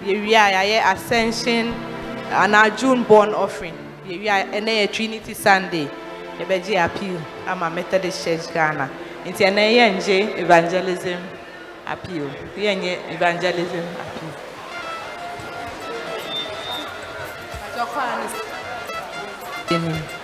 [0.04, 1.72] Yɛwie a ascension
[2.30, 3.74] anaa june born offering.
[4.06, 5.88] Yɛwie a ɛnɛ yɛ trinity sunday.
[6.38, 8.90] Yɛbɛgye appeal ama methodist church ghana.
[9.24, 11.18] Nti ɛnɛ yɛngye evangelism
[11.86, 12.28] appeal.
[12.56, 14.44] Yɛnyɛ evangelism appeal
[19.70, 20.23] Amen.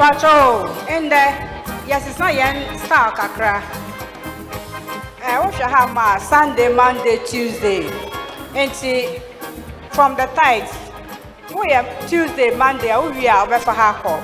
[0.00, 0.64] Mpacho
[1.04, 1.22] ndɛ
[1.90, 3.60] yɛsesa yɛn star kakra
[5.28, 7.82] ɛ wohwɛ ha ma sunday monday tuesday?
[8.54, 9.20] Nti
[9.90, 10.72] from the tithe
[11.50, 14.14] woyɛ tuesday monday a wowie a wobɛfa ha akɔ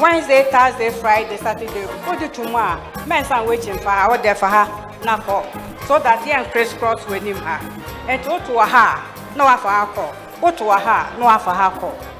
[0.00, 1.86] wednesday thursday friday saturday.
[2.08, 4.64] Wode to mu a mɛnsa wekyi mfa ha wode fa ha
[5.04, 7.60] na kɔ so that yɛn criss cross w'anim ha
[8.08, 10.06] nti woto wɔ ha a na wafa ha kɔ
[10.42, 12.13] woto wɔ ha a na wafa ha kɔ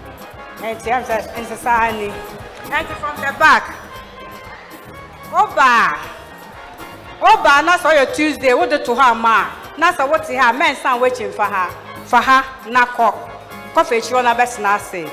[0.73, 2.09] nti ɛm sɛ nsesaa ni
[2.69, 3.65] nti from the back.
[5.33, 5.93] Ɔbaa
[7.21, 8.55] ɔbaa na sɛ ɔyɛ tuesday.
[8.55, 11.71] Wode to hɔ ama a na sɛ wote ha a mɛnsa wekyi mfa ha
[12.07, 13.13] fa ha na kɔ
[13.75, 15.05] kɔfa akyi hɔ na bɛtena ase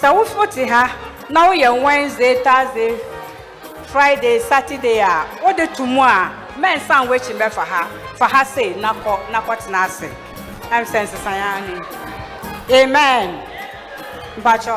[0.00, 0.90] sɛ wote ha
[1.28, 2.98] na woyɛ wednesday thursday
[3.86, 8.92] friday saturday a wode to mu a mɛnsa wekyi bɛfa ha fa ha sei na
[8.92, 10.08] kɔ na kɔtena ase
[10.70, 11.80] ɛm sɛ nsesan ara ni
[12.82, 13.48] amen.
[14.38, 14.76] Mpakyɛ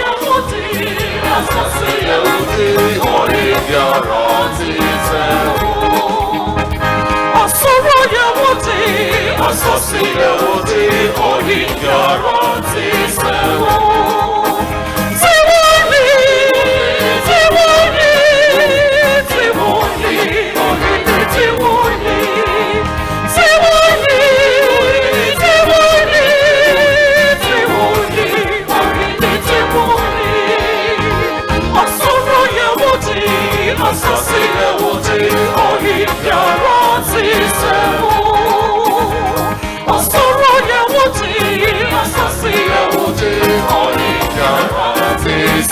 [10.21, 10.81] Yẹ wò tí,
[11.29, 12.39] oníyàrá
[12.71, 14.30] ti sẹ́wọ̀.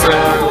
[0.10, 0.49] Thank.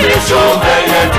[0.00, 1.17] Echouveille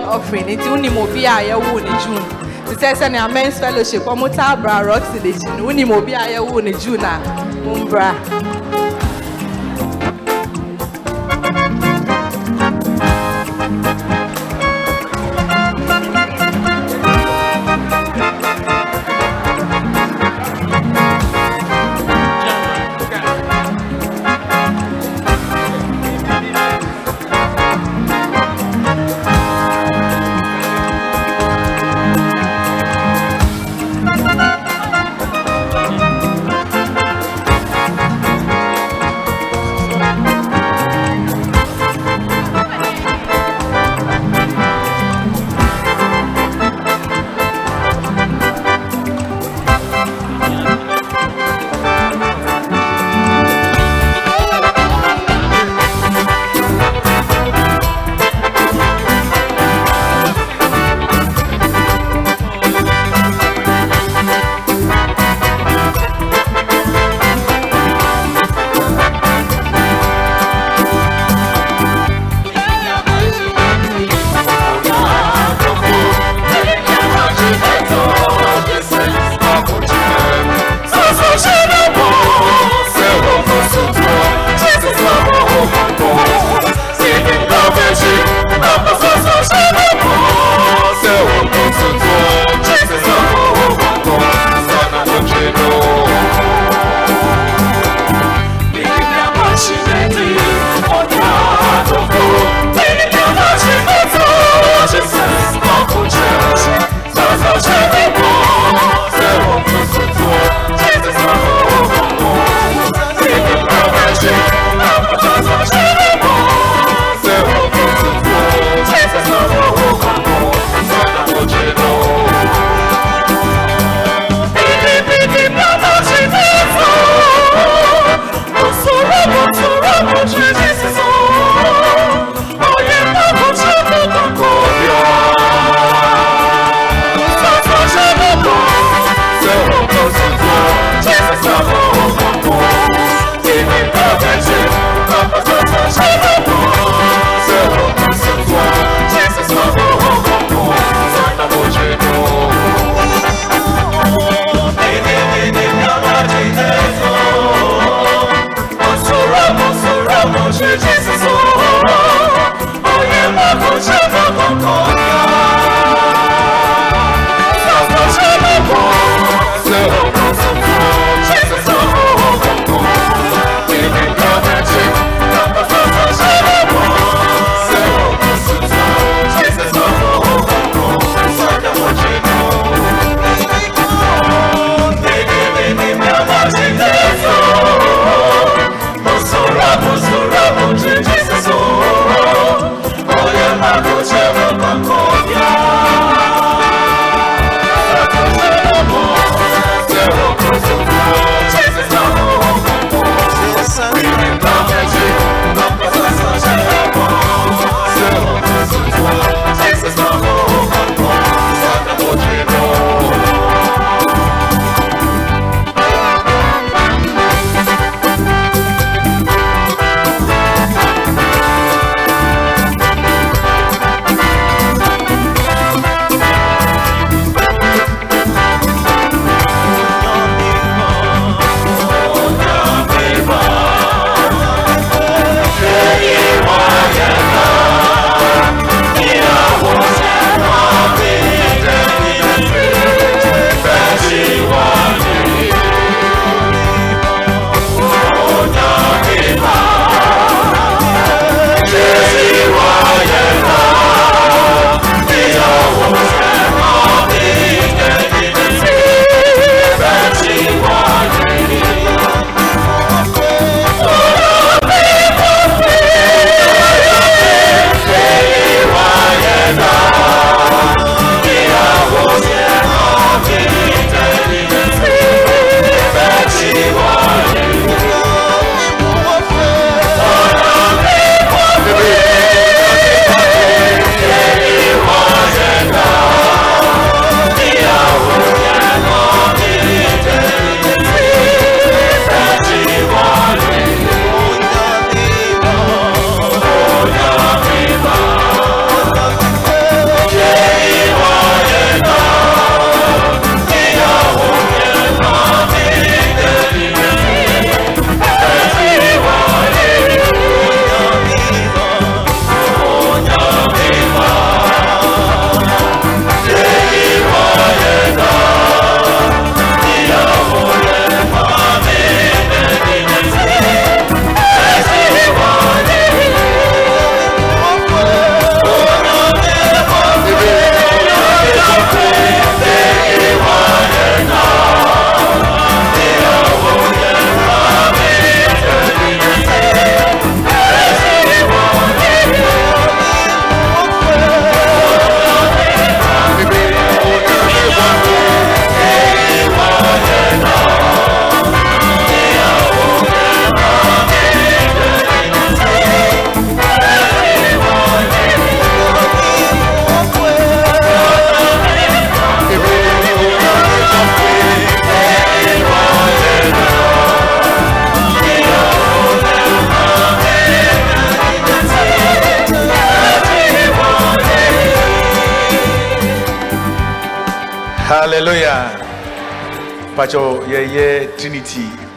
[0.00, 2.24] yɛbɛgye june born offering nti wonim obi a yɛwoo ne june.
[2.66, 6.62] Te sɛ sɛnea mens fellowship ɔmo taa bra roxy n'akyi no wonim obi a yɛwoo
[6.62, 7.18] ne june a
[7.64, 8.39] mombra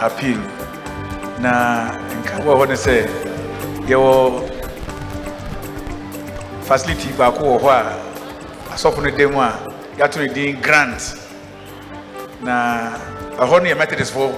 [0.06, 0.40] appeal.
[1.40, 1.91] Na
[2.22, 2.95] nka wɔ hɔ no sɛ
[3.88, 4.14] yɛwɔ
[6.67, 7.83] facility baako wɔ hɔ a
[8.73, 9.51] asɔfo no da mu a
[9.98, 11.01] yɛato no din grant.
[12.41, 12.91] Na
[13.38, 14.32] ɛhɔ no yɛ methodistfoɔ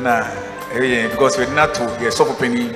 [0.00, 0.24] na
[0.74, 2.74] ɛyɛ yɛn because yɛde no ato yɛ sɔfo panin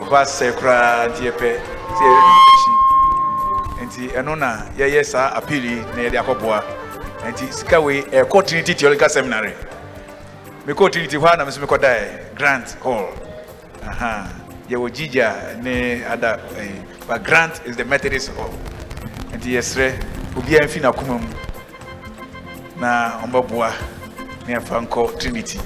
[0.00, 1.48] ɔhɔ asɛ koraa nti yɛpɛ
[1.96, 2.46] sɛ no
[3.86, 6.62] nti ɛno na yɛyɛ saa appeal yi na yɛde akɔboa
[7.28, 9.52] nti sika wei ɛkɔ trinity theological seminary
[10.66, 13.08] mekɔ trinity hɔ a grant hall.
[13.86, 14.26] Aha.
[14.68, 18.50] Yɛwɔ gigya ne ada eh, but grant is the methodist hall.
[19.32, 19.92] Nti yɛsrɛ
[20.34, 21.28] obiara mfi n'akoma mu
[22.80, 23.70] na ɔmbɛboa
[24.48, 25.60] na yɛmfa nkɔ trinity.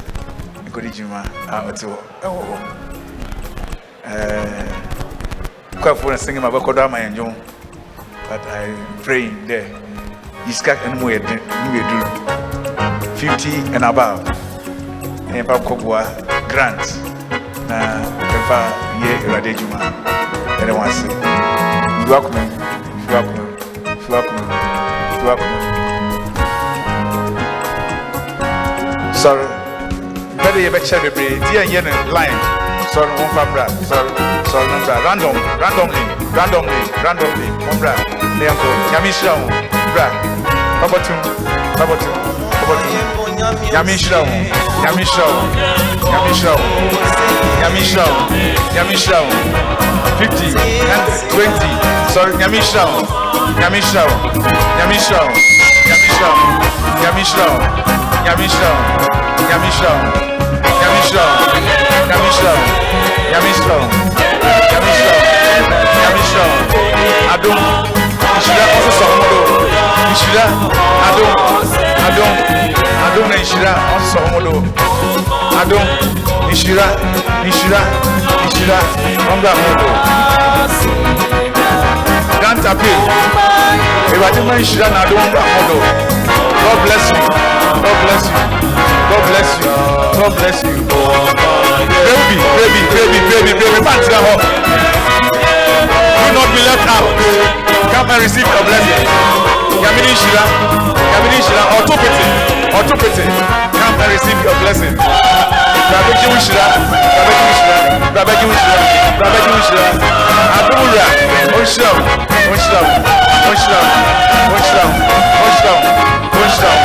[0.69, 2.57] Nkɔde dwuma a ɔte hɔ ɛwɔ hɔ
[4.05, 4.67] Eh,
[5.81, 7.35] kwafoɔ no singing ma bɛkɔdɔ ama yɛn
[8.29, 9.65] but i'm praying there.
[10.47, 12.05] Yisika ɛno mu yɛ duru
[13.17, 14.50] 50 and above
[15.31, 16.01] na yɛmfa nkɔboa
[16.51, 16.83] grant
[17.69, 17.77] na
[18.33, 18.59] yɛmfa
[19.03, 19.79] yɛ awurade adwuma
[20.59, 22.51] yɛde wɔn ase fi wakoma mu
[23.07, 24.55] fi wakoma mu fi wakoma mu
[25.21, 25.57] fi wakoma
[29.07, 29.47] mu sɔre
[30.37, 32.37] mpɛ de yɛbɛkyɛ bebree di yɛn yɛ no line
[32.93, 33.43] sɔre wɔn fa.
[33.55, 34.11] Bra sɔre
[34.51, 36.03] sɔre no bra random randomly
[36.35, 37.93] randomly randomly wɔn bra
[38.39, 39.51] na yɛn kɔ nyame nhyira wɔn
[39.95, 40.07] bra
[40.83, 41.19] babɔtum
[41.79, 42.30] babɔtum
[42.71, 44.43] babɔtum nyame nhyira wɔn
[44.83, 45.47] nyame nhyira wɔn
[46.11, 46.71] nyame nhyira wɔn
[47.61, 48.23] nyame nhyira wɔn
[48.75, 49.39] nyame nhyira wɔn
[50.19, 50.49] fifty
[50.91, 51.71] hundred twenty
[52.15, 53.05] sɔre nyame nhyira wɔn
[53.59, 53.81] nyame
[70.13, 70.45] Ishira,
[71.07, 71.31] adom
[72.07, 72.33] adom
[73.07, 75.79] adom na nhyira ɔsɔ wɔn do
[76.53, 76.87] Ishira, Ishira,
[77.49, 77.81] Ishira,
[78.47, 78.79] nhyira
[79.33, 79.89] ɔmbra wɔn do
[82.43, 82.93] danta pe
[84.13, 85.77] ewurade ma nhyira na adom ɔmbra wɔn do
[86.61, 87.21] god bless you.
[87.81, 88.41] God bless you.
[89.11, 89.71] God bless you.
[90.21, 90.75] God bless you.
[92.07, 94.33] Baby baby baby baby baby ma n tira hɔ
[96.21, 97.07] do not be left out.
[97.93, 99.60] Come and receive your blessing.
[99.85, 100.43] Yamini nhyira
[101.15, 102.27] yamini nhyira ɔto pete
[102.79, 103.25] ɔto pete
[103.73, 104.95] come and receive your blessing.
[105.91, 106.65] Brabeji wo nhyira
[107.15, 107.77] brabeji wo nhyira
[108.15, 108.77] brabeji wo nhyira
[109.19, 109.85] brabeji wo nhyira
[110.59, 111.05] adumura
[111.59, 112.01] onhyira wo
[112.51, 112.93] onhyira wo
[113.51, 114.95] onhyira wo onhyira wo
[115.47, 115.89] onhyira wo
[116.45, 116.83] onhyira wo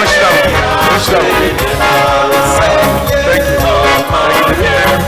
[0.00, 0.42] onhyira wo
[0.94, 1.30] onhyira wo
[2.58, 2.92] thank you
[3.26, 5.05] thank you.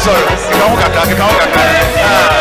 [0.00, 0.12] eso.
[0.50, 2.39] Estamos acá, que on acá.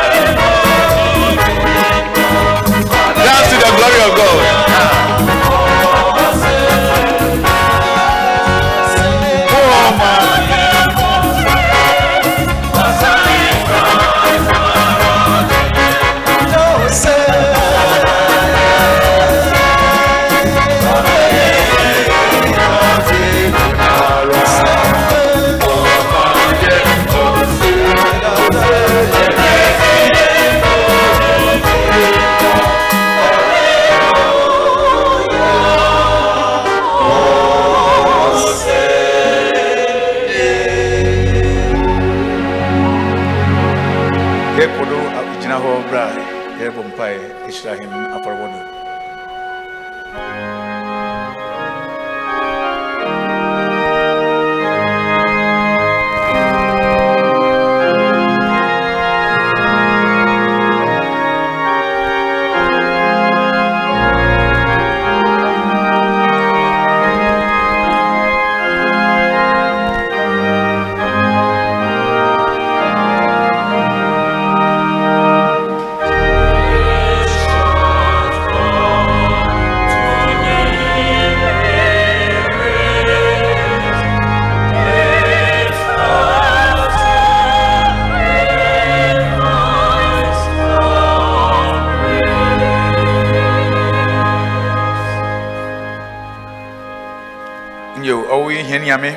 [98.80, 99.12] Hɛn nyame.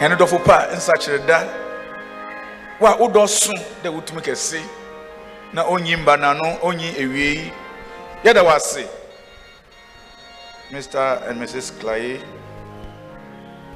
[0.00, 1.44] Hɛn dɔfo pa nsakyerɛ da.
[2.80, 4.60] Wo a wodɔ so dɛ wotumi kɛse.
[5.52, 7.52] Na onyi mba n'ano onyi ewie yi.
[8.24, 8.86] Yɛda wo ase.
[10.70, 12.20] Mr and mrs clay.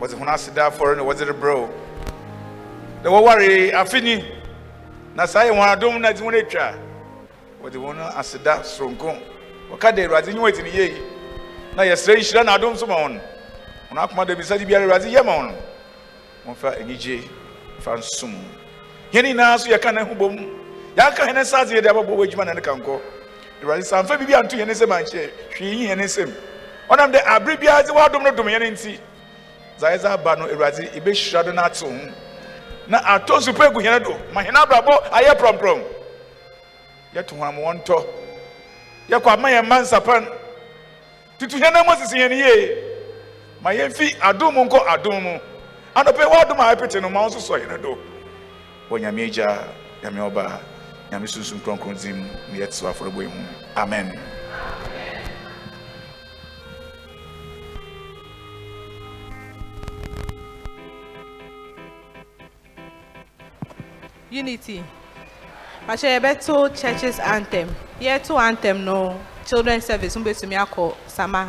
[0.00, 1.68] Wɔdze hɔn aseda afɔre na wɔdze rebrɛ wo.
[3.02, 4.24] Dɛ wɔware afe ni
[5.14, 6.74] na saa yɛ wɔn adom na dze wɔn atwa
[7.62, 9.16] wɔdze wɔn aseda soronko.
[9.70, 10.94] Wɔka de awurade nye wɔn eti ne yie
[11.76, 13.20] na yɛsrɛ nhyira na adom so ma wɔn
[13.90, 15.54] wɔn akoma da bisa de biara awurade yɛ ma wɔn
[16.46, 17.28] wɔmfa anigye
[17.80, 18.34] fa nsom
[19.12, 20.36] yɛn nyinaa nso yɛka ne ho bom
[20.96, 23.00] yɛaka hɛn nsa ase yɛde abɛbɔ wɔ adwuma na ne ka nkɔ
[23.62, 26.32] awurade sanfa biribi anto yɛn nsɛm anhyɛ hwee yi yɛn nsɛm
[26.88, 28.98] ɔnam dɛ abere biara dze wɔadom no dom yɛn nti
[29.78, 31.98] dza yɛdze aba no awurade ebɛhyira do no ato ho
[32.86, 35.82] na atɔ nso pa egu yɛn do ma yɛn abrabɔ ayɛ prɔmprɔm
[37.14, 38.06] yɛto ho ama wɔn tɔ
[39.08, 40.28] yɛkɔ ama yɛn mma nsapan
[41.38, 42.89] tutu yɛn nam sisi yɛn yie
[43.62, 45.38] ma yɛn fi adum mu nkɔ adum mu.
[45.96, 47.98] Anɔpɛ wɔadom a ɛpete no ma wɔn nso sɔ yɛn do.
[48.90, 49.68] Wɔ nyame agya
[50.02, 50.60] nyame ɔba
[51.10, 53.36] nyame sunsun kronkron di mu na yɛte so afɔrebɔ yi ho
[53.76, 54.18] amen.
[64.30, 64.82] unity.
[65.86, 67.74] Pakyɛ yɛbɛto churches anthem.
[68.00, 71.44] Yɛto anthem no children service mo betumi akɔ summer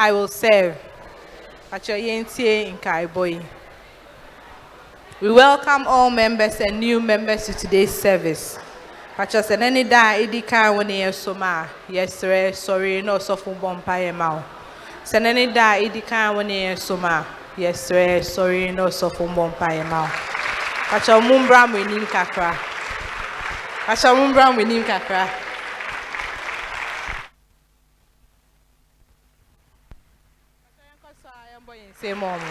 [0.00, 0.80] I will serve.
[5.20, 8.58] We welcome all members and new members to today's service.
[9.18, 13.18] Pakyɛ sɛ n'ani da a edi kan wɔ ne yɛn som a yɛsrɛ sɔre na
[13.18, 14.42] ɔsɔfo bɔ mpaeɛ ma wo.
[15.04, 17.26] Sɛ n'ani da a edi kan yɛn som a
[17.58, 20.08] yɛsrɛ sɔre na ɔsɔfo bɔ mpaeɛ ma wo.
[20.88, 22.56] Pakyɛ mo mbra mo kakra.
[23.84, 25.49] Pakyɛ mo mbra mo kakra.
[32.00, 32.50] Nsɛm ɔmo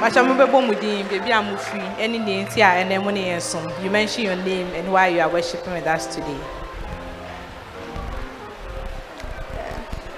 [0.00, 3.10] Pacha mo bɛbɔ mo din beebi a mo firi ɛne deɛ nti a ɛnɛ mo
[3.10, 6.36] ne yɛn som you mention your name and why you are worshiping with us today.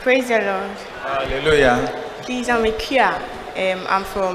[0.02, 0.76] Praise the Lord.
[1.05, 3.15] hallelujah Please, I'm Ikea.
[3.57, 4.34] Um, I'm from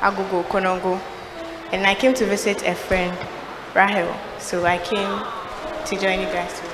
[0.00, 0.98] Agogo, Konongo.
[1.72, 3.16] And I came to visit a friend,
[3.74, 4.14] Rahel.
[4.38, 5.22] So I came
[5.86, 6.67] to join you guys today.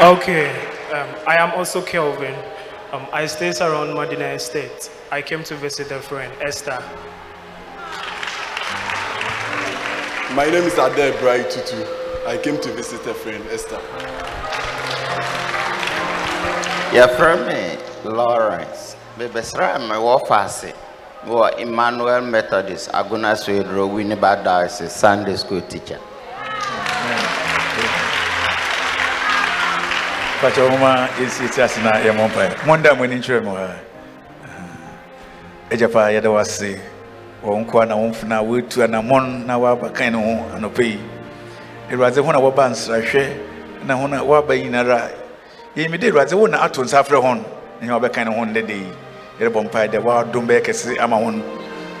[0.00, 0.48] Okay,
[0.92, 2.34] um, I am also Kelvin.
[2.92, 4.90] Um, I stay around Madina Estate.
[5.12, 6.82] I came to visit a friend, Esther.
[10.34, 11.84] My name is Ade Bright Tutu.
[12.26, 13.80] I came to visit a friend, Esther.
[16.94, 20.72] Your friend, lawrence bebɛsrɛ me wɔ faase
[21.26, 25.98] mewɔ emmanuel methodist agona swedru winneba diocese sunday school teacher
[30.40, 33.68] Pacha moma yɛsi ti ase na yɛmmɔ mpaeɛ monda mo ani nkyerɛ mu ha
[35.70, 36.80] agya paa yɛda wo ase
[37.44, 40.98] wɔ nkoa na womfena woatu anammɔn na woaba kan ne ho anɔpɛ yi
[41.92, 43.28] awurade ho na wɔba nsrahwɛ
[43.86, 45.10] na ho na woaba nyinara
[45.76, 47.42] yɛmide awurade wo na ato nsa afrɛ hɔn
[47.82, 48.92] na hɛ wɔbɛkan ne ho ndɛdɛ yi
[49.40, 51.42] yɛrebɔ mpaeɛ dɛ woadom bɛyɛ kɛse ama hɔn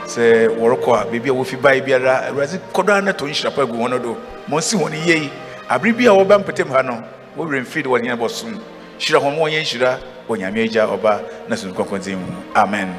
[0.06, 3.76] sɛ wɔrekɔ a baabi a wɔfi bae biara awurade kɔdɔ na to nhyira pa agu
[3.76, 4.16] hɔn no do.
[4.48, 5.30] Ma ɔnsi hɔn yie
[5.68, 7.04] abere bi a wɔba mpɛtam ha no
[7.36, 8.60] wɔwerɛ mfiri de wɔde nyɛ bɔsom
[8.98, 12.94] hyira hɔn ma wɔnyɛ nhyira wɔ nyame agya ɔba na sum kɔnkɔndin mu amen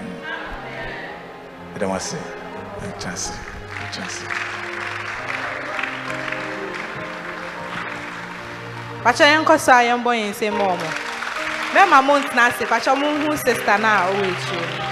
[1.76, 2.18] ɛda mo ase
[2.84, 3.34] ɛkyɛ ase
[3.92, 4.24] ɛkyɛ ase
[9.04, 10.90] Pacha yɛn nkɔ so a yɛn bɔ yɛn nsɛm wɔ mo.
[11.74, 14.86] Mɛma mo ntena ase, pacha mo hu sista na a ɔwɔ akyire no.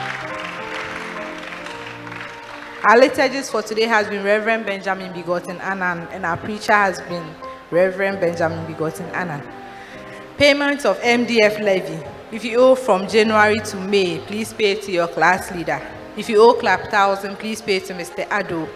[2.90, 7.24] Our liturgist for today has been Reverend Benjamin Begotten Annan, and our preacher has been
[7.72, 9.42] Reverend Benjamin Begotten Annan.
[10.38, 12.04] Payment of MDF levy.
[12.32, 15.82] If you owe from January to May, please pay to your class leader.
[16.18, 18.26] If you owe club 1000, please pay to Mr.
[18.32, 18.68] Ado.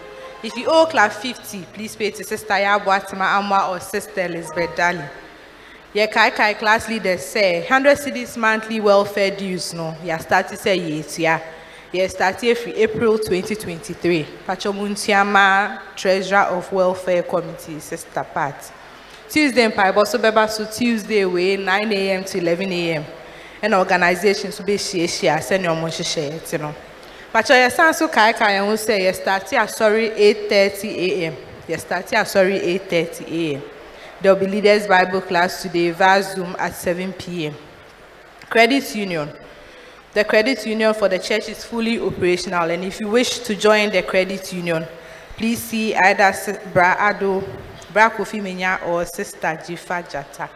[0.44, 5.08] If you owe club 50, please pay to Sister Yabuatima Amwa or Sister Elizabeth Dali.
[5.94, 9.96] Your Kai Kai class leader say 100 cedis monthly welfare dues no.
[10.04, 11.40] Ya start to say yes, yeah.
[11.94, 14.26] Yeah, start for April 2023.
[14.48, 18.74] Pachomuntiama, Treasurer of Welfare Committee, Sister Pat.
[19.34, 22.24] Tuesday, Mpaibo so beba so Tuesday way 9 a.m.
[22.24, 23.04] to 11 a.m.
[23.64, 24.62] And organizations
[25.10, 26.76] share send your money share you know.
[27.32, 31.36] But your son so kai kai and say you start here sorry 8:30 a.m.
[31.68, 33.64] You start here sorry 8:30 a.m.
[34.22, 37.56] There will be leaders Bible class today via Zoom at 7 p.m.
[38.52, 39.30] Credit Union.
[40.14, 43.90] The credit union for the church is fully operational, and if you wish to join
[43.90, 44.86] the credit union,
[45.36, 46.32] please see either
[46.72, 47.44] Bra Ado,
[47.94, 48.10] Bra
[48.88, 50.50] or Sister Jifa Jata.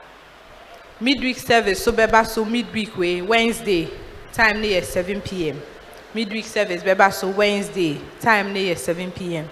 [0.99, 3.87] Midweek service, so beba so midweek way, Wednesday,
[4.33, 5.61] time near 7 p.m.
[6.15, 9.47] Midweek service, beba so Wednesday, time near 7 p.m.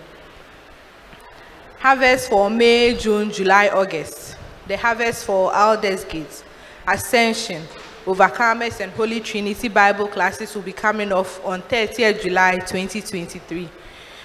[1.77, 4.35] Harvest for May, June, July, August.
[4.67, 6.43] The harvest for Aldersgate,
[6.87, 7.61] Ascension,
[8.05, 13.69] Overcomers, and Holy Trinity Bible classes will be coming off on 30th July 2023.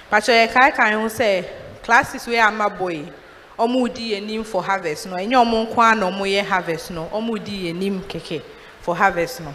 [0.09, 1.47] Pacho Yekai kan say
[1.83, 3.13] classes where I'm a boy.
[3.61, 5.17] Omu di enim for harvest no.
[5.17, 7.11] Enye omu nkwa na omu ye harvest no.
[7.13, 8.41] Omu di enim keke
[8.81, 9.55] for harvest no.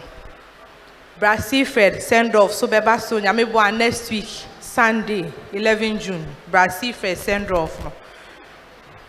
[1.18, 4.28] Brazil Fred send off so beba so nyame bo next week
[4.60, 6.26] Sunday 11 June.
[6.48, 7.92] Brazil Fred send off no.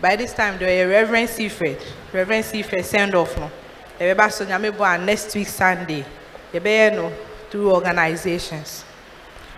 [0.01, 1.79] By this time there were Reverend Seafred.
[2.11, 3.51] Reverend Seafred send off no.
[3.99, 6.03] Ebeba so nyame bo next week Sunday.
[6.51, 7.13] Yebeye no
[7.51, 8.83] through organizations.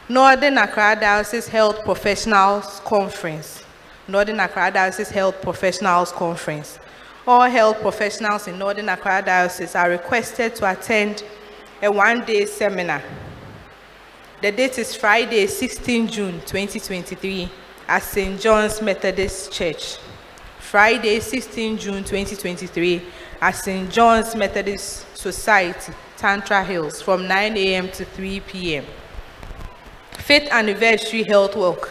[0.09, 3.59] Northern Accra Diocese Health Professionals Conference.
[4.10, 6.80] Northern Accra Diocese Health Professionals Conference.
[7.28, 11.24] All health professionals in Northern Accra Diocese are requested to attend
[11.82, 13.02] a one-day seminar.
[14.42, 17.50] The date is Friday, 16 June 2023
[17.88, 18.40] at St.
[18.40, 19.98] John's Methodist Church.
[20.60, 23.02] Friday, 16 June 2023
[23.42, 23.92] at St.
[23.92, 27.90] John's Methodist Society, Tantra Hills, from 9 a.m.
[27.90, 28.86] to 3 p.m.
[30.12, 31.90] Fifth anniversary health Walk,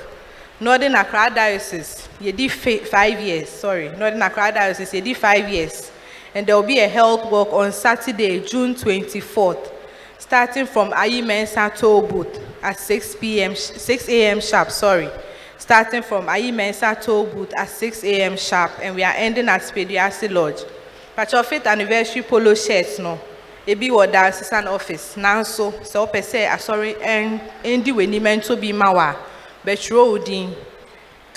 [0.61, 3.89] Northern Accra Diocese, you did fi- five years, sorry.
[3.91, 5.91] Northern Accra Diocese, you did five years.
[6.35, 9.73] And there will be a health walk on Saturday, June 24th,
[10.19, 14.41] starting from Ayi Mensa Toll Booth at 6 p.m., 6 a.m.
[14.41, 15.09] sharp, sorry.
[15.57, 18.37] Starting from Ayi Mensa Toll Booth at 6 a.m.
[18.37, 20.61] sharp, and we are ending at Spediasi Lodge.
[21.17, 23.19] But your fifth anniversary polo shirts, no.
[23.67, 28.73] ebi wɔ diocesan office nanso sɛ wopɛ sɛ asɔre ah, ɛn- ɛndi w'anim nto bi
[28.73, 29.17] ma wo a
[29.67, 30.55] bɛtwerɛ wo din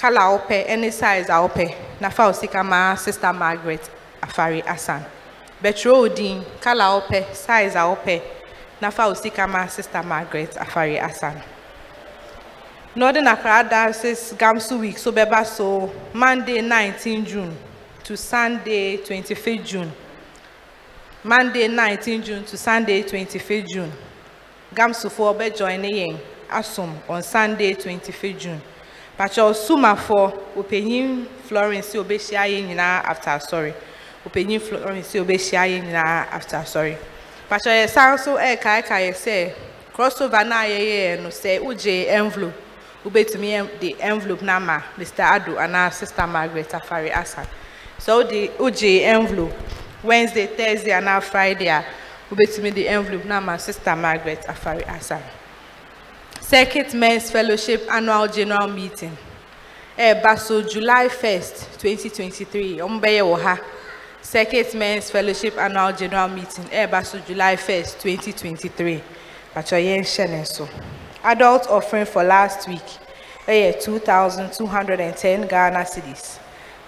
[0.01, 3.89] kala a wopɛ ne size a wopɛ na fa wo ma sister margaret
[4.21, 5.03] Afari asan
[5.63, 8.21] bɛtwerɛ wo din kala a wopɛ size a wopɛ
[8.81, 11.41] na fa wo ma sister margaret Afari asan
[12.95, 17.57] northern accra diocese gamsu week so bɛba so monday 19 june
[18.03, 19.91] to sunday 25 june.
[21.23, 23.91] Monday 19 June to Sunday 25 June.
[24.73, 26.17] Gamsufoɔ bɛjoin yɛn
[26.49, 28.61] asom on Sunday 25 June.
[29.17, 33.73] Pakyɛ Sumafoɔ opanyin Florence obɛhyia yɛn nyinaa after asɔre.
[34.25, 36.98] Opanyin Florence obɛhyia yɛn nyinaa after asɔre.
[37.49, 39.53] Pakyɛ yɛsan so eh, ɛrekaekae sɛ
[39.93, 42.53] crossover no a yɛyɛɛ no sɛ wogye envelope
[43.06, 45.23] wobɛtumi de envelope no ama Mr.
[45.35, 47.45] Ado anaa Sister Margaret Afare Asa.
[47.99, 49.53] Sɛ wode wogye envelope
[50.03, 51.83] Wednesday, Thursday, and now Friday, ah,
[52.31, 55.22] a wobɛtumi de envelope na ama Sister Margaret Afare Asa.
[56.51, 59.17] Circuit Men's Fellowship Annual General Meeting.
[59.97, 62.80] Ɛɛba so July 1st, 2023.
[62.80, 63.57] Ɔmo bɛyɛ wɔ ha.
[64.21, 66.65] Circuit Men's Fellowship Annual General Meeting.
[66.65, 69.01] Ɛɛba so July 1st, 2023.
[69.53, 70.67] Patro yɛn hyɛ ne so.
[71.23, 72.97] Adult offering for last week.
[73.47, 76.38] Ɛyɛ 2,210 Ghana cedis.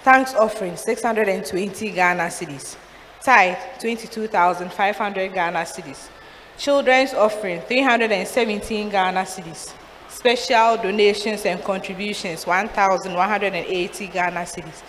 [0.02, 2.76] Thanks offering 620 Ghana cedis.
[3.22, 6.10] Tithe 22,500 Ghana cedis.
[6.56, 9.72] Children's offering 317 Ghana cedis.
[10.08, 14.82] Special donations and contributions 1,180 Ghana cedis.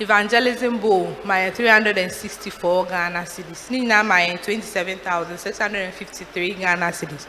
[0.00, 3.70] Evangelism Bowl, my 364 Ghana cedis.
[4.04, 7.26] Ma yɛn 27,653 Ghana cedis.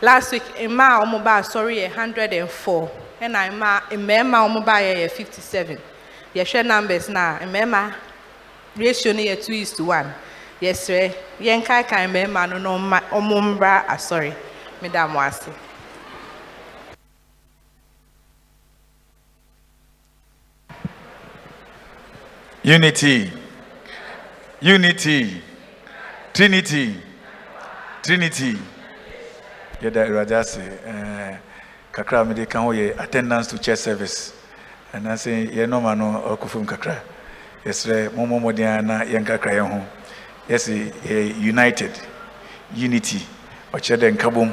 [0.00, 4.96] Last week, mmaa a wɔn ba asɔre 104, And mmaa mmarima a wɔn ba yɛ
[5.04, 5.78] yɛ 57.
[6.36, 7.38] Yɛhwɛ numbers now.
[7.42, 7.94] mmarima
[8.76, 10.14] ratio yɛ 2 is to 1.
[10.62, 14.32] Yɛsrɛ yɛnkaekae mmarima no na wɔn wɔn mmra asɔre.
[14.82, 15.48] Meda mo ase.
[22.62, 23.32] Unity.
[24.60, 25.42] Unity.
[26.38, 26.94] trinity
[28.02, 28.56] trinity
[29.82, 31.36] yɛda awurade ase eh,
[31.92, 34.32] kakra mede ka ho yɛ attendance to church service
[34.94, 37.02] anaasɛ yɛn nɔma no ɔkɔ kakra
[37.66, 39.84] yɛsrɛ mommɔ a na yɛnkakra yɛn ho
[40.48, 41.90] yɛ united
[42.74, 43.20] unity.
[43.72, 44.52] Ɔkyerɛ dɛ nkabom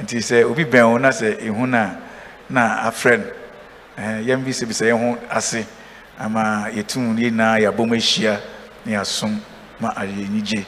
[0.00, 1.98] nti sɛ obi bɛn wo na sɛ ɛhu no a
[2.48, 3.24] na afrɛ no?
[3.98, 5.66] Eh, yɛn bi sɛ bisɛ yɛn ase.
[6.18, 8.40] Ama yɛtum ne nyinaa yɛabɔ mu ahyia
[8.84, 9.36] na yɛasom
[9.80, 10.64] ma ayɛ anigye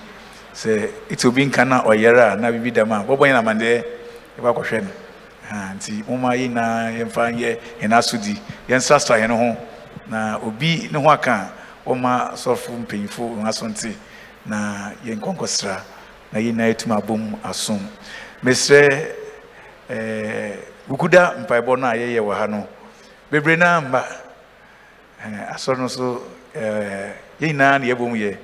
[0.55, 3.85] sɛ ɛte obi nka na ɔyɛre a na biribi dam a bɔbɔ yɛn amandeɛ
[4.39, 4.91] yɛbɛ akɔhwɛ no.
[5.51, 8.37] Ah, nti moma yɛ nyinaa yɛmfa nyɛ yɛn asodi
[8.69, 9.57] yɛnsrasra yɛn ho.
[10.09, 11.33] Na obi ne ho aka
[11.87, 13.67] a wɔma sɔfo mpanyimfo wɔn aso
[14.49, 15.83] na yɛn nkɔnkɔsra
[16.33, 17.81] na yɛn nyinaa yɛtum abom asom.
[18.43, 18.89] Mesrɛ
[19.91, 20.57] ɛɛ
[20.89, 22.67] wukuda mpaebɔ no a yɛyɛ wɔ ha no
[23.31, 24.05] bebree naa mba
[25.23, 26.23] ɛɛ asɔre no so
[26.55, 28.37] ɛɛ eh, yɛn nyinaa na yɛbɔ mu yɛ.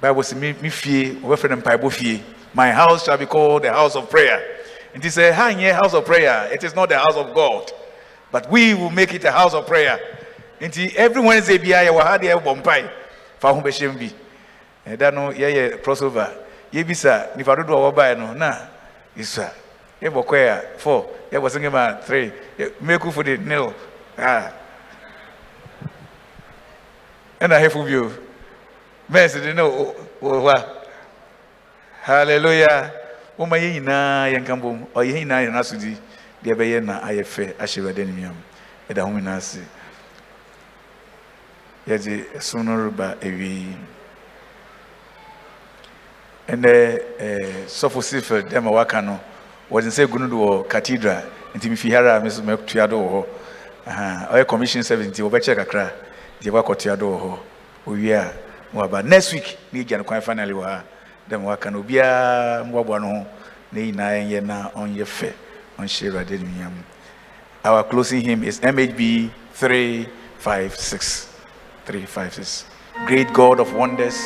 [0.00, 2.22] Bible sɛ me fie wɔbɛfrɛ no mpaebɔ fie.
[2.52, 4.40] My house shall be called the house of prayer.
[4.94, 7.72] Nti sɛ ha nyɛ house of prayer it is not the house of god.
[8.30, 9.98] But we will make it a house of prayer.
[10.60, 12.90] Nti every wednesday biara yɛwɔ ha deɛ yɛbɔ mpae
[13.40, 14.14] fa ho bɛhyɛ mu bi
[14.86, 16.30] ɛda no yɛyɛ crossover.
[16.72, 18.52] Yɛbisa nipa dodoɔ a no na
[19.16, 19.50] yɛsua.
[20.02, 21.06] Yɛbɔ kɔɛ a four.
[21.30, 22.32] Yɛbɔ singema three.
[22.58, 23.72] Yɛ- mmeku for the nil.
[24.18, 24.50] Ah
[27.40, 28.10] ɛna hefo bio.
[29.10, 30.64] Mɛnsi de ne wɔ hɔ a
[32.02, 32.90] hallelujah.
[33.38, 35.96] Woma yɛn nyinaa yɛnka mbom ɔyɛ yɛn nyinaa yɛn
[36.42, 38.36] deɛ ɛbɛyɛ na ayɛ fɛ ahyɛ awurade animuam
[38.88, 39.60] ɛda ho nyinaa ase.
[41.86, 43.76] Yɛde ɛsom no reba awie
[46.48, 49.20] ɛnɛ sɔfo sifil dɛm a waka no
[49.70, 51.22] wɔde nsa egu no do wɔ cathedral.
[51.54, 53.26] Nti mi fi ha a do wɔ hɔ.
[54.32, 55.92] Ɔyɛ commission service nti wɔbɛkyɛ kakra
[56.40, 57.38] deɛ wakɔtua do wɔ hɔ.
[57.86, 58.32] Owie a
[58.74, 60.82] waba next week ne yɛgya no kwan finally wɔ ha.
[61.30, 63.26] Dɛm waka no obiara mboaboa no ho.
[63.72, 65.32] Na nyinaa yɛnyɛ na ɔnyɛ fɛ.
[65.78, 66.72] Ɔnhyɛ animuonyam
[67.64, 71.28] our closing hymn is mhb 356
[71.86, 72.66] 356
[73.06, 74.18] great god of wonders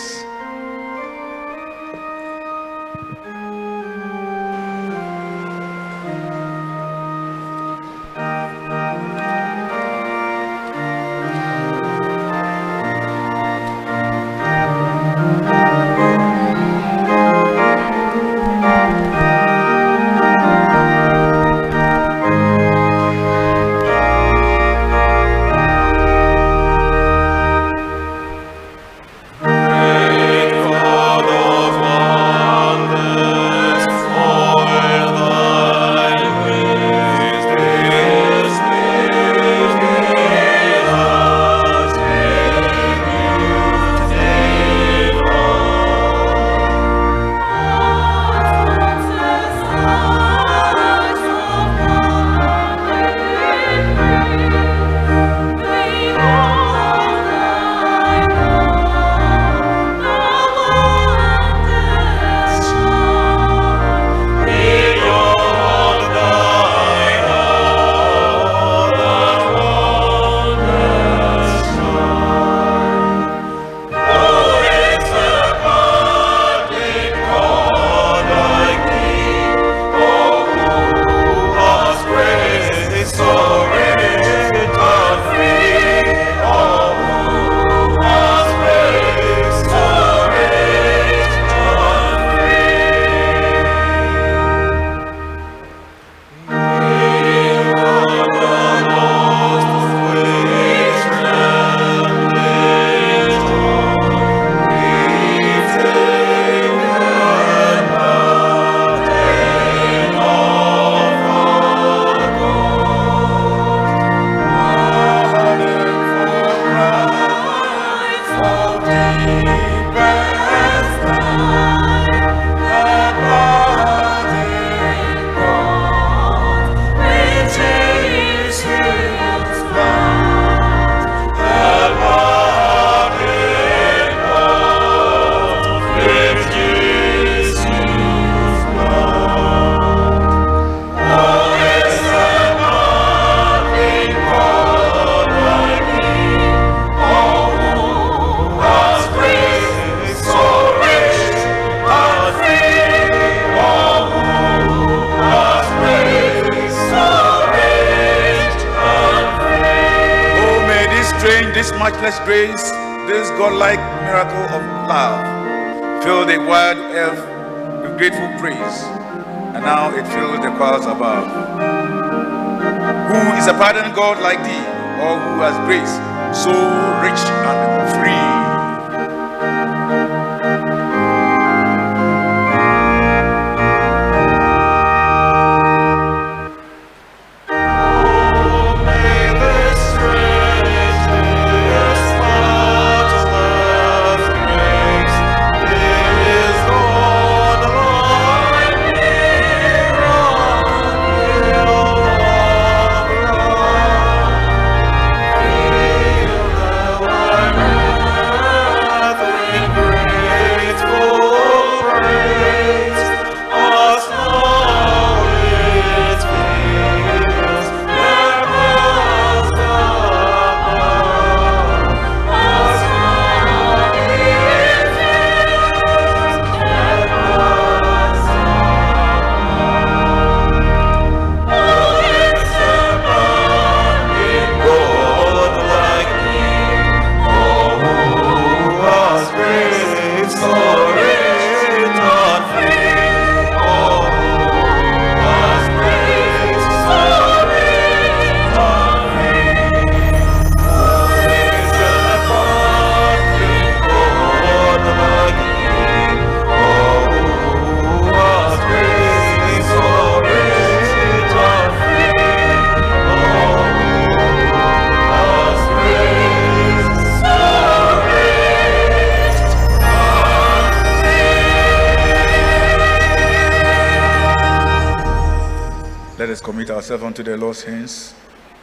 [276.90, 278.14] ourselves unto the Lord's hands,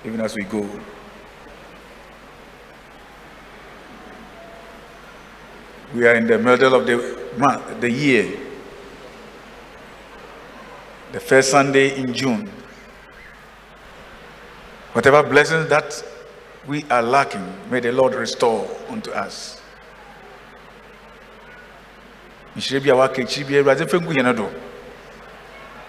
[0.04, 0.68] even as we go.
[5.94, 6.98] We are in the middle of the
[7.38, 8.36] month, the year,
[11.12, 12.50] the first Sunday in June.
[14.94, 16.04] Whatever blessings that
[16.68, 19.62] we are lacking, may the Lord restore unto us.
[22.56, 24.50] nhyira bi a ngu yɛn do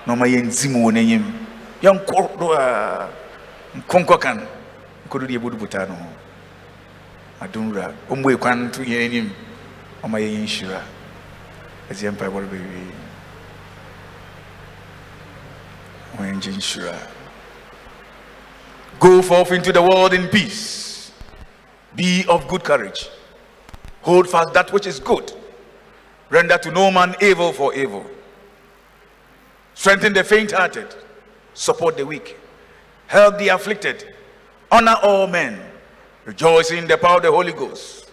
[0.04, 0.26] na ɔma
[0.72, 1.45] mu wɔ
[1.82, 3.08] yɛnkɔ a
[3.78, 4.46] nkɔnkɔ kan
[5.08, 6.08] nkɔdo deɛ ɛbɛdu botaa no ho
[7.40, 9.32] adomwura ɔmmue kwan to yɛn anim
[10.02, 10.80] ɔma yɛyɛ nhyira
[11.90, 13.06] ɛsɛ yɛ mpaebɔ no bɛwie
[18.98, 21.12] Go forth into the world in peace.
[21.94, 23.08] Be of good courage.
[24.02, 25.32] Hold fast that which is good.
[26.30, 28.06] Render to no man evil for evil.
[29.74, 30.94] Strengthen the faint hearted.
[31.56, 32.36] Support the weak.
[33.06, 34.14] Help the afflicted.
[34.70, 35.58] Honor all men.
[36.26, 38.10] Rejoice in the power of the Holy Ghost.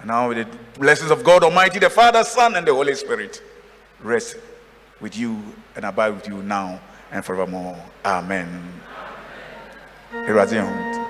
[0.00, 3.40] And now, with the blessings of God Almighty, the Father, Son, and the Holy Spirit,
[4.00, 4.36] rest
[5.00, 5.40] with you
[5.76, 6.80] and abide with you now
[7.12, 7.78] and forevermore.
[8.04, 8.80] Amen.
[10.12, 11.09] Awurade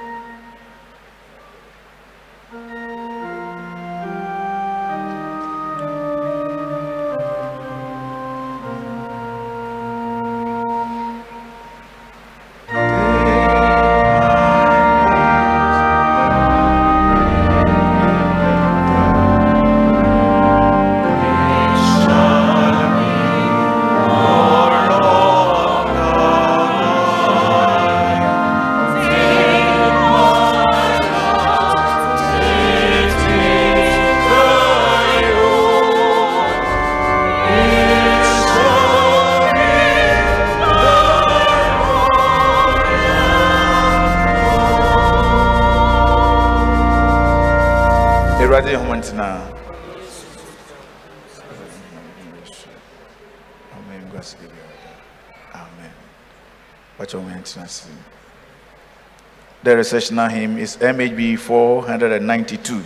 [59.81, 62.85] recessional hymn is MHB 492.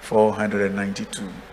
[0.00, 1.47] 492.